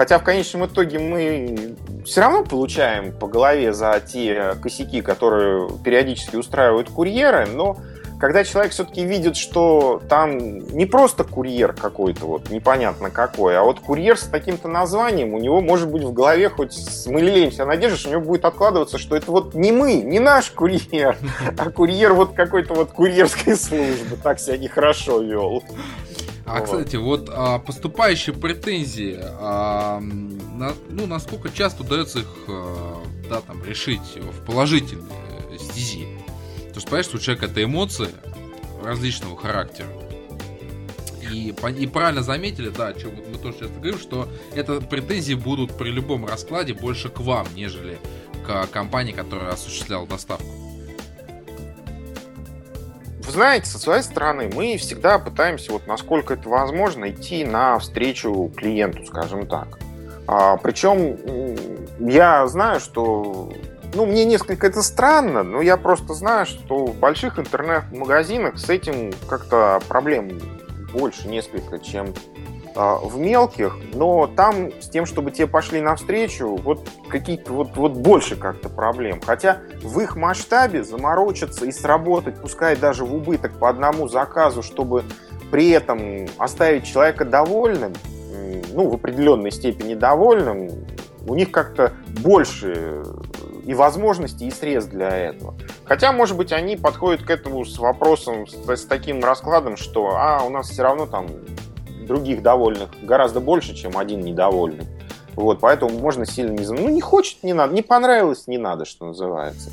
[0.02, 1.76] хотя в конечном итоге мы
[2.08, 7.78] все равно получаем по голове за те косяки, которые периодически устраивают курьеры, но
[8.20, 13.80] когда человек все-таки видит, что там не просто курьер какой-то, вот непонятно какой, а вот
[13.80, 16.76] курьер с таким-то названием, у него может быть в голове хоть
[17.06, 21.16] мы надежда, что у него будет откладываться, что это вот не мы, не наш курьер,
[21.60, 25.62] а курьер вот какой-то вот курьерской службы, так себя нехорошо вел.
[26.58, 33.42] А, кстати, вот а, поступающие претензии, а, на, ну, насколько часто удается их а, да,
[33.42, 35.12] там, решить в положительной
[35.60, 36.06] стези?
[36.70, 38.10] То есть, понимаешь, что у человека это эмоции
[38.84, 39.88] различного характера.
[41.32, 45.78] И, и правильно заметили, да, что вот мы тоже часто говорим, что это претензии будут
[45.78, 47.98] при любом раскладе больше к вам, нежели
[48.46, 50.61] к компании, которая осуществляла доставку.
[53.24, 58.52] Вы знаете, со своей стороны мы всегда пытаемся, вот насколько это возможно, идти на встречу
[58.56, 59.80] клиенту, скажем так.
[60.28, 61.18] А, причем
[62.00, 63.52] я знаю, что
[63.94, 69.14] ну, мне несколько это странно, но я просто знаю, что в больших интернет-магазинах с этим
[69.28, 70.40] как-то проблем
[70.94, 72.14] больше несколько, чем
[72.76, 78.36] в мелких, но там с тем, чтобы те пошли навстречу, вот какие-то вот, вот больше
[78.36, 79.20] как-то проблем.
[79.26, 85.04] Хотя в их масштабе заморочиться и сработать, пускай даже в убыток по одному заказу, чтобы
[85.52, 87.94] при этом оставить человека довольным,
[88.74, 90.70] ну, в определенной степени довольным,
[91.28, 93.04] у них как-то больше
[93.66, 95.56] и возможностей, и средств для этого.
[95.84, 100.44] Хотя, может быть, они подходят к этому с вопросом, с, с таким раскладом, что а,
[100.44, 101.28] у нас все равно там
[102.12, 104.86] других довольных гораздо больше, чем один недовольный.
[105.36, 106.66] Вот, поэтому можно сильно не...
[106.66, 107.74] Ну, не хочет, не надо.
[107.74, 109.70] Не понравилось, не надо, что называется.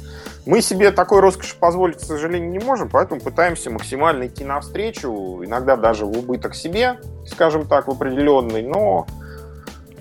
[0.47, 5.77] Мы себе такой роскоши позволить, к сожалению, не можем, поэтому пытаемся максимально идти навстречу, иногда
[5.77, 9.07] даже в убыток себе, скажем так, в определенный, но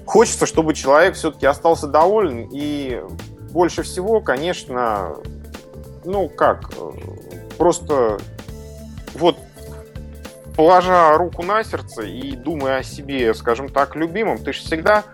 [0.05, 3.01] хочется, чтобы человек все-таки остался доволен и
[3.51, 5.15] больше всего, конечно,
[6.05, 6.69] ну как,
[7.57, 8.21] просто вот
[10.57, 15.05] положа руку на сердце и думая о себе, скажем так, любимым, ты же всегда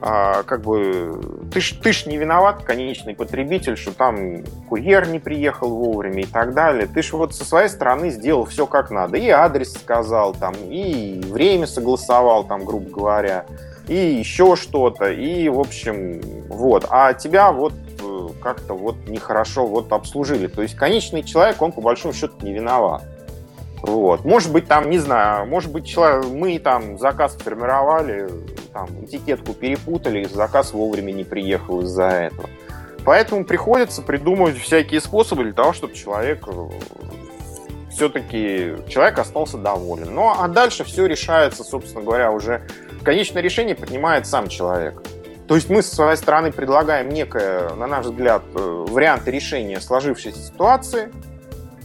[0.00, 1.20] а, как бы
[1.52, 6.26] ты ж, ты ж не виноват, конечный потребитель, что там курьер не приехал вовремя и
[6.26, 6.86] так далее.
[6.86, 9.16] Ты ж вот со своей стороны сделал все как надо.
[9.16, 13.44] И адрес сказал, там, и время согласовал, там, грубо говоря
[13.88, 16.86] и еще что-то, и, в общем, вот.
[16.90, 20.46] А тебя вот э, как-то вот нехорошо вот обслужили.
[20.46, 23.02] То есть конечный человек, он по большому счету не виноват.
[23.88, 24.24] Вот.
[24.24, 28.28] Может быть, там, не знаю, может быть, человек, мы там заказ формировали,
[28.72, 32.48] там, этикетку перепутали, заказ вовремя не приехал из-за этого.
[33.04, 36.68] Поэтому приходится придумывать всякие способы для того, чтобы человек э,
[37.90, 40.14] все-таки человек остался доволен.
[40.14, 42.62] Ну, а дальше все решается, собственно говоря, уже
[43.02, 45.02] конечное решение принимает сам человек.
[45.46, 50.38] То есть мы со своей стороны предлагаем некое, на наш взгляд, э, варианты решения сложившейся
[50.38, 51.10] ситуации.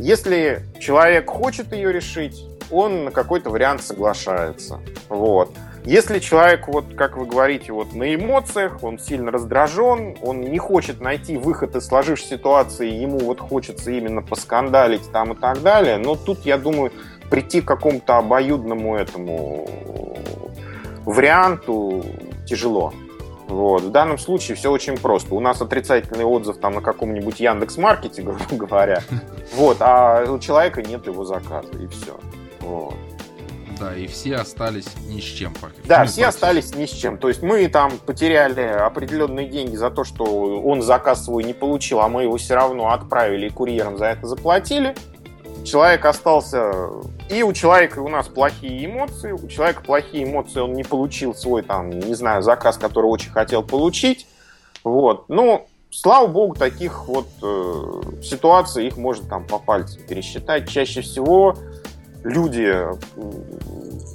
[0.06, 4.82] Если человек хочет ее решить, он на какой-то вариант соглашается.
[5.08, 5.56] Вот.
[5.86, 11.00] Если человек, вот как вы говорите, вот на эмоциях, он сильно раздражен, он не хочет
[11.00, 16.16] найти выход из сложившейся ситуации, ему вот хочется именно поскандалить там и так далее, но
[16.18, 16.92] тут, я думаю,
[17.30, 19.70] прийти к какому-то обоюдному этому
[21.06, 22.04] варианту
[22.46, 22.94] тяжело.
[23.48, 23.84] Вот.
[23.84, 25.36] В данном случае все очень просто.
[25.36, 29.04] У нас отрицательный отзыв там на каком-нибудь Яндекс Маркете, грубо говоря.
[29.56, 32.20] Вот, а у человека нет его заказа, и все.
[32.62, 32.96] Вот.
[33.80, 35.54] Да, и все остались ни с чем.
[35.86, 37.18] Да, ну, все остались ни с чем.
[37.18, 42.00] То есть мы там потеряли определенные деньги за то, что он заказ свой не получил,
[42.00, 44.96] а мы его все равно отправили и курьером за это заплатили
[45.64, 46.72] человек остался...
[47.30, 51.62] И у человека у нас плохие эмоции, у человека плохие эмоции, он не получил свой,
[51.64, 54.28] там, не знаю, заказ, который очень хотел получить.
[54.84, 55.30] Вот.
[55.30, 60.70] Ну, слава богу, таких вот э, ситуаций, их можно там по пальцам пересчитать.
[60.70, 61.56] Чаще всего
[62.24, 62.86] люди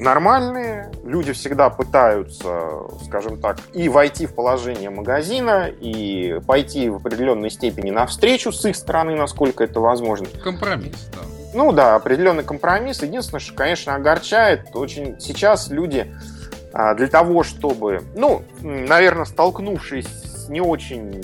[0.01, 2.71] нормальные, люди всегда пытаются,
[3.05, 8.77] скажем так, и войти в положение магазина, и пойти в определенной степени навстречу с их
[8.77, 10.27] стороны, насколько это возможно.
[10.43, 11.38] Компромисс, да.
[11.59, 13.03] Ну да, определенный компромисс.
[13.03, 16.15] Единственное, что, конечно, огорчает, очень сейчас люди
[16.73, 21.21] а, для того, чтобы, ну, наверное, столкнувшись с не очень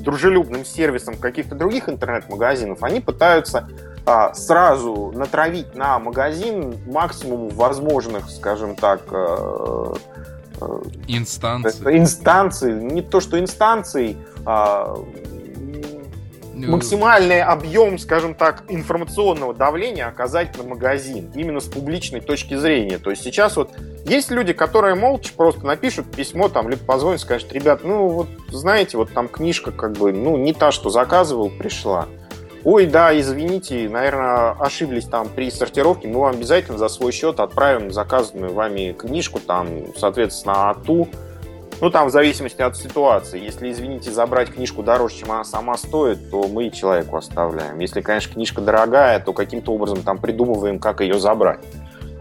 [0.00, 3.66] дружелюбным сервисом каких-то других интернет-магазинов, они пытаются
[4.04, 9.94] а, сразу натравить на магазин максимум возможных, скажем так, э,
[10.60, 11.96] э, инстанций.
[11.96, 14.98] Инстанций, не то что инстанций, а
[16.68, 22.98] максимальный объем, скажем так, информационного давления оказать на магазин, именно с публичной точки зрения.
[22.98, 23.70] То есть сейчас вот
[24.04, 28.96] есть люди, которые молча просто напишут письмо, там, либо позвонят, скажут, ребят, ну вот знаете,
[28.96, 32.06] вот там книжка как бы, ну не та, что заказывал, пришла.
[32.64, 37.90] Ой, да, извините, наверное, ошиблись там при сортировке, мы вам обязательно за свой счет отправим
[37.90, 41.08] заказанную вами книжку, там, соответственно, АТУ,
[41.82, 43.42] ну, там, в зависимости от ситуации.
[43.42, 47.80] Если, извините, забрать книжку дороже, чем она сама стоит, то мы человеку оставляем.
[47.80, 51.58] Если, конечно, книжка дорогая, то каким-то образом там придумываем, как ее забрать.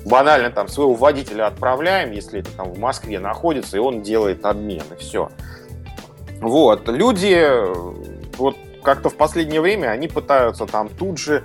[0.03, 4.81] Банально там своего водителя отправляем, если это там в Москве находится, и он делает обмен,
[4.97, 5.29] и все.
[6.39, 6.89] Вот.
[6.89, 7.47] Люди
[8.37, 11.43] вот как-то в последнее время они пытаются там тут же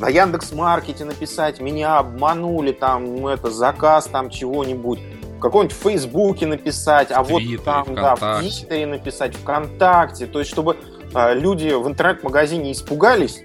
[0.00, 5.00] на Яндекс Маркете написать, меня обманули, там, это, заказ там чего-нибудь
[5.38, 10.50] в каком-нибудь Фейсбуке написать, а Твиттере, вот там, да, в Твиттере написать, ВКонтакте, то есть
[10.50, 10.76] чтобы
[11.14, 13.44] э, люди в интернет-магазине испугались,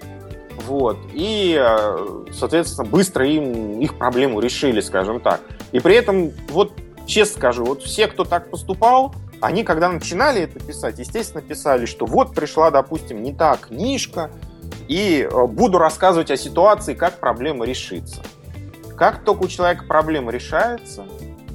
[0.66, 5.42] вот, и, э, соответственно, быстро им их проблему решили, скажем так.
[5.72, 6.74] И при этом, вот,
[7.06, 12.08] честно скажу, вот все, кто так поступал, они, когда начинали это писать, естественно, писали, что
[12.08, 14.32] вот пришла, допустим, не та книжка,
[14.88, 18.22] и э, буду рассказывать о ситуации, как проблема решится.
[18.98, 21.06] Как только у человека проблема решается,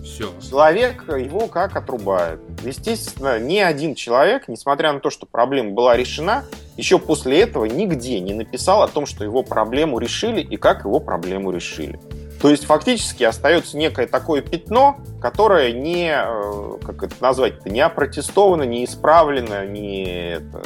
[0.09, 0.33] все.
[0.41, 2.41] Человек его как отрубает.
[2.65, 6.45] Естественно, ни один человек, несмотря на то, что проблема была решена,
[6.77, 11.01] еще после этого нигде не написал о том, что его проблему решили и как его
[11.01, 12.01] проблему решили.
[12.41, 18.63] То есть фактически остается некое такое пятно, которое не, э, как это назвать, не опротестовано,
[18.63, 20.63] не исправлено, не это,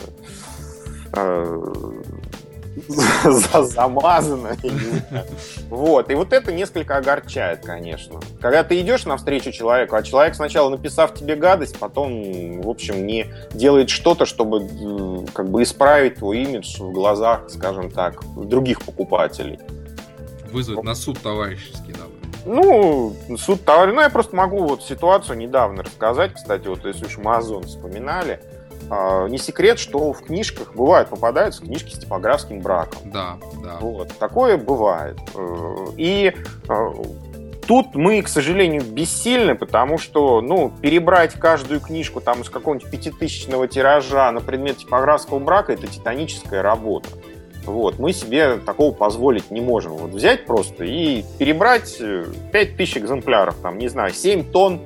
[1.14, 2.01] э,
[3.24, 4.56] замазано.
[5.68, 6.10] Вот.
[6.10, 8.20] И вот это несколько огорчает, конечно.
[8.40, 13.26] Когда ты идешь навстречу человеку, а человек сначала написав тебе гадость, потом, в общем, не
[13.52, 19.58] делает что-то, чтобы как бы исправить твой имидж в глазах, скажем так, других покупателей.
[20.50, 22.12] Вызвать на суд товарищеский надо.
[22.44, 23.94] Ну, суд товарищ...
[23.94, 28.40] Ну, я просто могу вот ситуацию недавно рассказать, кстати, вот если уж Озон вспоминали.
[28.90, 33.10] А, не секрет, что в книжках бывают, попадаются книжки с типографским браком.
[33.10, 33.78] Да, да.
[33.80, 35.18] Вот, такое бывает.
[35.34, 36.34] Э, и
[36.68, 36.92] э,
[37.66, 43.68] тут мы, к сожалению, бессильны, потому что, ну, перебрать каждую книжку там из какого-нибудь пятитысячного
[43.68, 47.08] тиража на предмет типографского брака– это титаническая работа.
[47.64, 49.92] Вот, мы себе такого позволить не можем.
[49.92, 51.96] Вот взять просто и перебрать
[52.52, 54.80] 5000 э, экземпляров, там, не знаю, 7 тонн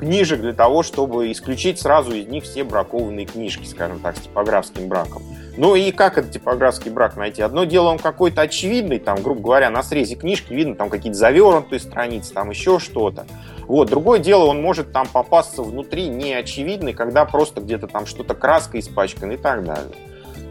[0.00, 4.88] книжек для того, чтобы исключить сразу из них все бракованные книжки, скажем так, с типографским
[4.88, 5.22] браком.
[5.56, 7.42] Ну и как этот типографский брак найти?
[7.42, 11.80] Одно дело, он какой-то очевидный, там, грубо говоря, на срезе книжки видно там какие-то завернутые
[11.80, 13.26] страницы, там еще что-то.
[13.66, 13.90] Вот.
[13.90, 19.32] Другое дело, он может там попасться внутри неочевидный, когда просто где-то там что-то краской испачкано
[19.32, 19.94] и так далее.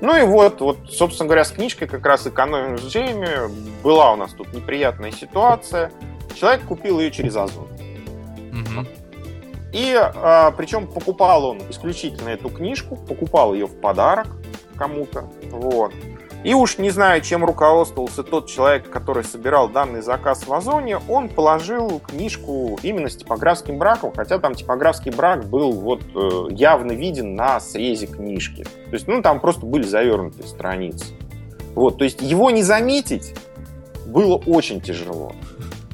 [0.02, 3.28] Ну и вот, вот, собственно говоря, с книжкой как раз экономим с Джейми.
[3.84, 5.92] Была у нас тут неприятная ситуация.
[6.40, 7.68] Человек купил ее через Озон.
[8.54, 8.88] Угу.
[9.72, 14.28] И а, причем покупал он исключительно эту книжку, покупал ее в подарок
[14.78, 15.30] кому-то.
[15.52, 15.94] Вот.
[16.44, 21.28] И уж не знаю, чем руководствовался тот человек, который собирал данный заказ в Озоне, он
[21.28, 27.36] положил книжку именно с типографским браком, хотя там типографский брак был вот э, явно виден
[27.36, 28.64] на срезе книжки.
[28.64, 31.08] То есть, ну, там просто были завернутые страницы.
[31.76, 33.36] Вот, то есть его не заметить
[34.06, 35.34] было очень тяжело.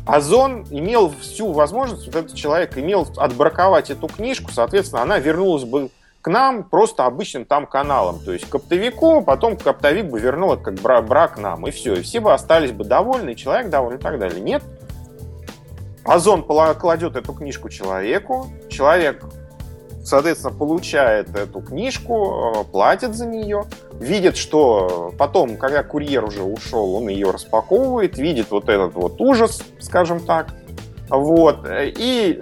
[0.05, 5.89] Озон имел всю возможность, вот этот человек имел отбраковать эту книжку, соответственно, она вернулась бы
[6.21, 10.63] к нам просто обычным там каналом, то есть к оптовику, потом оптовик бы вернул это
[10.63, 13.97] как брак, брак нам, и все, и все бы остались бы довольны, и человек доволен
[13.97, 14.41] и так далее.
[14.41, 14.63] Нет.
[16.03, 19.23] Озон кладет эту книжку человеку, человек
[20.05, 23.65] соответственно, получает эту книжку, э, платит за нее,
[23.99, 29.63] видит, что потом, когда курьер уже ушел, он ее распаковывает, видит вот этот вот ужас,
[29.79, 30.53] скажем так,
[31.09, 32.41] вот, и,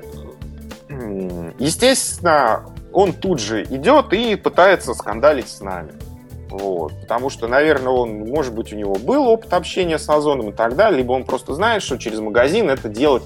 [1.58, 5.94] естественно, он тут же идет и пытается скандалить с нами.
[6.50, 6.94] Вот.
[7.02, 10.76] Потому что, наверное, он, может быть, у него был опыт общения с Озоном и так
[10.76, 13.24] далее, либо он просто знает, что через магазин это делать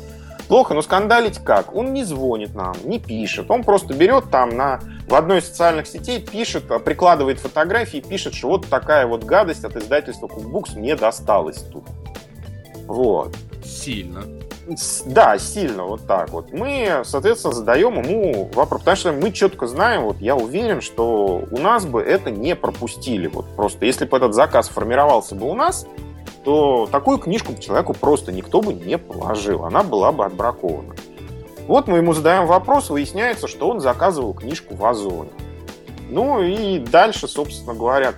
[0.47, 1.75] Плохо, но скандалить как?
[1.75, 3.51] Он не звонит нам, не пишет.
[3.51, 8.49] Он просто берет там на, в одной из социальных сетей, пишет, прикладывает фотографии, пишет, что
[8.49, 11.83] вот такая вот гадость от издательства Cookbooks мне досталась тут.
[12.87, 13.35] Вот.
[13.63, 14.23] Сильно.
[15.05, 16.51] Да, сильно, вот так вот.
[16.51, 21.57] Мы, соответственно, задаем ему вопрос, потому что мы четко знаем, вот я уверен, что у
[21.57, 23.27] нас бы это не пропустили.
[23.27, 25.87] Вот просто если бы этот заказ формировался бы у нас,
[26.47, 30.95] то такую книжку человеку просто никто бы не положил, она была бы отбракована.
[31.67, 35.29] Вот мы ему задаем вопрос, выясняется, что он заказывал книжку в Озоне.
[36.09, 38.13] Ну и дальше, собственно говоря,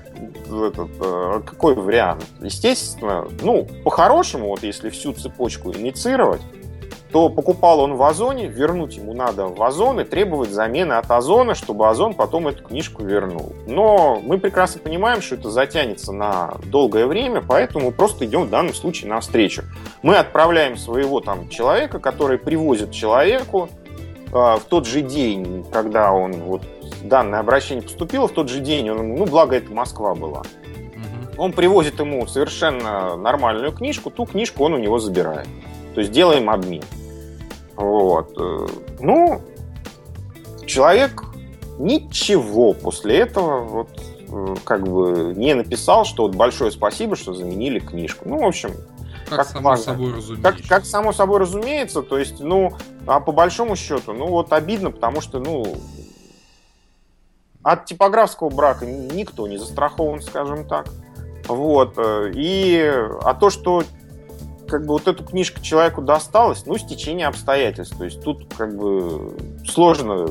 [0.46, 2.24] этот, э, какой вариант?
[2.40, 6.42] Естественно, ну, по-хорошему, вот если всю цепочку инициировать,
[7.12, 11.56] то покупал он в Озоне, вернуть ему надо в Озон и требовать замены от Озона,
[11.56, 13.54] чтобы Озон потом эту книжку вернул.
[13.66, 18.76] Но мы прекрасно понимаем, что это затянется на долгое время, поэтому просто идем в данном
[18.76, 19.64] случае навстречу.
[20.04, 23.70] Мы отправляем своего там человека, который привозит человеку
[24.28, 26.62] э, в тот же день, когда он вот
[27.02, 30.44] данное обращение поступило, в тот же день, он, ну, благо это Москва была,
[31.38, 35.48] он привозит ему совершенно нормальную книжку, ту книжку он у него забирает.
[35.96, 36.84] То есть делаем обмен.
[37.80, 38.34] Вот.
[38.38, 38.68] Э,
[39.00, 39.42] ну,
[40.66, 41.24] человек
[41.78, 43.90] ничего после этого вот
[44.28, 48.28] э, как бы не написал, что вот большое спасибо, что заменили книжку.
[48.28, 48.72] Ну, в общем,
[49.30, 49.86] как, как само важно.
[49.86, 50.52] собой разумеется.
[50.52, 52.74] Как, как само собой разумеется, то есть, ну,
[53.08, 55.78] а по большому счету, ну, вот обидно, потому что, ну,
[57.64, 60.90] от типографского брака никто не застрахован, скажем так.
[61.48, 61.94] Вот.
[61.96, 62.92] Э, и,
[63.24, 63.84] а то, что
[64.70, 67.98] как бы вот эту книжку человеку досталась, ну, стечение обстоятельств.
[67.98, 69.34] То есть тут как бы
[69.66, 70.28] сложно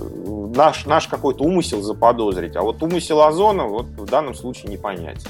[0.55, 5.29] наш, наш какой-то умысел заподозрить, а вот умысел Озона вот в данном случае непонятен.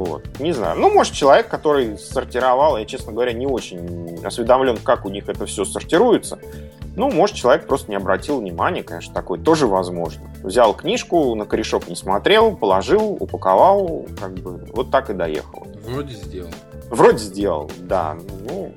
[0.00, 0.40] Вот.
[0.40, 0.78] Не знаю.
[0.78, 5.44] Ну, может, человек, который сортировал, я, честно говоря, не очень осведомлен, как у них это
[5.44, 6.38] все сортируется.
[6.96, 10.30] Ну, может, человек просто не обратил внимания, конечно, такое тоже возможно.
[10.42, 15.66] Взял книжку, на корешок не смотрел, положил, упаковал, как бы вот так и доехал.
[15.86, 16.50] Вроде сделал.
[16.88, 18.16] Вроде сделал, да.
[18.48, 18.72] Ну,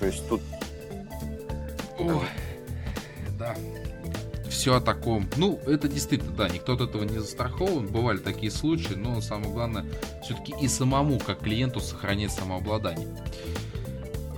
[0.00, 0.40] то есть тут...
[1.98, 2.08] Ой,
[3.38, 3.54] да.
[4.56, 5.28] Все о таком.
[5.36, 7.88] Ну, это действительно, да, никто от этого не застрахован.
[7.88, 9.84] Бывали такие случаи, но самое главное,
[10.24, 13.06] все-таки и самому, как клиенту, сохранять самообладание.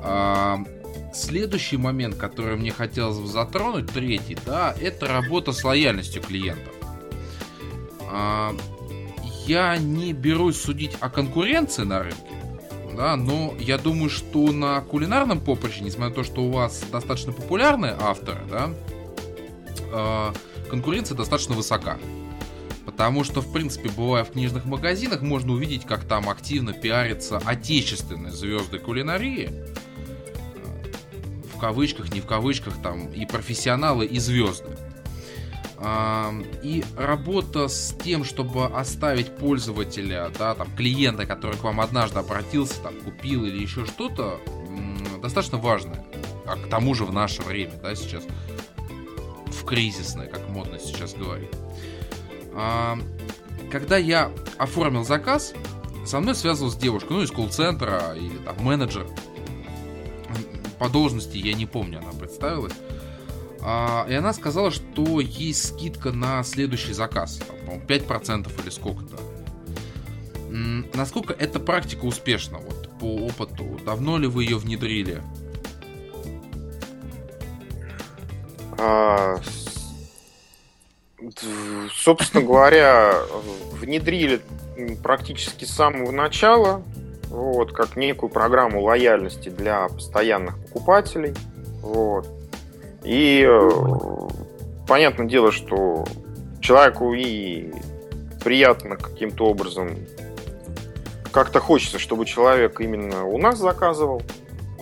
[0.00, 0.58] А,
[1.14, 6.74] следующий момент, который мне хотелось бы затронуть, третий, да, это работа с лояльностью клиентов.
[8.10, 8.56] А,
[9.46, 12.18] я не берусь судить о конкуренции на рынке,
[12.96, 17.32] да, но я думаю, что на кулинарном поприще, несмотря на то, что у вас достаточно
[17.32, 18.74] популярные авторы, да,
[20.70, 21.98] конкуренция достаточно высока.
[22.84, 28.32] Потому что, в принципе, бывая в книжных магазинах, можно увидеть, как там активно пиарятся отечественные
[28.32, 29.52] звезды кулинарии.
[31.54, 34.76] В кавычках, не в кавычках, там и профессионалы, и звезды.
[36.62, 42.80] И работа с тем, чтобы оставить пользователя, да, там, клиента, который к вам однажды обратился,
[42.80, 44.40] там, купил или еще что-то,
[45.22, 46.04] достаточно важная.
[46.46, 48.24] А к тому же в наше время, да, сейчас
[49.68, 51.50] кризисное, как модно сейчас говорить.
[53.70, 55.52] Когда я оформил заказ,
[56.06, 59.06] со мной связывалась девушка, ну, из колл-центра или там менеджер.
[60.78, 62.72] По должности я не помню, она представилась.
[63.60, 67.40] А, и она сказала, что есть скидка на следующий заказ.
[67.66, 69.18] Там, 5% или сколько-то.
[70.94, 73.78] Насколько эта практика успешна, вот, по опыту?
[73.84, 75.22] Давно ли вы ее внедрили?
[81.92, 83.14] Собственно говоря,
[83.72, 84.40] внедрили
[85.02, 86.82] практически с самого начала,
[87.28, 91.34] вот, как некую программу лояльности для постоянных покупателей.
[91.82, 92.26] Вот.
[93.04, 93.70] И э,
[94.86, 96.04] понятное дело, что
[96.60, 97.72] человеку и
[98.42, 99.96] приятно каким-то образом
[101.30, 104.22] как-то хочется, чтобы человек именно у нас заказывал.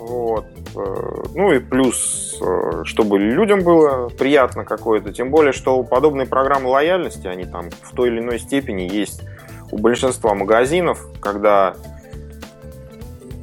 [0.07, 0.45] Вот.
[0.75, 5.11] Э, ну и плюс, э, чтобы людям было приятно какое-то.
[5.11, 9.23] Тем более, что подобные программы лояльности, они там в той или иной степени есть
[9.69, 11.75] у большинства магазинов, когда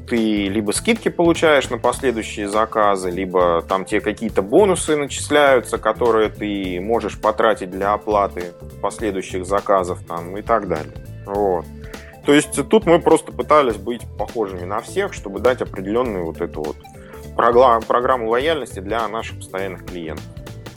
[0.08, 6.80] ты либо скидки получаешь на последующие заказы, либо там тебе какие-то бонусы начисляются, которые ты
[6.80, 10.94] можешь потратить для оплаты последующих заказов там и так далее.
[11.26, 11.66] Вот.
[12.24, 16.62] То есть тут мы просто пытались быть похожими на всех, чтобы дать определенную вот эту
[16.62, 16.76] вот
[17.36, 20.24] программу лояльности для наших постоянных клиентов.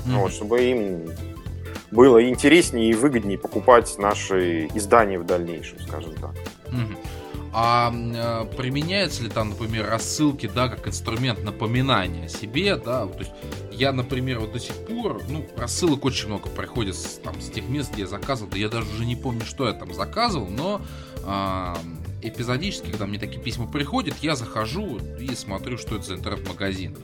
[0.05, 0.15] Mm-hmm.
[0.19, 1.09] Вот, чтобы им
[1.91, 6.31] было интереснее и выгоднее покупать наши издания в дальнейшем, скажем так.
[6.65, 6.97] Mm-hmm.
[7.53, 13.19] А э, применяются ли там, например, рассылки, да, как инструмент напоминания о себе, да, то
[13.19, 13.31] есть
[13.71, 17.67] я, например, вот до сих пор, ну, рассылок очень много приходит с, там, с тех
[17.67, 20.81] мест, где я заказывал, да я даже уже не помню, что я там заказывал, но
[22.21, 26.97] эпизодически, когда мне такие письма приходят, я захожу и смотрю, что это за интернет-магазин,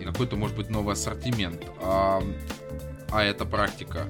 [0.00, 1.62] и какой-то, может быть, новый ассортимент.
[1.80, 2.22] А,
[3.10, 4.06] а эта практика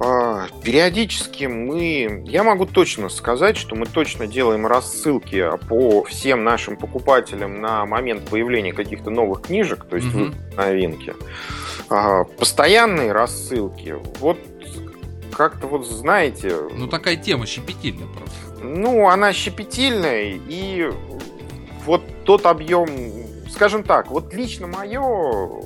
[0.00, 6.76] а, периодически мы, я могу точно сказать, что мы точно делаем рассылки по всем нашим
[6.76, 11.14] покупателям на момент появления каких-то новых книжек, то есть mm новинки.
[11.90, 13.96] А, постоянные рассылки.
[14.20, 14.38] Вот
[15.38, 16.52] как-то вот, знаете...
[16.74, 18.64] Ну, такая тема щепетильная просто.
[18.64, 20.90] Ну, она щепетильная, и
[21.86, 22.88] вот тот объем,
[23.48, 25.62] скажем так, вот лично мое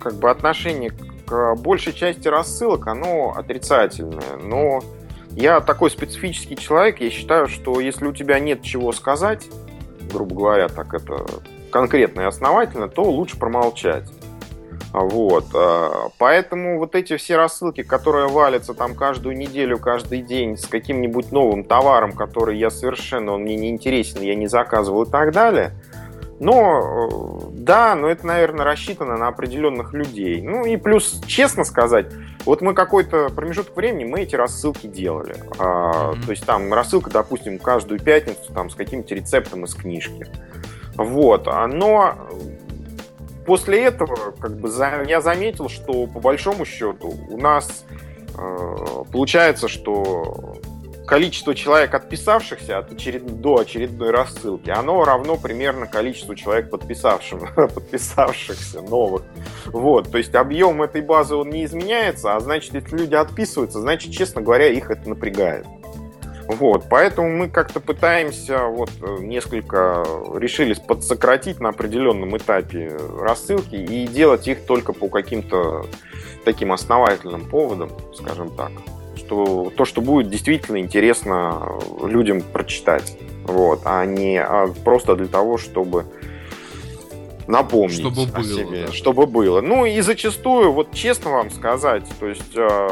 [0.00, 0.90] как бы отношение
[1.24, 4.82] к большей части рассылок, оно отрицательное, но
[5.30, 9.46] я такой специфический человек, я считаю, что если у тебя нет чего сказать,
[10.12, 11.24] грубо говоря, так это
[11.70, 14.08] конкретно и основательно, то лучше промолчать.
[14.92, 15.46] Вот.
[15.54, 21.32] А, поэтому вот эти все рассылки, которые валятся там каждую неделю, каждый день с каким-нибудь
[21.32, 25.72] новым товаром, который я совершенно, он мне не интересен, я не заказывал и так далее.
[26.40, 30.40] Но да, но это, наверное, рассчитано на определенных людей.
[30.40, 32.06] Ну и плюс, честно сказать,
[32.44, 35.36] вот мы какой-то промежуток времени мы эти рассылки делали.
[35.58, 36.14] А.
[36.24, 40.26] То есть там рассылка, допустим, каждую пятницу там с каким-то рецептом из книжки.
[40.94, 41.46] Вот.
[41.46, 42.14] Но
[43.48, 44.70] после этого как бы,
[45.08, 47.86] я заметил, что по большому счету у нас
[48.36, 48.76] э,
[49.10, 50.58] получается, что
[51.06, 53.40] количество человек, отписавшихся от очеред...
[53.40, 57.48] до очередной рассылки, оно равно примерно количеству человек, подписавшим...
[57.56, 59.22] подписавшихся новых.
[59.64, 64.12] Вот, то есть объем этой базы он не изменяется, а значит, если люди отписываются, значит,
[64.12, 65.64] честно говоря, их это напрягает.
[66.48, 70.02] Вот, поэтому мы как-то пытаемся вот э, несколько
[70.34, 75.84] решились подсократить на определенном этапе рассылки и делать их только по каким-то
[76.46, 78.72] таким основательным поводам, скажем так,
[79.14, 85.58] что то, что будет действительно интересно людям прочитать, вот, а не а просто для того,
[85.58, 86.06] чтобы
[87.48, 88.92] напомнить чтобы было, о себе, да.
[88.92, 89.60] чтобы было.
[89.60, 92.88] Ну и зачастую, вот честно вам сказать, то есть э,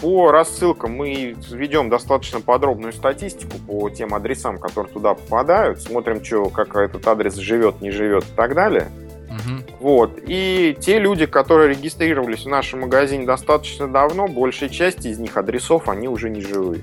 [0.00, 6.50] по рассылкам мы ведем достаточно подробную статистику по тем адресам, которые туда попадают, смотрим, что,
[6.50, 8.90] как этот адрес живет, не живет и так далее.
[9.28, 9.78] Угу.
[9.80, 10.18] Вот.
[10.26, 15.88] И те люди, которые регистрировались в нашем магазине достаточно давно, большая часть из них адресов,
[15.88, 16.82] они уже не живые.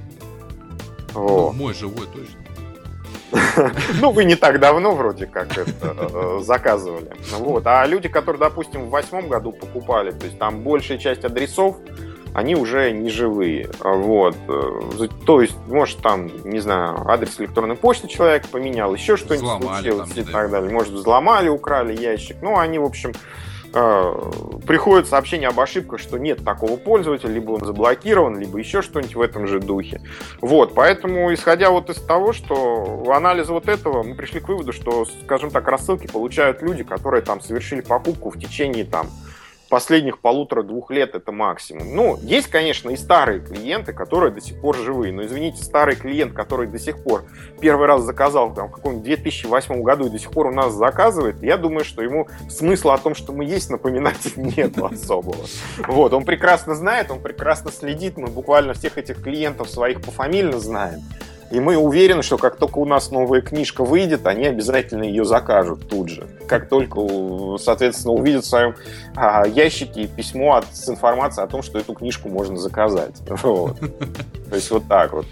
[1.14, 2.45] Ну, мой живой точно.
[4.02, 7.12] Ну, вы не так давно вроде как это э, заказывали.
[7.38, 7.66] Вот.
[7.68, 11.78] А люди, которые, допустим, в восьмом году покупали, то есть там большая часть адресов,
[12.34, 13.70] они уже не живые.
[13.80, 14.36] Вот.
[14.48, 20.10] Э, то есть, может, там, не знаю, адрес электронной почты человек поменял, еще что-нибудь случилось
[20.12, 20.72] там, и так далее.
[20.72, 22.38] Может, взломали, украли ящик.
[22.42, 23.14] Ну, они, в общем,
[24.66, 29.22] приходит сообщение об ошибках, что нет такого пользователя, либо он заблокирован, либо еще что-нибудь в
[29.22, 30.02] этом же духе.
[30.40, 34.72] Вот, поэтому, исходя вот из того, что в анализе вот этого, мы пришли к выводу,
[34.72, 39.08] что, скажем так, рассылки получают люди, которые там совершили покупку в течение там
[39.70, 41.96] последних полутора-двух лет это максимум.
[41.96, 45.12] Ну, есть, конечно, и старые клиенты, которые до сих пор живые.
[45.14, 47.26] Но, извините, старый клиент, который до сих пор
[47.60, 51.42] первый раз заказал там, в каком-нибудь 2008 году и до сих пор у нас заказывает,
[51.42, 55.46] я думаю, что ему смысла о том, что мы есть, напоминать нет особого.
[55.88, 61.02] Вот, он прекрасно знает, он прекрасно следит, мы буквально всех этих клиентов своих пофамильно знаем.
[61.52, 65.88] И мы уверены, что как только у нас новая книжка выйдет, они обязательно ее закажут
[65.88, 66.28] тут же.
[66.48, 67.00] Как только,
[67.60, 68.76] соответственно, увидят в своем
[69.16, 73.16] а, ящике письмо от, с информацией о том, что эту книжку можно заказать.
[73.46, 73.80] Вот.
[73.80, 75.28] То есть вот так вот.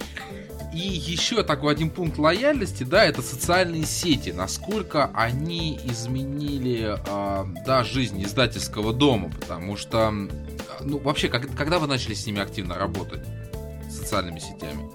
[0.74, 4.32] И еще такой один пункт лояльности, да, это социальные сети.
[4.32, 10.12] Насколько они изменили, э, да, жизнь издательского дома, потому что,
[10.82, 13.22] ну, вообще, как, когда вы начали с ними активно работать,
[13.90, 14.90] социальными сетями?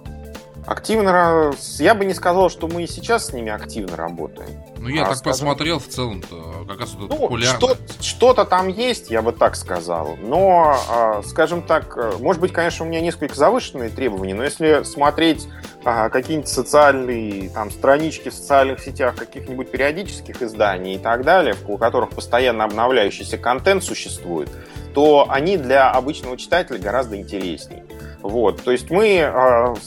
[0.68, 4.50] Активно, я бы не сказал, что мы и сейчас с ними активно работаем.
[4.76, 5.32] Ну, я а, так скажем...
[5.32, 7.56] посмотрел в целом-то, как раз ну, популярно.
[7.56, 10.18] Что, что-то там есть, я бы так сказал.
[10.18, 14.82] Но, а, скажем так, э, может быть, конечно, у меня несколько завышенные требования, но если
[14.82, 15.48] смотреть
[15.84, 21.78] а, какие-нибудь социальные там, странички в социальных сетях каких-нибудь периодических изданий и так далее, у
[21.78, 24.50] которых постоянно обновляющийся контент существует,
[24.92, 27.84] то они для обычного читателя гораздо интереснее.
[28.20, 29.78] Вот, то есть мы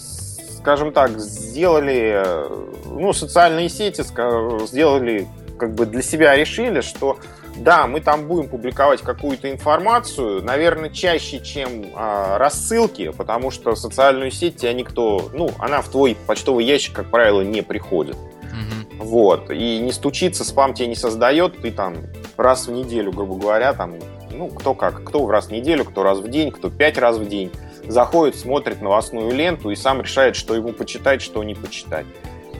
[0.61, 2.23] скажем так, сделали,
[2.85, 4.03] ну, социальные сети
[4.67, 5.27] сделали,
[5.57, 7.17] как бы для себя решили, что
[7.55, 14.31] да, мы там будем публиковать какую-то информацию, наверное, чаще, чем а, рассылки, потому что социальную
[14.31, 18.15] сеть тебя никто, ну, она в твой почтовый ящик, как правило, не приходит.
[18.15, 19.03] Угу.
[19.03, 19.51] Вот.
[19.51, 21.97] И не стучится, спам тебе не создает, ты там
[22.37, 23.95] раз в неделю, грубо говоря, там,
[24.31, 27.27] ну, кто как, кто раз в неделю, кто раз в день, кто пять раз в
[27.27, 27.51] день
[27.91, 32.05] заходит, смотрит новостную ленту и сам решает, что ему почитать, что не почитать.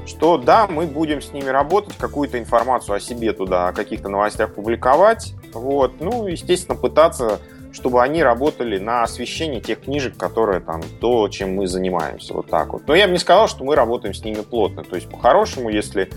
[0.06, 4.54] Что да, мы будем с ними работать, какую-то информацию о себе туда, о каких-то новостях
[4.54, 5.34] публиковать.
[5.54, 6.00] Вот.
[6.00, 7.40] Ну, естественно, пытаться
[7.74, 12.74] чтобы они работали на освещение тех книжек, которые там, то, чем мы занимаемся, вот так
[12.74, 12.84] вот.
[12.86, 14.84] Но я бы не сказал, что мы работаем с ними плотно.
[14.84, 16.10] То есть, по-хорошему, если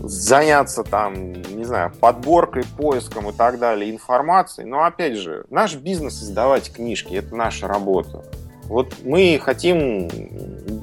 [0.00, 4.64] заняться там, не знаю, подборкой, поиском и так далее информации.
[4.64, 8.24] Но опять же, наш бизнес издавать книжки, это наша работа.
[8.64, 10.08] Вот мы хотим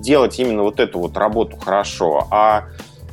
[0.01, 2.65] делать именно вот эту вот работу хорошо, а,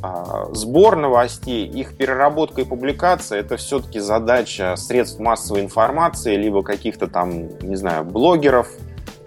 [0.02, 7.06] а сбор новостей, их переработка и публикация это все-таки задача средств массовой информации, либо каких-то
[7.06, 8.68] там, не знаю, блогеров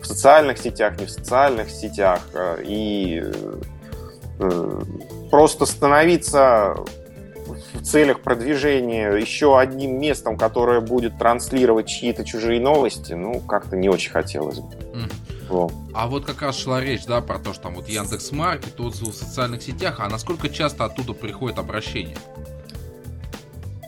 [0.02, 2.20] в социальных сетях, не в социальных сетях.
[2.34, 3.24] Э, и
[4.40, 4.82] э,
[5.30, 6.76] просто становиться
[7.74, 13.90] в целях продвижения еще одним местом, которое будет транслировать чьи-то чужие новости, ну, как-то не
[13.90, 14.74] очень хотелось бы.
[14.74, 15.14] Mm.
[15.50, 15.72] Вот.
[15.94, 19.12] А вот как раз шла речь, да, про то, что там вот Яндекс Маркет, отзывы
[19.12, 22.18] в социальных сетях, а насколько часто оттуда приходят обращения?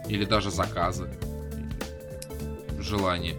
[0.07, 1.09] Или даже заказы?
[2.79, 3.35] Желание?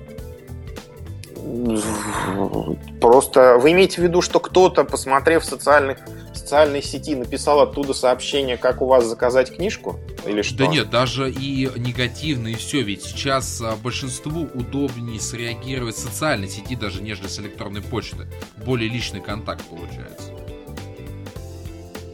[3.00, 5.98] Просто вы имеете в виду, что кто-то, посмотрев в социальных
[6.40, 9.98] социальной сети написал оттуда сообщение, как у вас заказать книжку?
[10.26, 10.58] Или что?
[10.58, 12.82] Да нет, даже и негативно, и все.
[12.82, 18.26] Ведь сейчас а, большинству удобнее среагировать в социальной сети, даже нежели с электронной почты.
[18.64, 20.32] Более личный контакт получается.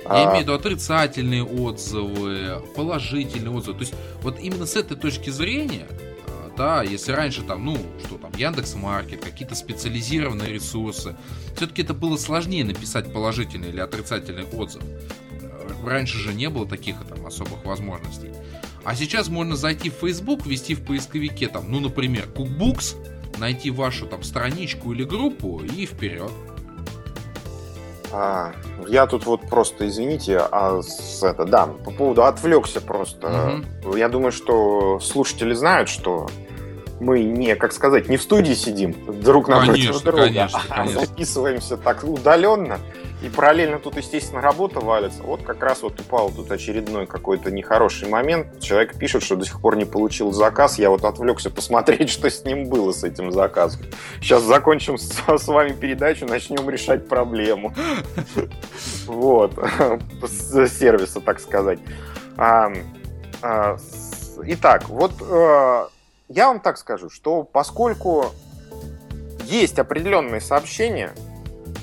[0.05, 0.25] Я а...
[0.25, 3.79] имею в виду отрицательные отзывы, положительные отзывы.
[3.79, 5.87] То есть вот именно с этой точки зрения
[6.57, 11.17] да, если раньше там, ну, что там, Яндекс Маркет, какие-то специализированные ресурсы,
[11.55, 14.83] все-таки это было сложнее написать положительный или отрицательный отзыв.
[15.85, 18.31] Раньше же не было таких там особых возможностей.
[18.85, 22.97] А сейчас можно зайти в Facebook, ввести в поисковике там, ну, например, Cookbooks,
[23.39, 26.31] найти вашу там страничку или группу и вперед.
[28.13, 28.53] А,
[28.87, 33.63] я тут вот просто, извините, а с это, да, по поводу отвлекся просто.
[33.83, 33.97] Угу.
[33.97, 36.29] Я думаю, что слушатели знают, что
[37.01, 41.01] мы не, как сказать, не в студии сидим друг напротив друга, конечно, а конечно.
[41.01, 42.79] записываемся так удаленно.
[43.23, 45.23] И параллельно тут, естественно, работа валится.
[45.23, 48.61] Вот как раз вот упал тут очередной какой-то нехороший момент.
[48.61, 50.79] Человек пишет, что до сих пор не получил заказ.
[50.79, 53.83] Я вот отвлекся посмотреть, что с ним было, с этим заказом.
[54.21, 57.75] Сейчас закончим с, с вами передачу, начнем решать проблему.
[59.07, 59.55] Вот.
[60.23, 61.79] С сервиса, так сказать.
[62.37, 62.71] А,
[64.45, 65.85] итак, вот э,
[66.29, 68.27] я вам так скажу, что поскольку
[69.45, 71.13] есть определенные сообщения,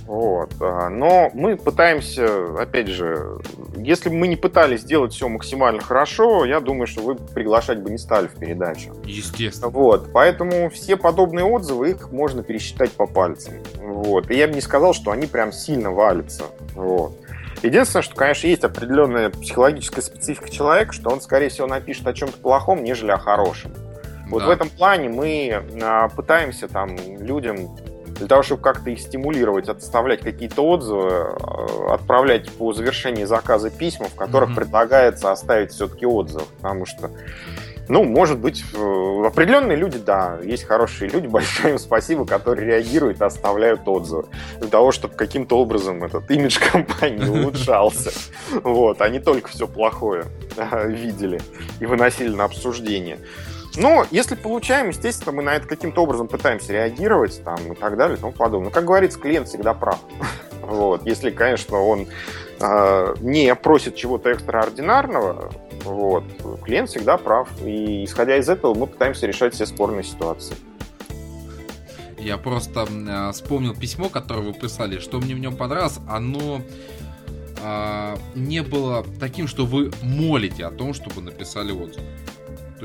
[0.06, 3.40] вот, а, но мы пытаемся, опять же,
[3.78, 7.90] если бы мы не пытались сделать все максимально хорошо, я думаю, что вы приглашать бы
[7.90, 8.94] не стали в передачу.
[9.06, 9.70] Естественно.
[9.70, 13.54] Вот, поэтому все подобные отзывы, их можно пересчитать по пальцам.
[13.82, 16.44] Вот, и я бы не сказал, что они прям сильно валятся.
[16.76, 17.18] Вот.
[17.62, 22.38] Единственное, что, конечно, есть определенная психологическая специфика человека, что он, скорее всего, напишет о чем-то
[22.40, 23.72] плохом, нежели о хорошем.
[24.34, 24.48] Вот да.
[24.48, 27.76] в этом плане мы а, пытаемся там людям
[28.16, 34.08] для того, чтобы как-то их стимулировать, отставлять какие-то отзывы, а, отправлять по завершении заказа письма,
[34.08, 34.56] в которых mm-hmm.
[34.56, 37.12] предлагается оставить все-таки отзыв, потому что
[37.90, 43.24] ну, может быть, определенные люди, да, есть хорошие люди, большое им спасибо, которые реагируют и
[43.24, 44.26] оставляют отзывы.
[44.60, 48.12] Для того, чтобы каким-то образом этот имидж компании улучшался.
[48.64, 50.26] Вот, а не только все плохое
[50.86, 51.40] видели
[51.80, 53.20] и выносили на обсуждение.
[53.76, 58.18] Но если получаем, естественно, мы на это каким-то образом пытаемся реагировать там, и так далее
[58.18, 58.72] и тому подобное.
[58.72, 60.00] Как говорится, клиент всегда прав.
[60.62, 61.06] Вот.
[61.06, 62.08] Если, конечно, он
[62.62, 65.52] э, не просит чего-то экстраординарного,
[65.84, 66.24] вот,
[66.64, 67.50] клиент всегда прав.
[67.66, 70.56] И исходя из этого мы пытаемся решать все спорные ситуации.
[72.18, 76.00] Я просто э, вспомнил письмо, которое вы писали, что мне в нем понравилось.
[76.08, 76.62] Оно
[77.62, 82.04] э, не было таким, что вы молите о том, чтобы написали отзыв.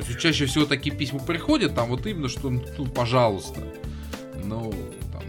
[0.00, 3.60] То есть чаще всего такие письма приходят, там вот именно, что ну, пожалуйста.
[4.44, 4.72] Ну,
[5.12, 5.22] там...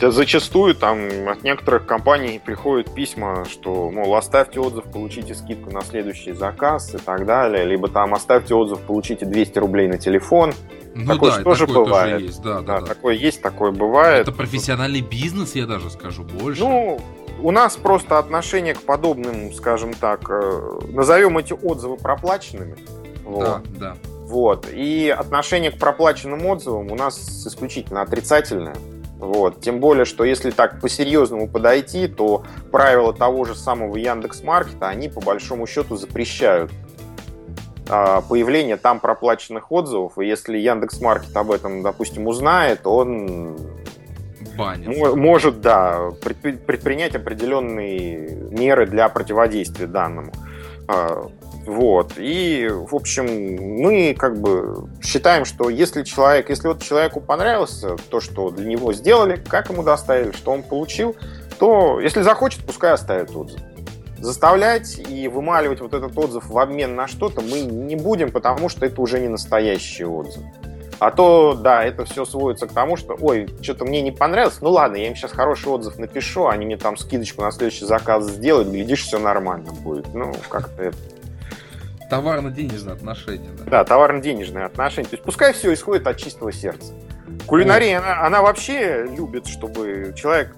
[0.00, 5.80] Да зачастую там от некоторых компаний приходят письма, что, мол, оставьте отзыв, получите скидку на
[5.82, 7.64] следующий заказ и так далее.
[7.64, 10.52] Либо там оставьте отзыв, получите 200 рублей на телефон.
[10.94, 12.12] Ну такое да, тоже такое бывает.
[12.12, 12.86] Тоже есть, да, да, да, да.
[12.86, 14.28] Такое есть, такое бывает.
[14.28, 16.60] Это профессиональный бизнес, я даже скажу больше.
[16.60, 17.00] Ну,
[17.40, 22.76] у нас просто отношение к подобным, скажем так, э, назовем эти отзывы проплаченными.
[23.24, 23.44] Вот.
[23.44, 23.96] Да, да.
[24.26, 24.68] Вот.
[24.72, 28.76] И отношение к проплаченным отзывам у нас исключительно отрицательное.
[29.18, 29.60] Вот.
[29.60, 35.08] Тем более, что если так по-серьезному подойти, то правила того же самого Яндекс Маркета, они
[35.08, 36.72] по большому счету запрещают
[37.88, 40.18] а, появление там проплаченных отзывов.
[40.18, 43.58] И если Яндекс Маркет об этом, допустим, узнает, он
[44.56, 45.16] Банит.
[45.16, 50.32] может, да, предпринять определенные меры для противодействия данному.
[51.64, 52.14] Вот.
[52.16, 53.26] И, в общем,
[53.80, 58.92] мы как бы считаем, что если человек, если вот человеку понравилось то, что для него
[58.92, 61.14] сделали, как ему доставили, что он получил,
[61.58, 63.60] то если захочет, пускай оставит отзыв.
[64.18, 68.86] заставлять и вымаливать вот этот отзыв в обмен на что-то мы не будем, потому что
[68.86, 70.42] это уже не настоящий отзыв.
[70.98, 74.70] А то, да, это все сводится к тому, что, ой, что-то мне не понравилось, ну
[74.70, 78.68] ладно, я им сейчас хороший отзыв напишу, они мне там скидочку на следующий заказ сделают,
[78.68, 80.14] глядишь, все нормально будет.
[80.14, 80.96] Ну, как-то это
[82.12, 83.48] Товарно-денежные отношения.
[83.64, 85.08] Да, да товарно-денежные отношения.
[85.08, 86.92] То есть пускай все исходит от чистого сердца.
[87.46, 90.54] Кулинария, она, она вообще любит, чтобы человек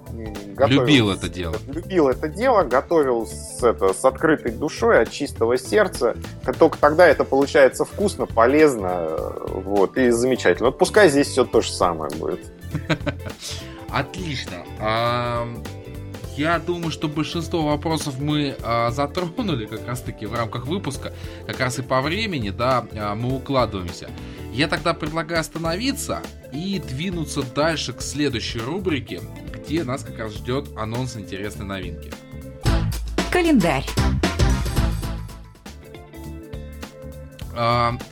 [0.53, 1.55] готовил, любил это дело.
[1.67, 6.17] Любил это дело, готовил с, это, с открытой душой, от чистого сердца.
[6.59, 9.07] Только тогда это получается вкусно, полезно
[9.47, 10.71] вот, и замечательно.
[10.71, 12.51] Вот пускай здесь все то же самое будет.
[13.89, 14.65] Отлично.
[16.37, 21.13] Я думаю, что большинство вопросов мы а, затронули как раз-таки в рамках выпуска,
[21.47, 24.09] как раз и по времени, да, а, мы укладываемся.
[24.51, 26.21] Я тогда предлагаю остановиться
[26.51, 29.21] и двинуться дальше к следующей рубрике,
[29.53, 32.11] где нас как раз ждет анонс интересной новинки.
[33.31, 33.85] Календарь.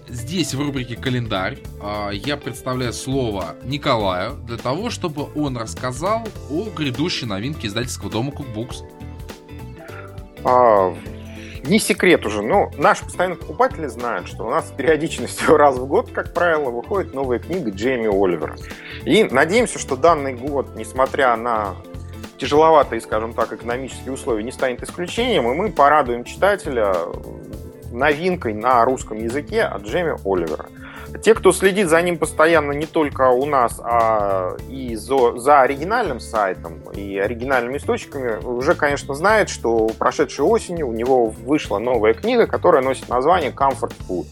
[0.08, 6.70] Здесь в рубрике «Календарь» а, я представляю слово Николаю для того, чтобы он рассказал о
[6.70, 8.84] грядущей новинке издательского дома Cookbooks.
[10.46, 10.96] А,
[11.66, 15.86] не секрет уже, но наши постоянные покупатели знают, что у нас с периодичностью раз в
[15.86, 18.56] год, как правило, выходит новая книга Джейми Оливера.
[19.06, 21.76] И надеемся, что данный год, несмотря на
[22.38, 26.94] тяжеловатые, скажем так, экономические условия, не станет исключением, и мы порадуем читателя
[27.94, 30.66] новинкой на русском языке от Джейми Оливера.
[31.22, 36.20] Те, кто следит за ним постоянно не только у нас, а и за, за оригинальным
[36.20, 42.48] сайтом и оригинальными источниками, уже, конечно, знают, что прошедшей осенью у него вышла новая книга,
[42.48, 44.26] которая носит название Comfort Food.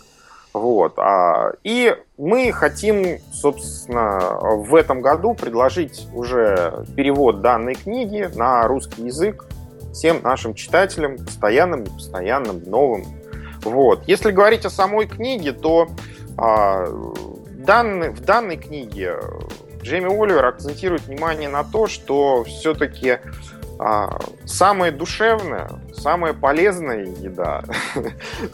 [0.53, 0.93] Вот.
[0.97, 9.03] А, и мы хотим, собственно, в этом году предложить уже перевод данной книги на русский
[9.03, 9.45] язык
[9.93, 13.05] всем нашим читателям, постоянным, непостоянным, новым
[13.63, 14.07] вот.
[14.07, 15.88] Если говорить о самой книге, то
[16.38, 16.88] а,
[17.49, 19.17] данный, в данной книге
[19.81, 23.19] Джейми Оливер акцентирует внимание на то, что все-таки
[23.79, 27.63] а, самая душевная, самая полезная еда,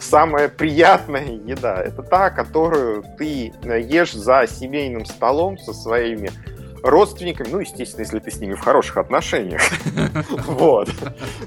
[0.00, 6.30] самая приятная еда, это та, которую ты ешь за семейным столом со своими
[6.82, 9.62] родственниками, ну, естественно, если ты с ними в хороших отношениях,
[10.46, 10.88] вот,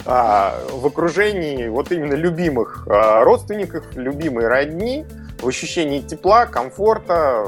[0.06, 5.06] а, в окружении вот именно любимых а, родственников, любимой родни,
[5.42, 7.46] в ощущении тепла, комфорта,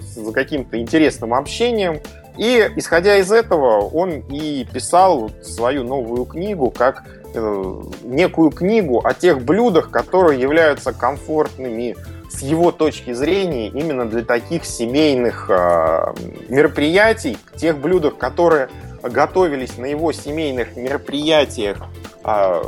[0.00, 2.00] за каким-то интересным общением.
[2.38, 7.04] И, исходя из этого, он и писал свою новую книгу как
[7.34, 11.96] э, некую книгу о тех блюдах, которые являются комфортными
[12.36, 16.14] с его точки зрения именно для таких семейных э,
[16.48, 18.68] мероприятий, тех блюдах, которые
[19.02, 21.78] готовились на его семейных мероприятиях
[22.24, 22.62] э,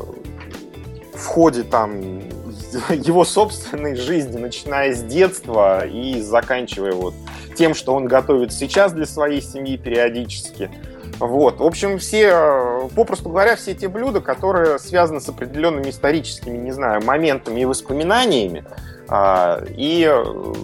[1.15, 2.01] в ходе там
[2.91, 7.15] его собственной жизни, начиная с детства и заканчивая вот
[7.55, 10.71] тем, что он готовит сейчас для своей семьи периодически.
[11.19, 11.59] Вот.
[11.59, 17.03] В общем, все, попросту говоря, все те блюда, которые связаны с определенными историческими, не знаю,
[17.05, 18.77] моментами и воспоминаниями, а,
[19.11, 20.55] и э,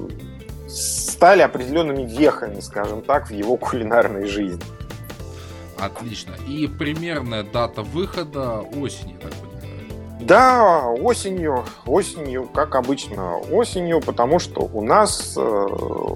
[0.69, 4.63] стали определенными вехами, скажем так, в его кулинарной жизни.
[5.79, 6.35] Отлично.
[6.47, 9.55] И примерная дата выхода осени, так понимаю.
[10.21, 15.67] Да, осенью, осенью, как обычно, осенью, потому что у нас, э,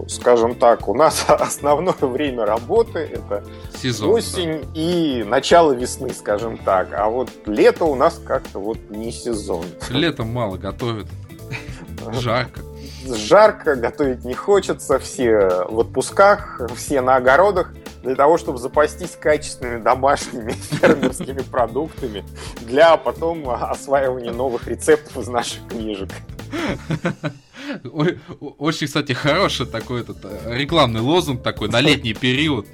[0.09, 3.45] скажем так, у нас основное время работы это
[3.77, 4.69] Сезон, осень да.
[4.75, 6.93] и начало весны, скажем так.
[6.93, 9.65] А вот лето у нас как-то вот не сезон.
[9.91, 11.07] Летом мало готовят.
[12.21, 12.61] Жарко.
[13.07, 17.73] Жарко, готовить не хочется, все в отпусках, все на огородах
[18.03, 22.25] для того, чтобы запастись качественными домашними фермерскими продуктами
[22.61, 26.11] для потом осваивания новых рецептов из наших книжек.
[28.41, 32.67] Очень, кстати, хороший такой этот э, рекламный лозунг такой на летний период.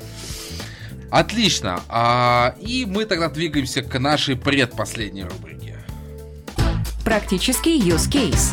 [1.10, 1.80] Отлично.
[1.88, 5.78] А, и мы тогда двигаемся к нашей предпоследней рубрике.
[7.04, 8.52] Практический use case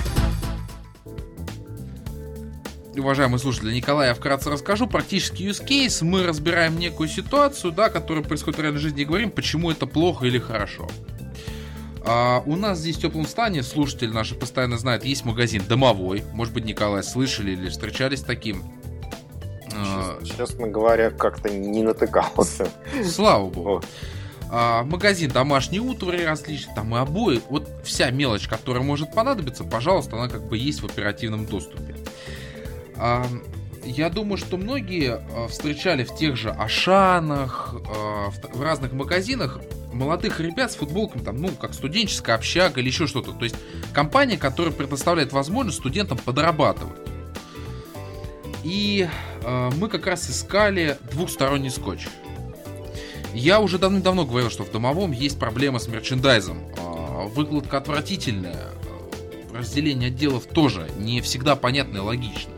[3.00, 4.88] уважаемые слушатели, Николай, я вкратце расскажу.
[4.88, 6.04] Практически use case.
[6.04, 10.26] Мы разбираем некую ситуацию, да, которая происходит в реальной жизни, и говорим, почему это плохо
[10.26, 10.90] или хорошо.
[12.04, 16.24] А, у нас здесь в теплом стане, слушатели наши постоянно знают, есть магазин домовой.
[16.34, 18.64] Может быть, Николай, слышали или встречались с таким?
[19.74, 22.70] А, честно говоря, как-то не натыкался.
[23.06, 23.84] Слава богу.
[24.54, 27.42] А, магазин домашней утвари различных, там и обои.
[27.50, 31.96] Вот вся мелочь, которая может понадобиться, пожалуйста, она как бы есть в оперативном доступе.
[33.84, 39.60] Я думаю, что многие а, встречали в тех же Ашанах, а, в разных магазинах
[39.92, 43.32] молодых ребят с футболками, там, ну, как студенческая общага или еще что-то.
[43.34, 43.56] То есть
[43.92, 46.96] компания, которая предоставляет возможность студентам подрабатывать.
[48.64, 49.10] И
[49.44, 52.08] э, мы как раз искали двухсторонний скотч.
[53.34, 56.60] Я уже давно-давно говорил, что в домовом есть проблема с мерчендайзом.
[57.34, 58.70] Выкладка отвратительная,
[59.54, 62.52] разделение отделов тоже не всегда понятно и логично.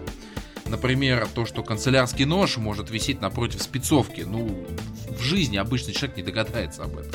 [0.73, 4.21] Например, то, что канцелярский нож может висеть напротив спецовки.
[4.21, 4.65] Ну,
[5.07, 7.13] в жизни обычный человек не догадается об этом.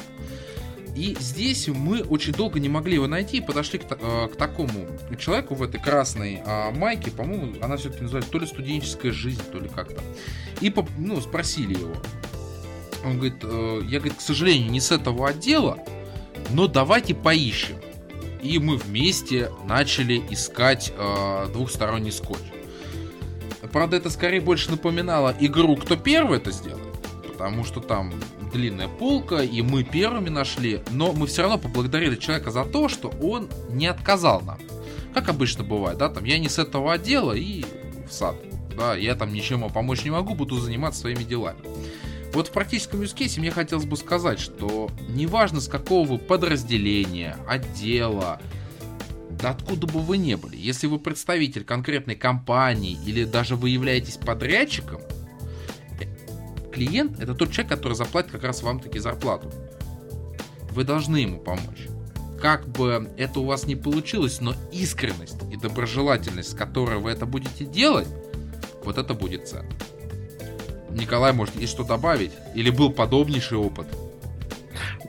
[0.95, 4.87] И здесь мы очень долго не могли его найти и подошли к, э, к такому
[5.19, 9.59] человеку в этой красной э, майке, по-моему, она все-таки называется то ли студенческая жизнь, то
[9.59, 10.01] ли как-то.
[10.61, 11.95] И ну, спросили его.
[13.05, 15.79] Он говорит, э, я, говорит, к сожалению, не с этого отдела,
[16.51, 17.79] но давайте поищем.
[18.41, 22.39] И мы вместе начали искать э, двухсторонний скотч.
[23.73, 26.85] Правда, это скорее больше напоминало игру «Кто первый это сделает?»
[27.27, 28.13] Потому что там
[28.53, 33.09] длинная полка, и мы первыми нашли, но мы все равно поблагодарили человека за то, что
[33.23, 34.59] он не отказал нам.
[35.15, 37.65] Как обычно бывает, да, там, я не с этого отдела и
[38.09, 38.37] в сад,
[38.77, 41.59] да, я там ничем помочь не могу, буду заниматься своими делами.
[42.33, 48.41] Вот в практическом юзкейсе мне хотелось бы сказать, что неважно с какого вы подразделения, отдела,
[49.41, 54.17] да откуда бы вы не были, если вы представитель конкретной компании или даже вы являетесь
[54.17, 55.01] подрядчиком,
[56.73, 59.51] клиент это тот человек, который заплатит как раз вам таки зарплату.
[60.73, 61.89] Вы должны ему помочь.
[62.41, 67.27] Как бы это у вас не получилось, но искренность и доброжелательность, с которой вы это
[67.27, 68.09] будете делать,
[68.85, 69.69] вот это будет ценно.
[70.91, 72.33] Николай, может, есть что добавить?
[72.55, 73.87] Или был подобнейший опыт?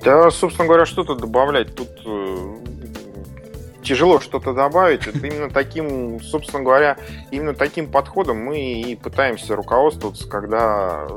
[0.03, 1.75] Да, собственно говоря, что тут добавлять?
[1.75, 2.57] Тут э,
[3.89, 5.07] тяжело что-то добавить.
[5.07, 6.95] Это именно таким, собственно говоря,
[7.31, 11.07] именно таким подходом мы и пытаемся руководствоваться, когда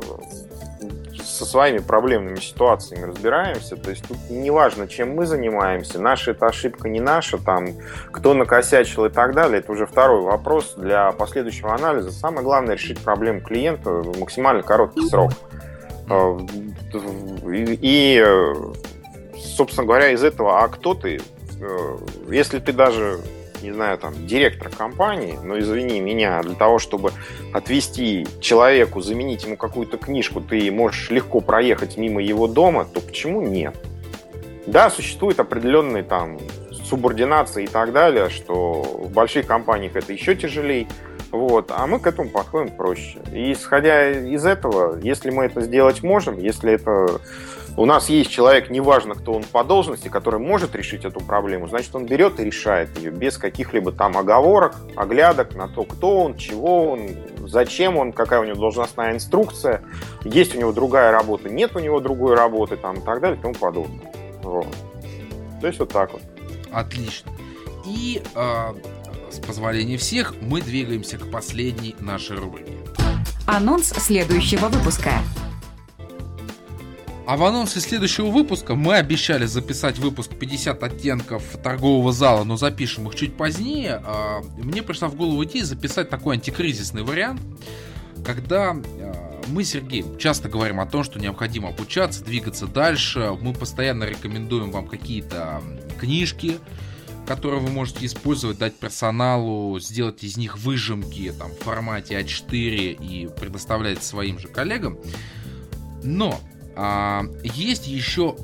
[1.22, 3.76] со своими проблемными ситуациями разбираемся.
[3.76, 7.68] То есть тут неважно, чем мы занимаемся, наша это ошибка, не наша, там,
[8.10, 12.10] кто накосячил и так далее, это уже второй вопрос для последующего анализа.
[12.10, 15.32] Самое главное решить проблему клиента в максимально короткий срок.
[16.08, 16.38] Э,
[17.82, 18.24] и,
[19.36, 21.20] собственно говоря, из этого, а кто ты?
[21.62, 21.98] Э,
[22.28, 23.20] если ты даже
[23.62, 27.12] не знаю, там, директор компании, но извини меня, для того, чтобы
[27.52, 33.40] отвести человеку, заменить ему какую-то книжку, ты можешь легко проехать мимо его дома, то почему
[33.40, 33.76] нет?
[34.66, 36.38] Да, существует определенные там
[36.72, 40.88] субординации и так далее, что в больших компаниях это еще тяжелее,
[41.30, 43.18] вот, а мы к этому подходим проще.
[43.32, 47.20] И исходя из этого, если мы это сделать можем, если это
[47.76, 51.94] у нас есть человек, неважно, кто он по должности, который может решить эту проблему, значит,
[51.94, 56.92] он берет и решает ее без каких-либо там оговорок, оглядок на то, кто он, чего
[56.92, 57.10] он,
[57.46, 59.82] зачем он, какая у него должностная инструкция,
[60.24, 63.42] есть у него другая работа, нет у него другой работы, там, и так далее, и
[63.42, 64.12] тому подобное.
[64.42, 64.66] Вот.
[65.60, 66.22] То есть вот так вот.
[66.72, 67.32] Отлично.
[67.86, 68.74] И э,
[69.30, 72.72] с позволения всех мы двигаемся к последней нашей рубрике.
[73.46, 75.12] Анонс следующего выпуска.
[77.32, 83.08] А в анонсе следующего выпуска мы обещали записать выпуск 50 оттенков торгового зала, но запишем
[83.08, 84.02] их чуть позднее.
[84.04, 87.40] А, мне пришла в голову идея записать такой антикризисный вариант,
[88.22, 93.34] когда а, мы, Сергей, часто говорим о том, что необходимо обучаться, двигаться дальше.
[93.40, 95.62] Мы постоянно рекомендуем вам какие-то
[95.98, 96.58] книжки,
[97.26, 103.30] которые вы можете использовать, дать персоналу, сделать из них выжимки там, в формате А4 и
[103.40, 104.98] предоставлять своим же коллегам.
[106.04, 106.38] Но
[106.76, 108.36] а, есть еще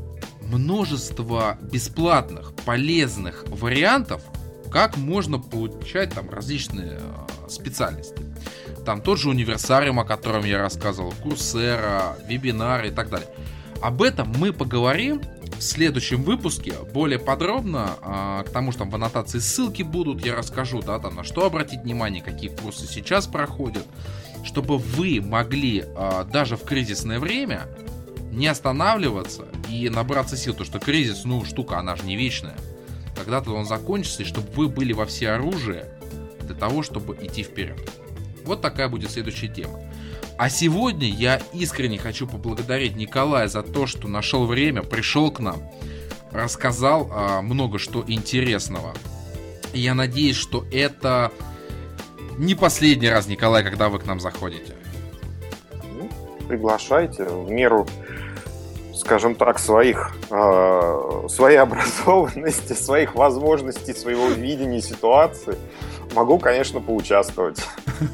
[0.43, 4.23] множество бесплатных, полезных вариантов,
[4.71, 8.23] как можно получать там различные а, специальности.
[8.85, 13.29] Там тот же универсариум, о котором я рассказывал, курсера, вебинары и так далее.
[13.83, 15.21] Об этом мы поговорим
[15.59, 17.91] в следующем выпуске более подробно.
[18.03, 21.47] А, к тому, что там в аннотации ссылки будут, я расскажу, да, там на что
[21.47, 23.85] обратить внимание, какие курсы сейчас проходят,
[24.45, 27.67] чтобы вы могли а, даже в кризисное время
[28.39, 32.56] не останавливаться и набраться сил, то что кризис, ну, штука, она же не вечная.
[33.16, 35.86] Когда-то он закончится, и чтобы вы были во все оружие
[36.43, 37.78] для того, чтобы идти вперед.
[38.44, 39.81] Вот такая будет следующая тема.
[40.39, 45.60] А сегодня я искренне хочу поблагодарить Николая за то, что нашел время, пришел к нам,
[46.31, 48.94] рассказал а, много что интересного.
[49.73, 51.32] И я надеюсь, что это
[52.39, 54.77] не последний раз, Николай, когда вы к нам заходите.
[55.98, 56.09] Ну,
[56.47, 57.85] приглашайте в меру
[58.99, 65.57] скажем так, своих, э, своей образованности, своих возможностей, своего видения ситуации,
[66.15, 67.65] могу, конечно, поучаствовать.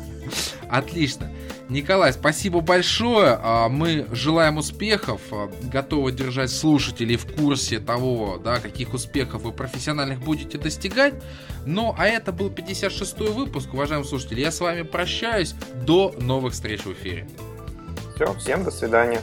[0.68, 1.30] Отлично.
[1.70, 3.38] Николай, спасибо большое.
[3.40, 9.52] А, мы желаем успехов, а, готовы держать слушателей в курсе того, да, каких успехов вы
[9.52, 11.14] профессиональных будете достигать.
[11.64, 14.40] Ну, а это был 56-й выпуск, уважаемые слушатели.
[14.40, 15.54] Я с вами прощаюсь.
[15.86, 17.26] До новых встреч в эфире.
[18.14, 19.20] Все, всем до свидания.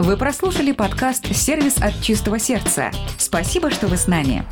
[0.00, 2.90] Вы прослушали подкаст «Сервис от чистого сердца».
[3.16, 4.44] Спасибо, что вы с нами.